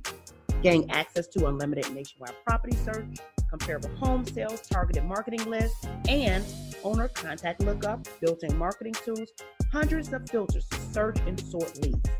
Gain 0.63 0.91
access 0.91 1.27
to 1.29 1.47
unlimited 1.47 1.95
nationwide 1.95 2.35
property 2.45 2.77
search, 2.77 3.17
comparable 3.49 3.89
home 3.97 4.27
sales, 4.27 4.61
targeted 4.63 5.05
marketing 5.05 5.49
lists, 5.49 5.87
and 6.09 6.45
owner 6.85 7.09
contact 7.09 7.61
lookup, 7.61 8.07
built-in 8.21 8.57
marketing 8.59 8.95
tools, 9.05 9.31
hundreds 9.73 10.13
of 10.13 10.29
filters 10.29 10.67
to 10.67 10.77
search 10.93 11.19
and 11.27 11.41
sort 11.41 11.81
leads. 11.83 12.11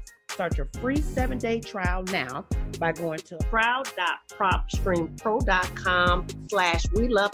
Start 0.41 0.57
your 0.57 0.71
free 0.81 1.03
seven-day 1.03 1.61
trial 1.61 2.03
now 2.05 2.47
by 2.79 2.93
going 2.93 3.19
to 3.19 3.37
proud.propstreampro.com 3.51 6.27
slash 6.49 6.83
we 6.95 7.09
love 7.09 7.33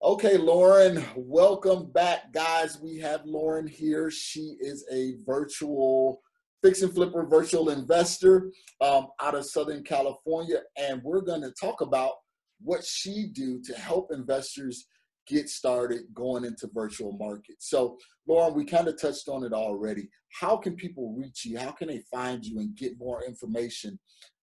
Okay, 0.00 0.38
Lauren, 0.38 1.04
welcome 1.16 1.90
back, 1.90 2.32
guys. 2.32 2.78
We 2.80 2.98
have 2.98 3.24
Lauren 3.24 3.66
here. 3.66 4.12
She 4.12 4.54
is 4.60 4.86
a 4.92 5.16
virtual 5.26 6.22
fix 6.62 6.82
and 6.82 6.94
flipper 6.94 7.26
virtual 7.26 7.70
investor 7.70 8.52
um, 8.80 9.08
out 9.20 9.34
of 9.34 9.44
Southern 9.44 9.82
California, 9.82 10.60
and 10.78 11.02
we're 11.02 11.22
going 11.22 11.42
to 11.42 11.50
talk 11.60 11.80
about 11.80 12.12
what 12.60 12.84
she 12.84 13.28
do 13.34 13.60
to 13.64 13.74
help 13.74 14.12
investors 14.12 14.86
get 15.26 15.48
started 15.48 16.02
going 16.14 16.44
into 16.44 16.68
virtual 16.72 17.12
markets. 17.12 17.68
So, 17.68 17.98
Lauren, 18.26 18.54
we 18.54 18.64
kind 18.64 18.88
of 18.88 19.00
touched 19.00 19.28
on 19.28 19.44
it 19.44 19.52
already. 19.52 20.08
How 20.40 20.56
can 20.56 20.74
people 20.74 21.14
reach 21.16 21.44
you? 21.44 21.58
How 21.58 21.72
can 21.72 21.88
they 21.88 22.02
find 22.10 22.44
you 22.44 22.58
and 22.58 22.76
get 22.76 22.98
more 22.98 23.22
information 23.24 23.98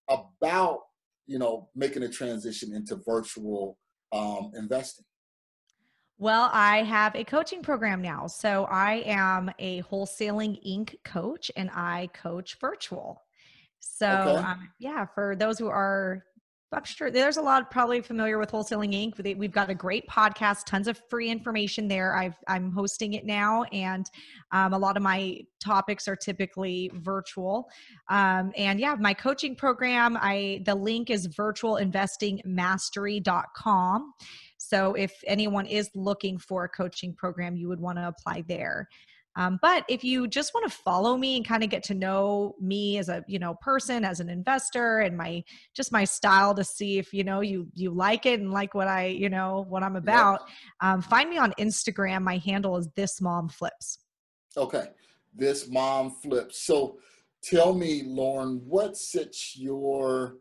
about, 0.09 0.79
you 1.27 1.39
know, 1.39 1.69
making 1.75 2.03
a 2.03 2.09
transition 2.09 2.73
into 2.73 2.97
virtual 3.05 3.77
um, 4.11 4.51
investing? 4.55 5.05
Well, 6.17 6.49
I 6.51 6.83
have 6.83 7.15
a 7.15 7.23
coaching 7.23 7.61
program 7.61 8.01
now. 8.01 8.27
So 8.27 8.65
I 8.65 9.03
am 9.05 9.49
a 9.57 9.81
Wholesaling 9.83 10.59
Inc. 10.67 10.95
coach 11.05 11.49
and 11.55 11.69
I 11.73 12.09
coach 12.13 12.57
virtual. 12.59 13.21
So, 13.79 14.07
okay. 14.07 14.45
um, 14.45 14.69
yeah, 14.79 15.05
for 15.15 15.37
those 15.37 15.57
who 15.57 15.67
are, 15.67 16.25
I'm 16.71 16.83
sure 16.83 17.09
there's 17.09 17.37
a 17.37 17.41
lot 17.41 17.71
probably 17.71 17.99
familiar 18.01 18.37
with 18.37 18.51
Wholesaling 18.51 18.93
Inc. 18.93 19.37
We've 19.37 19.51
got 19.51 19.71
a 19.71 19.75
great 19.75 20.07
podcast, 20.07 20.65
tons 20.65 20.87
of 20.87 21.01
free 21.09 21.29
information 21.29 21.87
there. 21.87 22.15
I've, 22.15 22.35
I'm 22.47 22.71
hosting 22.71 23.13
it 23.13 23.25
now, 23.25 23.63
and 23.71 24.07
um, 24.51 24.73
a 24.73 24.77
lot 24.77 24.95
of 24.95 25.01
my 25.01 25.39
topics 25.63 26.07
are 26.07 26.15
typically 26.15 26.91
virtual. 26.93 27.67
Um, 28.09 28.51
and 28.55 28.79
yeah, 28.79 28.93
my 28.99 29.15
coaching 29.15 29.55
program, 29.55 30.15
I 30.21 30.61
the 30.65 30.75
link 30.75 31.09
is 31.09 31.27
virtualinvestingmastery.com. 31.29 34.13
So 34.57 34.93
if 34.93 35.23
anyone 35.25 35.65
is 35.65 35.89
looking 35.95 36.37
for 36.37 36.65
a 36.65 36.69
coaching 36.69 37.15
program, 37.15 37.55
you 37.55 37.67
would 37.67 37.79
want 37.79 37.97
to 37.97 38.07
apply 38.07 38.43
there. 38.47 38.87
Um, 39.39 39.57
but 39.61 39.85
if 39.87 40.03
you 40.03 40.27
just 40.27 40.53
want 40.53 40.69
to 40.69 40.77
follow 40.77 41.15
me 41.15 41.37
and 41.37 41.47
kind 41.47 41.63
of 41.63 41.69
get 41.69 41.81
to 41.83 41.93
know 41.93 42.55
me 42.59 42.97
as 42.97 43.07
a 43.07 43.23
you 43.25 43.39
know 43.39 43.55
person, 43.61 44.03
as 44.03 44.19
an 44.19 44.27
investor, 44.27 44.99
and 44.99 45.15
my 45.15 45.41
just 45.73 45.93
my 45.93 46.03
style 46.03 46.53
to 46.55 46.63
see 46.63 46.99
if 46.99 47.13
you 47.13 47.23
know 47.23 47.39
you 47.39 47.69
you 47.73 47.89
like 47.89 48.25
it 48.25 48.41
and 48.41 48.51
like 48.51 48.73
what 48.73 48.89
I 48.89 49.05
you 49.05 49.29
know 49.29 49.65
what 49.69 49.81
I'm 49.81 49.95
about, 49.95 50.41
um, 50.81 51.01
find 51.01 51.29
me 51.29 51.37
on 51.37 51.53
Instagram. 51.57 52.21
My 52.21 52.35
handle 52.39 52.75
is 52.75 52.89
this 52.97 53.21
mom 53.21 53.47
flips. 53.47 53.99
Okay, 54.57 54.87
this 55.33 55.69
mom 55.69 56.11
flips. 56.21 56.59
So 56.59 56.99
tell 57.41 57.73
me, 57.73 58.03
Lauren, 58.05 58.61
what 58.67 58.97
sets 58.97 59.57
your 59.57 60.35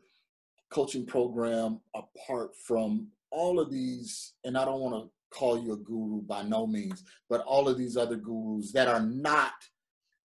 coaching 0.70 1.06
program 1.06 1.78
apart 1.94 2.56
from 2.66 3.06
all 3.30 3.60
of 3.60 3.70
these, 3.70 4.32
and 4.44 4.58
I 4.58 4.64
don't 4.64 4.80
want 4.80 5.04
to 5.04 5.10
call 5.30 5.62
you 5.62 5.72
a 5.72 5.76
guru 5.76 6.22
by 6.22 6.42
no 6.42 6.66
means, 6.66 7.04
but 7.28 7.42
all 7.42 7.68
of 7.68 7.78
these 7.78 7.96
other 7.96 8.16
gurus 8.16 8.72
that 8.72 8.88
are 8.88 9.00
not 9.00 9.52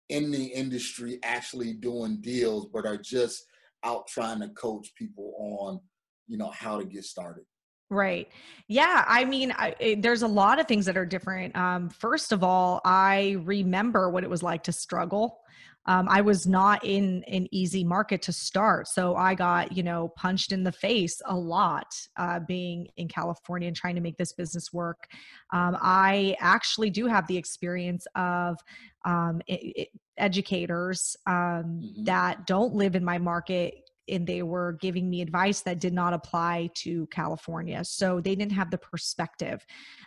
in 0.09 0.31
the 0.31 0.45
industry 0.45 1.19
actually 1.23 1.73
doing 1.73 2.19
deals, 2.21 2.67
but 2.73 2.85
are 2.85 2.97
just 2.97 3.45
out 3.83 4.07
trying 4.07 4.39
to 4.41 4.49
coach 4.49 4.93
people 4.95 5.33
on, 5.37 5.79
you 6.27 6.37
know, 6.37 6.49
how 6.49 6.77
to 6.77 6.85
get 6.85 7.03
started. 7.03 7.43
Right. 7.91 8.27
Yeah. 8.67 9.03
I 9.07 9.25
mean, 9.25 9.51
I, 9.57 9.75
it, 9.79 10.01
there's 10.01 10.21
a 10.21 10.27
lot 10.27 10.59
of 10.59 10.67
things 10.67 10.85
that 10.85 10.95
are 10.95 11.05
different. 11.05 11.55
Um, 11.55 11.89
first 11.89 12.31
of 12.31 12.43
all, 12.43 12.81
I 12.85 13.37
remember 13.43 14.11
what 14.11 14.23
it 14.23 14.29
was 14.29 14.43
like 14.43 14.63
to 14.63 14.71
struggle 14.71 15.39
um, 15.85 16.07
I 16.09 16.21
was 16.21 16.45
not 16.45 16.83
in 16.83 17.23
an 17.27 17.47
easy 17.51 17.83
market 17.83 18.21
to 18.23 18.33
start. 18.33 18.87
So 18.87 19.15
I 19.15 19.33
got, 19.33 19.75
you 19.75 19.83
know, 19.83 20.09
punched 20.15 20.51
in 20.51 20.63
the 20.63 20.71
face 20.71 21.19
a 21.25 21.35
lot 21.35 21.87
uh, 22.17 22.39
being 22.41 22.87
in 22.97 23.07
California 23.07 23.67
and 23.67 23.75
trying 23.75 23.95
to 23.95 24.01
make 24.01 24.17
this 24.17 24.33
business 24.33 24.71
work. 24.71 25.07
Um, 25.51 25.77
I 25.81 26.35
actually 26.39 26.89
do 26.89 27.07
have 27.07 27.25
the 27.27 27.37
experience 27.37 28.05
of 28.15 28.57
um, 29.05 29.41
it, 29.47 29.73
it, 29.75 29.87
educators 30.17 31.15
um, 31.25 31.33
mm-hmm. 31.33 32.03
that 32.03 32.45
don't 32.45 32.75
live 32.75 32.95
in 32.95 33.03
my 33.03 33.17
market 33.17 33.88
and 34.09 34.25
they 34.25 34.43
were 34.43 34.73
giving 34.81 35.09
me 35.09 35.21
advice 35.21 35.61
that 35.61 35.79
did 35.79 35.93
not 35.93 36.13
apply 36.13 36.69
to 36.75 37.07
California. 37.07 37.83
So 37.83 38.19
they 38.19 38.35
didn't 38.35 38.53
have 38.53 38.71
the 38.71 38.77
perspective 38.77 39.65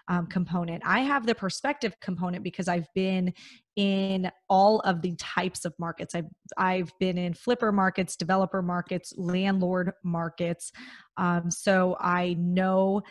um, 0.08 0.26
component. 0.26 0.82
I 0.84 1.00
have 1.00 1.26
the 1.26 1.34
perspective 1.34 1.94
component 2.00 2.44
because 2.44 2.68
I've 2.68 2.88
been 2.94 3.32
in 3.76 4.30
all 4.48 4.80
of 4.80 5.00
the 5.00 5.14
types 5.16 5.64
of 5.64 5.74
markets. 5.78 6.14
I've 6.14 6.26
I've 6.56 6.92
been 6.98 7.16
in 7.16 7.34
flipper 7.34 7.72
markets, 7.72 8.16
developer 8.16 8.62
markets, 8.62 9.12
landlord 9.16 9.92
markets. 10.04 10.72
Um, 11.16 11.50
so 11.50 11.96
I 12.00 12.36
know 12.38 13.02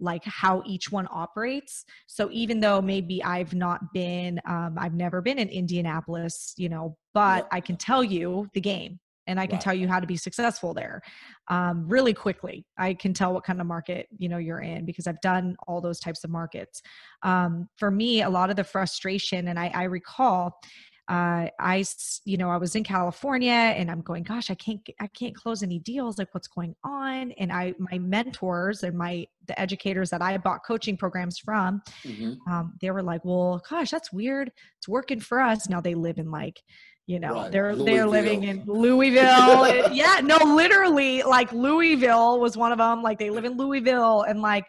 like 0.00 0.24
how 0.24 0.62
each 0.66 0.90
one 0.90 1.06
operates 1.10 1.84
so 2.06 2.28
even 2.32 2.58
though 2.58 2.82
maybe 2.82 3.22
i've 3.22 3.54
not 3.54 3.80
been 3.92 4.40
um, 4.44 4.74
i've 4.76 4.94
never 4.94 5.22
been 5.22 5.38
in 5.38 5.48
indianapolis 5.48 6.52
you 6.56 6.68
know 6.68 6.96
but 7.14 7.46
i 7.52 7.60
can 7.60 7.76
tell 7.76 8.02
you 8.02 8.48
the 8.54 8.60
game 8.60 8.98
and 9.26 9.40
I 9.40 9.46
can 9.46 9.58
tell 9.58 9.74
you 9.74 9.88
how 9.88 10.00
to 10.00 10.06
be 10.06 10.16
successful 10.16 10.74
there 10.74 11.02
um, 11.48 11.86
really 11.88 12.14
quickly. 12.14 12.66
I 12.78 12.94
can 12.94 13.14
tell 13.14 13.32
what 13.32 13.44
kind 13.44 13.60
of 13.60 13.66
market 13.66 14.08
you 14.16 14.28
know 14.28 14.38
you're 14.38 14.60
in 14.60 14.84
because 14.84 15.06
I've 15.06 15.20
done 15.20 15.56
all 15.66 15.80
those 15.80 16.00
types 16.00 16.24
of 16.24 16.30
markets. 16.30 16.82
Um, 17.22 17.68
for 17.76 17.90
me, 17.90 18.22
a 18.22 18.30
lot 18.30 18.50
of 18.50 18.56
the 18.56 18.64
frustration, 18.64 19.48
and 19.48 19.58
I, 19.58 19.68
I 19.74 19.84
recall. 19.84 20.60
Uh, 21.06 21.48
I, 21.60 21.84
you 22.24 22.38
know, 22.38 22.48
I 22.48 22.56
was 22.56 22.74
in 22.76 22.82
California 22.82 23.52
and 23.52 23.90
I'm 23.90 24.00
going, 24.00 24.22
gosh, 24.22 24.50
I 24.50 24.54
can't, 24.54 24.80
I 24.98 25.06
can't 25.08 25.36
close 25.36 25.62
any 25.62 25.78
deals. 25.78 26.16
Like 26.16 26.32
what's 26.32 26.48
going 26.48 26.74
on? 26.82 27.32
And 27.32 27.52
I, 27.52 27.74
my 27.78 27.98
mentors 27.98 28.82
and 28.84 28.96
my, 28.96 29.26
the 29.46 29.60
educators 29.60 30.08
that 30.08 30.22
I 30.22 30.38
bought 30.38 30.64
coaching 30.66 30.96
programs 30.96 31.38
from, 31.38 31.82
mm-hmm. 32.04 32.50
um, 32.50 32.72
they 32.80 32.90
were 32.90 33.02
like, 33.02 33.22
well, 33.22 33.62
gosh, 33.68 33.90
that's 33.90 34.14
weird. 34.14 34.50
It's 34.78 34.88
working 34.88 35.20
for 35.20 35.40
us. 35.40 35.68
Now 35.68 35.82
they 35.82 35.94
live 35.94 36.16
in 36.16 36.30
like, 36.30 36.62
you 37.06 37.20
know 37.20 37.34
right. 37.34 37.52
they're 37.52 37.74
Louisville. 37.74 37.84
they're 37.84 38.06
living 38.06 38.44
in 38.44 38.62
louisville 38.66 39.68
yeah 39.92 40.20
no 40.22 40.36
literally 40.38 41.22
like 41.22 41.52
louisville 41.52 42.40
was 42.40 42.56
one 42.56 42.72
of 42.72 42.78
them 42.78 43.02
like 43.02 43.18
they 43.18 43.30
live 43.30 43.44
in 43.44 43.56
louisville 43.56 44.22
and 44.22 44.40
like 44.40 44.64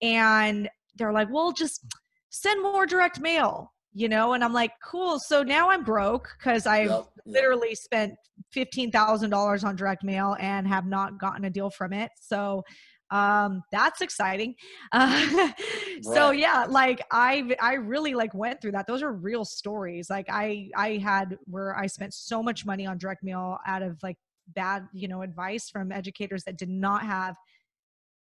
and 0.00 0.68
they're 0.96 1.12
like 1.12 1.28
well 1.32 1.52
just 1.52 1.84
send 2.30 2.62
more 2.62 2.86
direct 2.86 3.20
mail 3.20 3.72
you 3.92 4.08
know 4.08 4.34
and 4.34 4.44
i'm 4.44 4.52
like 4.52 4.70
cool 4.84 5.18
so 5.18 5.42
now 5.42 5.68
i'm 5.68 5.82
broke 5.82 6.28
because 6.38 6.66
i 6.66 6.82
yep, 6.82 7.06
literally 7.26 7.70
yep. 7.70 7.78
spent 7.78 8.14
$15000 8.54 9.64
on 9.64 9.74
direct 9.74 10.04
mail 10.04 10.36
and 10.38 10.66
have 10.68 10.86
not 10.86 11.18
gotten 11.18 11.44
a 11.44 11.50
deal 11.50 11.70
from 11.70 11.92
it 11.92 12.10
so 12.20 12.62
um 13.10 13.62
that's 13.72 14.00
exciting. 14.00 14.54
Uh, 14.92 15.26
right. 15.34 15.54
so 16.02 16.30
yeah 16.30 16.66
like 16.68 17.02
i 17.10 17.56
i 17.60 17.74
really 17.74 18.14
like 18.14 18.34
went 18.34 18.60
through 18.60 18.72
that. 18.72 18.86
Those 18.86 19.02
are 19.02 19.12
real 19.12 19.44
stories. 19.44 20.10
Like 20.10 20.26
i 20.30 20.68
i 20.76 20.96
had 20.96 21.38
where 21.46 21.76
i 21.76 21.86
spent 21.86 22.14
so 22.14 22.42
much 22.42 22.66
money 22.66 22.86
on 22.86 22.98
direct 22.98 23.22
mail 23.22 23.58
out 23.66 23.82
of 23.82 23.98
like 24.02 24.16
bad 24.54 24.88
you 24.92 25.08
know 25.08 25.22
advice 25.22 25.68
from 25.68 25.92
educators 25.92 26.44
that 26.44 26.56
did 26.56 26.70
not 26.70 27.04
have 27.04 27.36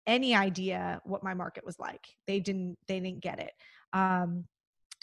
any 0.06 0.34
idea 0.34 1.00
what 1.04 1.22
my 1.22 1.34
market 1.34 1.64
was 1.64 1.78
like. 1.78 2.06
They 2.26 2.40
didn't 2.40 2.78
they 2.86 3.00
didn't 3.00 3.20
get 3.22 3.40
it. 3.40 3.52
Um 3.92 4.44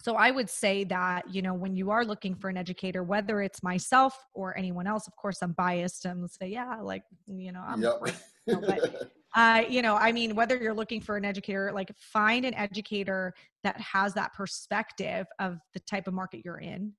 so 0.04 0.16
i 0.16 0.30
would 0.30 0.50
say 0.50 0.84
that 0.84 1.24
you 1.34 1.42
know 1.42 1.54
when 1.54 1.76
you 1.76 1.90
are 1.90 2.04
looking 2.04 2.36
for 2.36 2.50
an 2.50 2.58
educator 2.58 3.04
whether 3.04 3.42
it's 3.42 3.64
myself 3.64 4.18
or 4.34 4.58
anyone 4.58 4.86
else 4.86 5.08
of 5.08 5.16
course 5.16 5.42
i'm 5.42 5.54
biased. 5.54 6.06
And 6.06 6.30
say 6.30 6.48
yeah 6.50 6.78
like 6.82 7.04
you 7.28 7.52
know 7.52 7.64
i'm 7.66 7.82
yep. 7.82 8.02
you 8.46 8.54
know, 8.54 8.62
but 8.62 9.12
uh, 9.36 9.64
you 9.68 9.82
know, 9.82 9.96
I 9.96 10.12
mean, 10.12 10.36
whether 10.36 10.56
you're 10.58 10.74
looking 10.74 11.02
for 11.02 11.18
an 11.18 11.26
educator, 11.26 11.72
like 11.74 11.92
find 11.98 12.46
an 12.46 12.54
educator 12.54 13.34
that 13.64 13.80
has 13.80 14.14
that 14.14 14.34
perspective 14.34 15.26
of 15.40 15.58
the 15.74 15.80
type 15.82 16.08
of 16.08 16.14
market 16.14 16.42
you're 16.46 16.60
in. 16.60 16.94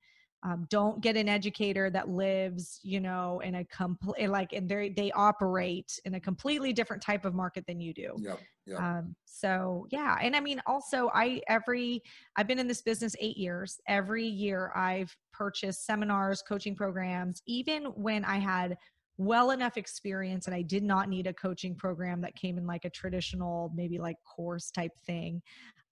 um, 0.45 0.66
don't 0.68 1.01
get 1.01 1.16
an 1.16 1.28
educator 1.28 1.89
that 1.91 2.09
lives 2.09 2.78
you 2.82 3.01
know 3.01 3.41
in 3.45 3.55
a 3.57 3.64
complete 3.64 4.28
like 4.28 4.53
and 4.53 4.68
they 4.68 4.91
they 4.91 5.11
operate 5.12 5.99
in 6.05 6.14
a 6.14 6.20
completely 6.20 6.72
different 6.72 7.03
type 7.03 7.24
of 7.24 7.35
market 7.35 7.64
than 7.66 7.80
you 7.80 7.95
do 7.95 8.12
Yep. 8.18 8.41
Yep. 8.66 8.80
um, 8.80 9.16
so 9.24 9.87
yeah 9.91 10.16
and 10.20 10.37
i 10.37 10.41
mean 10.41 10.61
also 10.66 11.11
i 11.14 11.41
every 11.49 12.03
i've 12.37 12.47
been 12.47 12.59
in 12.59 12.68
this 12.68 12.82
business 12.82 13.14
eight 13.20 13.37
years 13.39 13.80
every 13.89 14.26
year 14.26 14.70
i've 14.74 15.14
purchased 15.32 15.87
seminars 15.87 16.43
coaching 16.43 16.74
programs 16.76 17.41
even 17.47 17.85
when 17.97 18.24
i 18.24 18.37
had 18.39 18.76
well 19.17 19.51
enough 19.51 19.77
experience 19.77 20.47
and 20.47 20.55
i 20.55 20.62
did 20.62 20.83
not 20.83 21.09
need 21.09 21.27
a 21.27 21.33
coaching 21.33 21.75
program 21.75 22.21
that 22.21 22.35
came 22.35 22.59
in 22.59 22.67
like 22.67 22.85
a 22.85 22.91
traditional 22.91 23.71
maybe 23.75 23.99
like 23.99 24.17
course 24.25 24.71
type 24.71 24.93
thing 25.07 25.41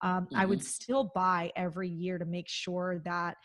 um, 0.03 0.27
i 0.35 0.45
would 0.45 0.63
still 0.63 1.13
buy 1.15 1.51
every 1.57 1.89
year 1.89 2.19
to 2.19 2.25
make 2.25 2.49
sure 2.49 3.01
that 3.05 3.37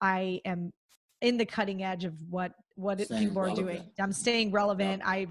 i 0.00 0.40
am 0.44 0.72
in 1.20 1.36
the 1.36 1.46
cutting 1.46 1.82
edge 1.82 2.04
of 2.04 2.14
what 2.28 2.52
what 2.76 3.00
Staying 3.00 3.28
people 3.28 3.42
are 3.42 3.54
doing. 3.54 3.82
i'm 3.98 4.12
staying 4.12 4.50
relevant. 4.50 5.02
I've 5.04 5.30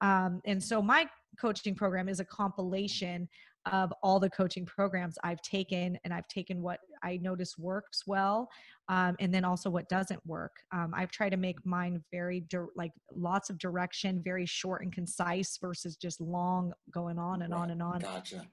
um, 0.00 0.40
and 0.44 0.62
so 0.62 0.80
my 0.80 1.08
coaching 1.40 1.74
program 1.74 2.08
is 2.08 2.20
a 2.20 2.24
compilation 2.24 3.28
of 3.72 3.92
all 4.02 4.20
the 4.20 4.30
coaching 4.30 4.64
programs 4.64 5.16
I've 5.22 5.40
taken, 5.42 5.98
and 6.04 6.12
I've 6.12 6.28
taken 6.28 6.62
what 6.62 6.80
I 7.02 7.18
notice 7.22 7.56
works 7.58 8.02
well, 8.06 8.48
um, 8.88 9.16
and 9.20 9.32
then 9.32 9.44
also 9.44 9.70
what 9.70 9.88
doesn't 9.88 10.20
work. 10.26 10.52
Um, 10.72 10.92
I've 10.96 11.10
tried 11.10 11.30
to 11.30 11.36
make 11.36 11.64
mine 11.64 12.02
very 12.12 12.40
dir- 12.48 12.68
like 12.76 12.92
lots 13.14 13.50
of 13.50 13.58
direction, 13.58 14.22
very 14.24 14.46
short 14.46 14.82
and 14.82 14.92
concise 14.92 15.58
versus 15.60 15.96
just 15.96 16.20
long 16.20 16.72
going 16.90 17.18
on 17.18 17.42
and 17.42 17.52
on 17.54 17.70
and 17.70 17.82
on. 17.82 18.00
Gotcha. 18.00 18.46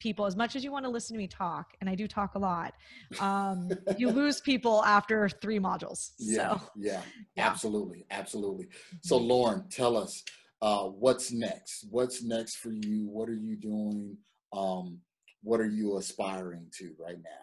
People, 0.00 0.26
as 0.26 0.34
much 0.34 0.56
as 0.56 0.64
you 0.64 0.72
want 0.72 0.84
to 0.84 0.90
listen 0.90 1.14
to 1.14 1.18
me 1.18 1.28
talk, 1.28 1.66
and 1.80 1.88
I 1.88 1.94
do 1.94 2.08
talk 2.08 2.34
a 2.34 2.38
lot, 2.38 2.74
um, 3.20 3.70
you 3.96 4.10
lose 4.10 4.40
people 4.40 4.84
after 4.84 5.28
three 5.28 5.60
modules. 5.60 6.10
Yeah. 6.18 6.54
So 6.54 6.60
Yeah. 6.76 7.02
yeah. 7.36 7.44
Absolutely. 7.44 8.06
Absolutely. 8.10 8.68
So, 9.02 9.18
Mhm. 9.18 9.28
Lauren, 9.28 9.68
tell 9.68 9.96
us 9.96 10.24
uh, 10.60 10.84
what's 10.84 11.32
next. 11.32 11.86
What's 11.90 12.22
next 12.22 12.56
for 12.56 12.72
you? 12.72 13.08
What 13.08 13.28
are 13.28 13.34
you 13.36 13.56
doing? 13.56 14.16
Um, 14.52 14.98
what 15.42 15.60
are 15.60 15.68
you 15.68 15.98
aspiring 15.98 16.66
to 16.78 16.94
right 16.98 17.18
now? 17.22 17.42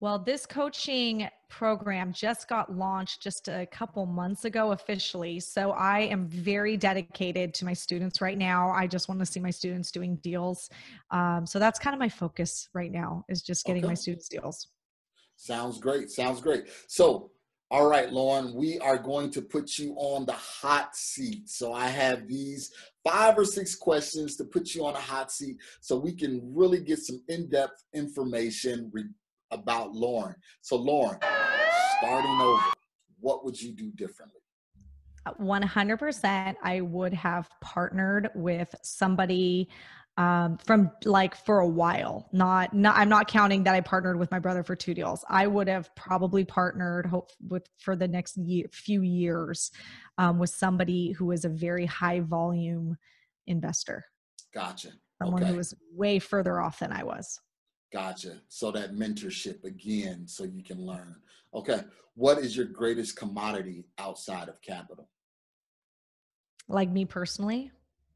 Well, 0.00 0.18
this 0.18 0.44
coaching 0.44 1.26
program 1.48 2.12
just 2.12 2.48
got 2.48 2.70
launched 2.70 3.22
just 3.22 3.48
a 3.48 3.66
couple 3.66 4.04
months 4.04 4.44
ago 4.44 4.72
officially. 4.72 5.40
So 5.40 5.70
I 5.70 6.00
am 6.00 6.28
very 6.28 6.76
dedicated 6.76 7.54
to 7.54 7.64
my 7.64 7.72
students 7.72 8.20
right 8.20 8.36
now. 8.36 8.70
I 8.70 8.86
just 8.86 9.08
want 9.08 9.20
to 9.20 9.26
see 9.26 9.40
my 9.40 9.50
students 9.50 9.90
doing 9.90 10.16
deals. 10.16 10.68
Um, 11.10 11.46
so 11.46 11.58
that's 11.58 11.78
kind 11.78 11.94
of 11.94 12.00
my 12.00 12.10
focus 12.10 12.68
right 12.74 12.92
now 12.92 13.24
is 13.30 13.40
just 13.42 13.64
getting 13.64 13.86
my 13.86 13.94
students 13.94 14.28
deals. 14.28 14.68
Sounds 15.36 15.78
great. 15.78 16.10
Sounds 16.10 16.40
great. 16.42 16.66
So, 16.88 17.30
all 17.70 17.88
right, 17.88 18.12
Lauren, 18.12 18.54
we 18.54 18.78
are 18.78 18.96
going 18.96 19.30
to 19.32 19.42
put 19.42 19.78
you 19.78 19.94
on 19.96 20.24
the 20.24 20.32
hot 20.32 20.94
seat. 20.94 21.48
So, 21.48 21.72
I 21.72 21.88
have 21.88 22.28
these 22.28 22.72
five 23.04 23.36
or 23.36 23.44
six 23.44 23.74
questions 23.74 24.36
to 24.36 24.44
put 24.44 24.74
you 24.74 24.84
on 24.86 24.94
a 24.94 25.00
hot 25.00 25.32
seat 25.32 25.56
so 25.80 25.96
we 25.96 26.14
can 26.14 26.40
really 26.54 26.80
get 26.80 27.00
some 27.00 27.20
in 27.28 27.48
depth 27.48 27.82
information 27.92 28.88
re- 28.92 29.04
about 29.50 29.92
Lauren. 29.92 30.36
So, 30.60 30.76
Lauren, 30.76 31.18
starting 31.98 32.40
over, 32.40 32.62
what 33.18 33.44
would 33.44 33.60
you 33.60 33.72
do 33.72 33.90
differently? 33.92 34.40
Uh, 35.24 35.32
100% 35.40 36.54
I 36.62 36.80
would 36.82 37.14
have 37.14 37.48
partnered 37.60 38.30
with 38.36 38.72
somebody 38.84 39.68
um, 40.16 40.58
from 40.58 40.90
like 41.04 41.34
for 41.34 41.60
a 41.60 41.68
while. 41.68 42.28
Not, 42.32 42.74
not, 42.74 42.96
I'm 42.96 43.08
not 43.08 43.28
counting 43.28 43.64
that 43.64 43.74
I 43.74 43.80
partnered 43.80 44.18
with 44.18 44.30
my 44.30 44.38
brother 44.38 44.62
for 44.62 44.74
two 44.74 44.94
deals. 44.94 45.24
I 45.28 45.46
would 45.46 45.68
have 45.68 45.94
probably 45.94 46.44
partnered 46.44 47.06
hope 47.06 47.30
with 47.46 47.68
for 47.78 47.96
the 47.96 48.08
next 48.08 48.36
year, 48.36 48.66
few 48.72 49.02
years 49.02 49.70
um, 50.18 50.38
with 50.38 50.50
somebody 50.50 51.12
who 51.12 51.32
is 51.32 51.44
a 51.44 51.48
very 51.48 51.86
high 51.86 52.20
volume 52.20 52.96
investor, 53.46 54.04
Gotcha. 54.54 54.88
someone 55.22 55.42
okay. 55.42 55.52
who 55.52 55.58
was 55.58 55.74
way 55.92 56.18
further 56.18 56.60
off 56.60 56.78
than 56.78 56.92
I 56.92 57.04
was. 57.04 57.40
Gotcha. 57.92 58.40
So, 58.48 58.70
that 58.72 58.94
mentorship 58.94 59.64
again, 59.64 60.26
so 60.26 60.44
you 60.44 60.62
can 60.62 60.84
learn. 60.84 61.16
Okay. 61.54 61.80
What 62.14 62.38
is 62.38 62.56
your 62.56 62.66
greatest 62.66 63.16
commodity 63.16 63.84
outside 63.98 64.48
of 64.48 64.60
capital? 64.60 65.08
Like 66.68 66.90
me 66.90 67.04
personally, 67.04 67.70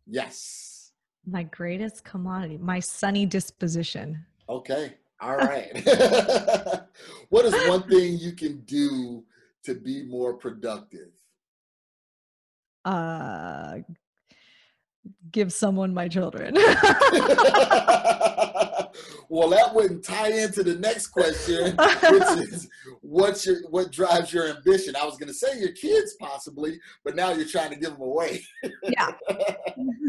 Yes. 0.06 0.79
My 1.26 1.42
greatest 1.44 2.04
commodity, 2.04 2.58
my 2.58 2.80
sunny 2.80 3.26
disposition. 3.26 4.24
Okay. 4.48 4.94
All 5.20 5.36
right. 5.36 5.72
what 7.28 7.44
is 7.44 7.68
one 7.68 7.82
thing 7.88 8.18
you 8.18 8.32
can 8.32 8.60
do 8.60 9.24
to 9.64 9.74
be 9.74 10.02
more 10.04 10.34
productive? 10.34 11.10
uh 12.84 13.78
give 15.30 15.52
someone 15.52 15.92
my 15.92 16.08
children 16.08 16.54
well, 19.28 19.48
that 19.50 19.74
wouldn't 19.74 20.04
tie 20.04 20.30
into 20.32 20.62
the 20.62 20.74
next 20.76 21.08
question, 21.08 21.76
which 21.76 22.48
is 22.52 22.68
what's 23.00 23.46
your 23.46 23.56
what 23.70 23.92
drives 23.92 24.32
your 24.32 24.48
ambition? 24.48 24.96
I 24.96 25.04
was 25.04 25.16
going 25.16 25.28
to 25.28 25.34
say 25.34 25.58
your 25.58 25.72
kids 25.72 26.14
possibly, 26.20 26.78
but 27.04 27.14
now 27.16 27.30
you're 27.30 27.46
trying 27.48 27.70
to 27.70 27.76
give 27.76 27.92
them 27.92 28.02
away. 28.02 28.42
yeah. 28.84 29.12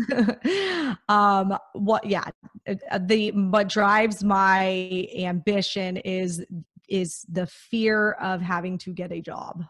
um 1.09 1.57
what 1.73 2.05
yeah 2.05 2.25
uh, 2.67 2.99
the 3.05 3.31
what 3.31 3.69
drives 3.69 4.23
my 4.23 5.07
ambition 5.17 5.97
is 5.97 6.43
is 6.89 7.25
the 7.29 7.45
fear 7.47 8.11
of 8.13 8.41
having 8.41 8.77
to 8.77 8.93
get 8.93 9.11
a 9.11 9.21
job 9.21 9.63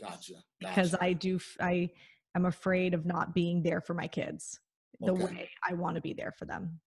Gotcha. 0.00 0.34
because 0.58 0.92
gotcha. 0.92 1.04
i 1.04 1.12
do 1.12 1.38
I 1.60 1.90
am 2.34 2.46
afraid 2.46 2.94
of 2.94 3.06
not 3.06 3.34
being 3.34 3.62
there 3.62 3.80
for 3.80 3.94
my 3.94 4.06
kids 4.08 4.58
the 5.00 5.12
Okay. 5.12 5.24
way 5.24 5.50
i 5.68 5.74
want 5.74 5.96
to 5.96 6.00
be 6.02 6.12
there 6.14 6.32
for 6.32 6.44
them 6.46 6.80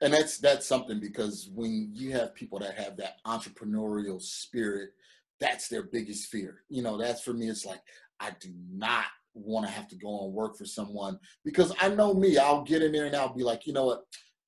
and 0.00 0.12
that's 0.12 0.38
that's 0.38 0.66
something 0.66 1.00
because 1.00 1.50
when 1.54 1.90
you 1.92 2.12
have 2.12 2.34
people 2.34 2.58
that 2.58 2.74
have 2.76 2.96
that 2.96 3.16
entrepreneurial 3.26 4.20
spirit 4.20 4.90
that's 5.38 5.68
their 5.68 5.82
biggest 5.82 6.28
fear. 6.28 6.62
You 6.68 6.82
know 6.82 6.96
that's 6.96 7.22
for 7.22 7.32
me 7.32 7.48
it's 7.48 7.66
like 7.66 7.80
i 8.20 8.30
do 8.40 8.48
not 8.72 9.04
want 9.34 9.66
to 9.66 9.72
have 9.72 9.86
to 9.88 9.96
go 9.96 10.24
and 10.24 10.32
work 10.32 10.56
for 10.56 10.64
someone 10.64 11.18
because 11.44 11.70
i 11.80 11.88
know 11.88 12.14
me 12.14 12.38
i'll 12.38 12.64
get 12.64 12.82
in 12.82 12.92
there 12.92 13.04
and 13.04 13.14
i'll 13.14 13.34
be 13.34 13.42
like 13.42 13.66
you 13.66 13.74
know 13.74 13.84
what? 13.86 14.04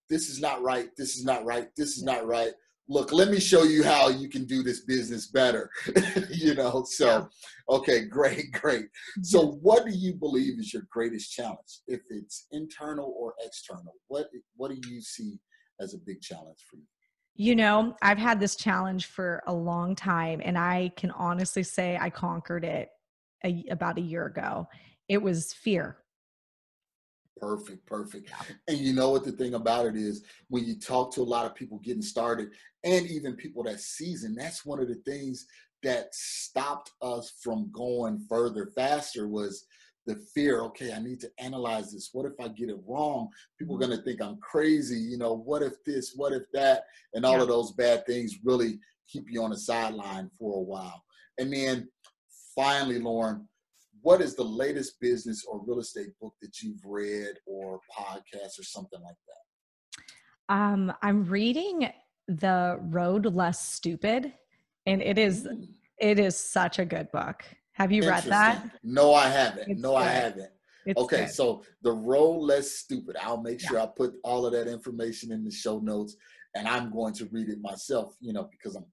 This 0.09 0.31
is 0.31 0.41
not 0.41 0.63
right. 0.63 0.89
This 0.97 1.17
is 1.17 1.25
not 1.25 1.45
right. 1.45 1.69
This 1.77 1.97
is 1.97 2.03
not 2.03 2.27
right 2.27 2.53
look 2.89 3.13
let 3.13 3.29
me 3.29 3.39
show 3.39 3.65
you 3.65 3.85
how 3.85 4.09
you 4.09 4.29
can 4.29 4.45
do 4.45 4.63
this 4.63 4.81
business 4.81 5.27
better 5.27 5.71
you 6.31 6.55
know 6.55 6.85
so 6.85 7.29
okay 7.69 8.05
great 8.07 8.49
great. 8.53 8.87
So 9.23 9.41
mm-hmm. 9.41 9.59
what 9.59 9.87
do 9.87 9.93
you 9.93 10.15
believe 10.15 10.59
is 10.59 10.73
your 10.73 10.85
greatest 10.91 11.33
challenge 11.33 11.81
if 11.87 12.01
it's 12.11 12.47
internal 12.53 13.15
or 13.19 13.35
external? 13.45 13.95
What 14.09 14.29
what 14.57 14.71
do 14.71 14.89
you 14.89 15.01
see 15.01 15.39
as 15.81 15.95
a 15.95 15.99
big 15.99 16.21
challenge 16.21 16.59
for 16.69 16.77
you? 16.77 16.85
You 17.35 17.55
know, 17.55 17.95
I've 18.03 18.19
had 18.19 18.41
this 18.41 18.57
challenge 18.57 19.07
for 19.07 19.43
a 19.47 19.55
long 19.55 19.95
time, 19.95 20.41
and 20.45 20.59
I 20.59 20.91
can 20.97 21.13
honestly 21.13 21.63
say 21.63 21.97
I 22.01 22.11
conquered 22.11 22.65
it 22.65 22.89
a, 23.45 23.65
about 23.71 23.99
a 23.99 24.01
year 24.03 24.27
ago. 24.27 24.67
It 25.09 25.23
was 25.23 25.53
fear. 25.53 25.99
Perfect 27.41 27.87
perfect. 27.87 28.31
And 28.67 28.79
you 28.79 28.93
know 28.93 29.11
what 29.11 29.25
the 29.25 29.33
thing 29.33 29.55
about 29.55 29.87
it 29.87 29.97
is? 29.97 30.25
When 30.49 30.65
you 30.65 30.79
talk 30.79 31.13
to 31.15 31.23
a 31.23 31.23
lot 31.23 31.47
of 31.47 31.55
people 31.55 31.79
getting 31.79 32.03
started 32.03 32.51
and 32.85 33.07
even 33.07 33.35
people 33.35 33.63
that 33.65 33.81
season 33.81 34.35
that's 34.35 34.65
one 34.65 34.81
of 34.81 34.89
the 34.89 34.95
things 35.07 35.47
that 35.83 36.15
stopped 36.15 36.91
us 37.03 37.33
from 37.43 37.71
going 37.73 38.19
further 38.29 38.71
faster 38.75 39.29
was 39.29 39.67
the 40.07 40.17
fear 40.35 40.63
okay 40.63 40.93
i 40.93 40.99
need 40.99 41.21
to 41.21 41.31
analyze 41.39 41.93
this. 41.93 42.11
What 42.13 42.27
if 42.27 42.33
i 42.41 42.49
get 42.49 42.71
it 42.71 42.79
wrong? 42.87 43.29
People 43.59 43.77
are 43.77 43.87
going 43.87 43.97
to 43.97 44.03
think 44.05 44.23
i'm 44.23 44.39
crazy 44.39 44.99
you 44.99 45.19
know 45.19 45.35
what 45.35 45.63
if 45.63 45.83
this 45.85 46.15
what 46.17 46.33
if 46.33 46.45
that? 46.53 46.85
And 47.15 47.25
all 47.25 47.37
Yeah. 47.37 47.43
of 47.43 47.49
those 47.49 47.73
bad 47.73 48.07
things 48.07 48.39
really 48.45 48.79
keep 49.09 49.25
you 49.31 49.43
on 49.43 49.51
the 49.51 49.59
sideline 49.59 50.31
for 50.39 50.59
a 50.59 50.63
while. 50.63 51.03
And 51.39 51.53
then 51.53 51.89
finally 52.55 52.99
lauren 52.99 53.47
what 54.03 54.21
is 54.21 54.35
the 54.35 54.45
latest 54.45 55.01
business 55.01 55.45
or 55.45 55.63
real 55.67 55.81
estate 55.81 56.19
book 56.21 56.35
that 56.43 56.61
you've 56.63 56.85
read 56.85 57.35
or 57.47 57.81
podcast 57.97 58.59
or 58.59 58.63
something 58.63 59.01
like 59.03 59.17
that? 59.27 60.55
Um, 60.55 60.93
I'm 61.03 61.25
reading 61.25 61.91
The 62.27 62.79
Road 62.81 63.27
Less 63.27 63.61
Stupid, 63.61 64.33
and 64.87 65.03
it 65.03 65.19
is 65.19 65.47
it 65.99 66.19
is 66.19 66.37
such 66.37 66.79
a 66.79 66.85
good 66.85 67.11
book. 67.13 67.43
Have 67.73 67.93
you 67.93 68.09
read 68.09 68.25
that? 68.25 68.63
no 68.83 69.15
i 69.15 69.29
haven't. 69.29 69.69
It's 69.69 69.81
no 69.81 69.95
i 69.95 70.05
haven't. 70.05 70.51
It's 70.87 70.99
okay 71.01 71.27
good. 71.27 71.31
so 71.31 71.63
the 71.83 71.93
road 71.93 72.39
less 72.39 72.71
stupid. 72.71 73.17
I'll 73.21 73.43
make 73.43 73.61
sure 73.61 73.79
i 73.79 73.87
put 73.87 74.15
all 74.25 74.47
of 74.47 74.53
that 74.53 74.69
information 74.69 75.33
in 75.33 75.45
the 75.45 75.51
show 75.51 75.79
notes 75.79 76.17
and 76.55 76.67
i'm 76.67 76.91
going 76.91 77.15
to 77.15 77.27
read 77.27 77.49
it 77.49 77.61
myself 77.61 78.15
you 78.21 78.33
know 78.33 78.49
because 78.51 78.75
i'm 78.75 78.87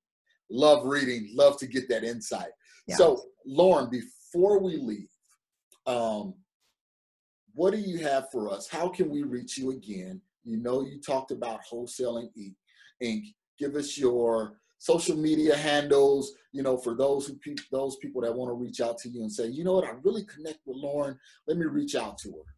love 0.49 0.85
reading 0.85 1.29
love 1.33 1.57
to 1.57 1.67
get 1.67 1.89
that 1.89 2.03
insight. 2.03 2.49
Yeah. 2.87 2.97
so 2.97 3.21
lauren 3.45 3.89
before 3.89 4.09
we 4.33 4.77
leave 4.77 5.09
um 5.87 6.33
what 7.53 7.71
do 7.71 7.79
you 7.79 7.99
have 7.99 8.29
for 8.31 8.51
us 8.51 8.67
how 8.67 8.87
can 8.87 9.09
we 9.09 9.23
reach 9.23 9.57
you 9.57 9.71
again 9.71 10.21
you 10.43 10.57
know 10.57 10.81
you 10.81 10.99
talked 10.99 11.31
about 11.31 11.61
wholesaling 11.71 12.29
inc 13.01 13.33
give 13.57 13.75
us 13.75 13.97
your 13.97 14.57
social 14.85 15.15
media 15.15 15.55
handles, 15.57 16.33
you 16.51 16.61
know, 16.61 16.77
for 16.77 16.95
those 16.95 17.25
who 17.27 17.35
pe- 17.35 17.55
those 17.71 17.95
people 17.97 18.21
that 18.21 18.33
want 18.33 18.49
to 18.49 18.53
reach 18.53 18.81
out 18.81 18.97
to 18.99 19.09
you 19.09 19.21
and 19.21 19.31
say, 19.31 19.47
you 19.47 19.63
know 19.63 19.73
what, 19.73 19.85
I 19.85 19.93
really 20.03 20.23
connect 20.25 20.59
with 20.65 20.77
Lauren. 20.77 21.17
Let 21.47 21.57
me 21.57 21.65
reach 21.65 21.95
out 21.95 22.17
to 22.19 22.29
her. 22.29 22.53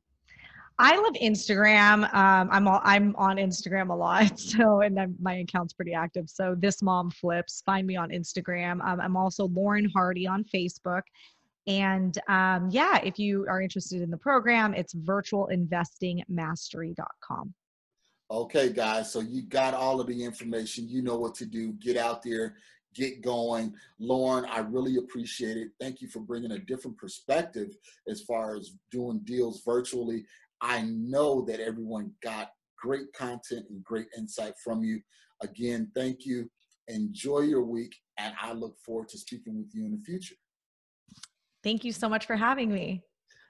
I 0.80 0.96
love 0.98 1.14
Instagram. 1.14 2.14
Um, 2.14 2.50
I'm 2.52 2.68
all, 2.68 2.82
I'm 2.84 3.16
on 3.16 3.38
Instagram 3.38 3.90
a 3.90 3.96
lot, 3.96 4.38
so 4.40 4.82
and 4.82 5.00
I'm, 5.00 5.16
my 5.20 5.36
account's 5.36 5.74
pretty 5.74 5.94
active. 5.94 6.30
So 6.30 6.54
this 6.58 6.84
mom 6.84 7.10
flips. 7.12 7.64
Find 7.66 7.88
me 7.88 7.96
on 7.96 8.10
Instagram. 8.10 8.84
Um, 8.86 9.00
I'm 9.00 9.16
also 9.16 9.48
Lauren 9.48 9.90
Hardy 9.96 10.28
on 10.28 10.44
Facebook, 10.44 11.04
and 11.68 12.18
um, 12.30 12.70
yeah, 12.72 12.98
if 13.04 13.20
you 13.20 13.46
are 13.50 13.62
interested 13.62 14.02
in 14.02 14.10
the 14.10 14.18
program, 14.18 14.74
it's 14.74 14.96
virtualinvestingmastery.com. 14.96 17.54
Okay, 18.30 18.74
guys. 18.74 19.10
So 19.12 19.20
you 19.20 19.44
got 19.44 19.74
all 19.74 20.02
of 20.02 20.08
the 20.08 20.24
information. 20.24 20.90
You 20.90 21.02
know 21.02 21.18
what 21.18 21.36
to 21.36 21.46
do. 21.46 21.74
Get 21.74 21.98
out 21.98 22.24
there, 22.24 22.56
get 22.94 23.22
going. 23.22 23.74
Lauren, 24.00 24.46
I 24.46 24.60
really 24.60 24.96
appreciate 24.98 25.58
it. 25.58 25.72
Thank 25.80 26.02
you 26.02 26.08
for 26.08 26.22
bringing 26.22 26.52
a 26.52 26.60
different 26.60 26.98
perspective 26.98 27.76
as 28.10 28.22
far 28.22 28.56
as 28.56 28.72
doing 28.92 29.20
deals 29.24 29.62
virtually. 29.66 30.26
I 30.62 30.84
know 30.84 31.42
that 31.46 31.60
everyone 31.60 32.12
got 32.24 32.52
great 32.78 33.12
content 33.14 33.66
and 33.70 33.84
great 33.84 34.08
insight 34.18 34.54
from 34.64 34.84
you. 34.84 35.02
Again, 35.42 35.92
thank 35.96 36.26
you. 36.26 36.50
Enjoy 36.88 37.40
your 37.40 37.64
week, 37.64 37.96
and 38.18 38.34
I 38.42 38.54
look 38.54 38.78
forward 38.80 39.10
to 39.10 39.18
speaking 39.18 39.58
with 39.58 39.74
you 39.74 39.86
in 39.86 39.92
the 39.92 40.04
future. 40.04 40.36
Thank 41.68 41.84
you 41.84 41.92
so 41.92 42.08
much 42.08 42.26
for 42.26 42.38
having 42.38 42.72
me. 42.72 43.04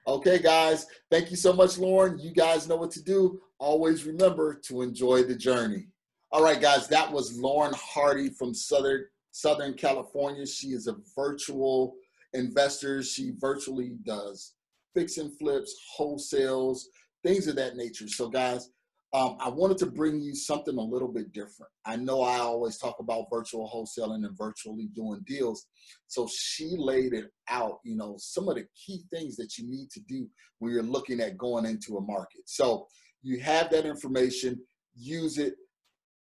Okay, 0.08 0.40
guys. 0.40 0.86
Thank 1.08 1.30
you 1.30 1.36
so 1.36 1.52
much, 1.52 1.78
Lauren. 1.78 2.18
You 2.18 2.32
guys 2.32 2.66
know 2.66 2.74
what 2.74 2.90
to 2.92 3.02
do. 3.04 3.40
Always 3.60 4.06
remember 4.06 4.54
to 4.64 4.82
enjoy 4.82 5.22
the 5.22 5.36
journey. 5.36 5.86
All 6.32 6.42
right, 6.42 6.60
guys. 6.60 6.88
That 6.88 7.12
was 7.12 7.38
Lauren 7.38 7.72
Hardy 7.76 8.30
from 8.30 8.54
Southern 8.54 9.04
Southern 9.30 9.74
California. 9.74 10.44
She 10.48 10.70
is 10.70 10.88
a 10.88 10.96
virtual 11.14 11.94
investor. 12.32 13.04
She 13.04 13.34
virtually 13.38 13.98
does 14.02 14.54
fix 14.96 15.18
and 15.18 15.38
flips, 15.38 15.72
wholesales, 15.96 16.80
things 17.22 17.46
of 17.46 17.54
that 17.54 17.76
nature. 17.76 18.08
So, 18.08 18.28
guys, 18.28 18.70
um, 19.14 19.36
I 19.40 19.48
wanted 19.48 19.78
to 19.78 19.86
bring 19.86 20.20
you 20.20 20.34
something 20.34 20.76
a 20.76 20.82
little 20.82 21.08
bit 21.08 21.32
different. 21.32 21.72
I 21.86 21.96
know 21.96 22.20
I 22.20 22.38
always 22.38 22.76
talk 22.76 22.96
about 23.00 23.28
virtual 23.32 23.68
wholesaling 23.68 24.26
and 24.26 24.36
virtually 24.36 24.88
doing 24.94 25.22
deals. 25.26 25.66
So 26.08 26.28
she 26.30 26.74
laid 26.76 27.14
it 27.14 27.30
out, 27.48 27.78
you 27.84 27.96
know, 27.96 28.16
some 28.18 28.48
of 28.48 28.56
the 28.56 28.66
key 28.74 29.04
things 29.10 29.36
that 29.36 29.56
you 29.56 29.68
need 29.68 29.90
to 29.92 30.00
do 30.00 30.28
when 30.58 30.72
you're 30.72 30.82
looking 30.82 31.20
at 31.20 31.38
going 31.38 31.64
into 31.64 31.96
a 31.96 32.02
market. 32.02 32.42
So 32.44 32.86
you 33.22 33.40
have 33.40 33.70
that 33.70 33.86
information, 33.86 34.60
use 34.94 35.38
it, 35.38 35.54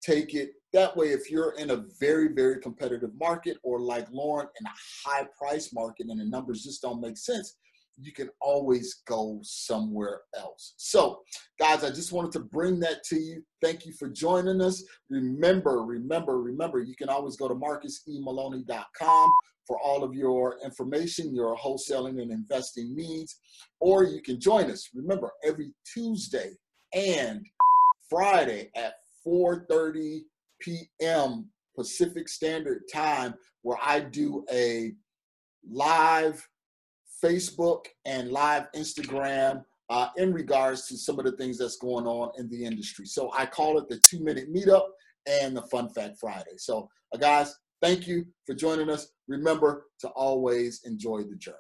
take 0.02 0.34
it. 0.34 0.52
That 0.72 0.96
way, 0.96 1.08
if 1.08 1.30
you're 1.30 1.56
in 1.58 1.72
a 1.72 1.84
very, 2.00 2.30
very 2.34 2.62
competitive 2.62 3.12
market 3.20 3.58
or 3.64 3.82
like 3.82 4.08
Lauren 4.12 4.48
in 4.60 4.66
a 4.66 5.10
high 5.10 5.28
price 5.38 5.74
market 5.74 6.08
and 6.10 6.20
the 6.20 6.26
numbers 6.26 6.64
just 6.64 6.82
don't 6.82 7.02
make 7.02 7.18
sense, 7.18 7.58
you 8.00 8.12
can 8.12 8.30
always 8.42 9.02
go 9.08 9.40
somewhere 9.44 10.22
else. 10.36 10.74
So, 10.78 11.22
guys, 11.60 11.84
I 11.84 11.90
just 11.90 12.12
wanted 12.12 12.32
to 12.34 12.42
bring 12.42 12.80
that 12.82 13.04
to 13.06 13.20
you. 13.20 13.44
Thank 13.62 13.86
you 13.86 13.94
for 13.94 14.08
joining 14.08 14.62
us. 14.62 14.84
Remember, 15.10 15.84
remember, 15.84 16.42
remember, 16.42 16.80
you 16.80 16.96
can 16.96 17.10
always 17.10 17.36
go 17.36 17.48
to 17.48 17.56
marcusemaloney.com 17.56 19.32
for 19.66 19.80
all 19.82 20.04
of 20.04 20.14
your 20.14 20.58
information, 20.64 21.36
your 21.36 21.58
wholesaling 21.58 22.22
and 22.22 22.32
investing 22.32 22.96
needs, 22.96 23.38
or 23.80 24.04
you 24.04 24.22
can 24.22 24.40
join 24.40 24.72
us. 24.72 24.90
Remember, 24.94 25.32
every 25.44 25.72
Tuesday 25.94 26.52
and 26.94 27.46
Friday 28.10 28.72
at 28.76 28.94
4:30 29.26 30.22
p.m. 30.62 31.50
Pacific 31.76 32.30
Standard 32.30 32.84
Time, 32.92 33.34
where 33.62 33.78
I 33.84 34.00
do 34.00 34.46
a 34.52 34.94
live 35.70 36.48
Facebook 37.24 37.86
and 38.06 38.32
live 38.32 38.68
Instagram 38.76 39.64
uh, 39.90 40.10
in 40.18 40.34
regards 40.34 40.88
to 40.88 40.98
some 40.98 41.18
of 41.20 41.26
the 41.26 41.32
things 41.34 41.58
that's 41.58 41.78
going 41.78 42.06
on 42.06 42.32
in 42.38 42.50
the 42.50 42.66
industry. 42.66 43.06
So 43.06 43.32
I 43.36 43.46
call 43.46 43.78
it 43.78 43.88
the 43.90 44.00
two 44.00 44.20
minute 44.20 44.54
meetup 44.54 44.88
and 45.28 45.56
the 45.56 45.62
Fun 45.64 45.90
Fact 45.90 46.18
Friday. 46.20 46.58
So, 46.58 46.90
uh, 47.14 47.18
guys, 47.18 47.56
thank 47.82 48.08
you 48.08 48.26
for 48.46 48.54
joining 48.54 48.90
us. 48.90 49.12
Remember 49.28 49.88
to 50.00 50.10
always 50.10 50.82
enjoy 50.84 51.24
the 51.24 51.36
journey. 51.36 51.58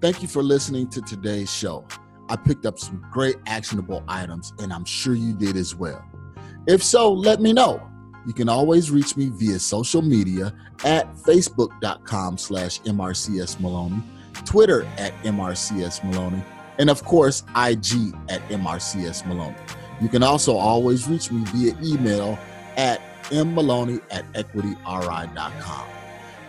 Thank 0.00 0.20
you 0.20 0.28
for 0.28 0.42
listening 0.42 0.88
to 0.90 1.00
today's 1.00 1.50
show. 1.50 1.86
I 2.28 2.36
picked 2.36 2.66
up 2.66 2.78
some 2.78 3.02
great 3.10 3.36
actionable 3.46 4.04
items, 4.06 4.52
and 4.58 4.72
I'm 4.72 4.84
sure 4.84 5.14
you 5.14 5.34
did 5.34 5.56
as 5.56 5.74
well. 5.74 6.04
If 6.66 6.82
so, 6.82 7.12
let 7.12 7.40
me 7.40 7.52
know. 7.52 7.86
You 8.26 8.32
can 8.32 8.48
always 8.48 8.90
reach 8.90 9.16
me 9.16 9.28
via 9.28 9.58
social 9.58 10.02
media 10.02 10.54
at 10.84 11.12
facebook.com 11.14 12.38
slash 12.38 12.80
MRCS 12.82 13.60
Maloney, 13.60 14.02
Twitter 14.44 14.84
at 14.98 15.12
MRCS 15.24 16.04
Maloney, 16.04 16.42
and 16.78 16.88
of 16.90 17.04
course, 17.04 17.42
IG 17.56 18.14
at 18.28 18.40
MRCS 18.48 19.26
Maloney. 19.26 19.56
You 20.00 20.08
can 20.08 20.22
also 20.22 20.56
always 20.56 21.06
reach 21.06 21.30
me 21.30 21.44
via 21.52 21.76
email 21.82 22.38
at 22.76 23.00
mmaloney 23.24 24.00
at 24.10 24.30
equityri.com. 24.32 25.86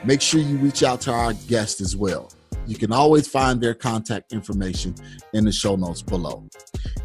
Make 0.04 0.22
sure 0.22 0.40
you 0.40 0.58
reach 0.58 0.84
out 0.84 1.02
to 1.02 1.12
our 1.12 1.34
guest 1.48 1.82
as 1.82 1.96
well. 1.96 2.32
You 2.68 2.76
can 2.76 2.92
always 2.92 3.28
find 3.28 3.62
their 3.62 3.74
contact 3.74 4.34
information 4.34 4.96
in 5.34 5.46
the 5.46 5.52
show 5.52 5.76
notes 5.76 6.02
below. 6.02 6.48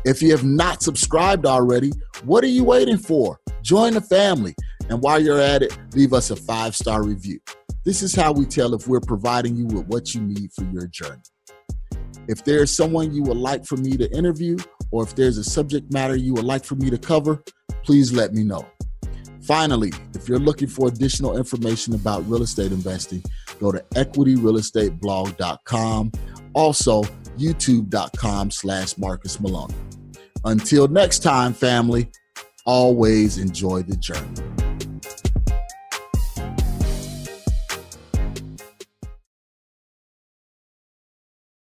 If 0.04 0.22
you 0.22 0.30
have 0.30 0.44
not 0.44 0.82
subscribed 0.82 1.44
already, 1.44 1.92
what 2.24 2.42
are 2.44 2.48
you 2.48 2.64
waiting 2.64 2.96
for? 2.96 3.38
Join 3.62 3.94
the 3.94 4.00
family. 4.00 4.54
And 4.88 5.00
while 5.00 5.20
you're 5.20 5.40
at 5.40 5.62
it, 5.62 5.76
leave 5.94 6.12
us 6.12 6.30
a 6.30 6.36
five 6.36 6.74
star 6.74 7.04
review. 7.04 7.40
This 7.84 8.02
is 8.02 8.14
how 8.14 8.32
we 8.32 8.44
tell 8.44 8.74
if 8.74 8.86
we're 8.86 9.00
providing 9.00 9.56
you 9.56 9.66
with 9.66 9.86
what 9.86 10.14
you 10.14 10.20
need 10.20 10.52
for 10.52 10.64
your 10.64 10.86
journey. 10.86 11.22
If 12.28 12.44
there's 12.44 12.74
someone 12.74 13.14
you 13.14 13.22
would 13.22 13.36
like 13.36 13.64
for 13.64 13.76
me 13.76 13.96
to 13.96 14.10
interview, 14.16 14.58
or 14.90 15.02
if 15.02 15.14
there's 15.14 15.38
a 15.38 15.44
subject 15.44 15.92
matter 15.92 16.16
you 16.16 16.34
would 16.34 16.44
like 16.44 16.64
for 16.64 16.74
me 16.74 16.90
to 16.90 16.98
cover, 16.98 17.42
please 17.82 18.12
let 18.12 18.34
me 18.34 18.44
know. 18.44 18.66
Finally, 19.42 19.90
if 20.14 20.28
you're 20.28 20.38
looking 20.38 20.68
for 20.68 20.88
additional 20.88 21.38
information 21.38 21.94
about 21.94 22.28
real 22.28 22.42
estate 22.42 22.72
investing, 22.72 23.22
go 23.58 23.72
to 23.72 23.82
equityrealestateblog.com. 23.94 26.12
Also, 26.52 27.02
youtube.com 27.38 28.50
slash 28.50 28.98
Marcus 28.98 29.40
Maloney. 29.40 29.74
Until 30.44 30.88
next 30.88 31.20
time, 31.20 31.54
family, 31.54 32.10
always 32.64 33.38
enjoy 33.38 33.82
the 33.82 33.96
journey. 33.96 34.69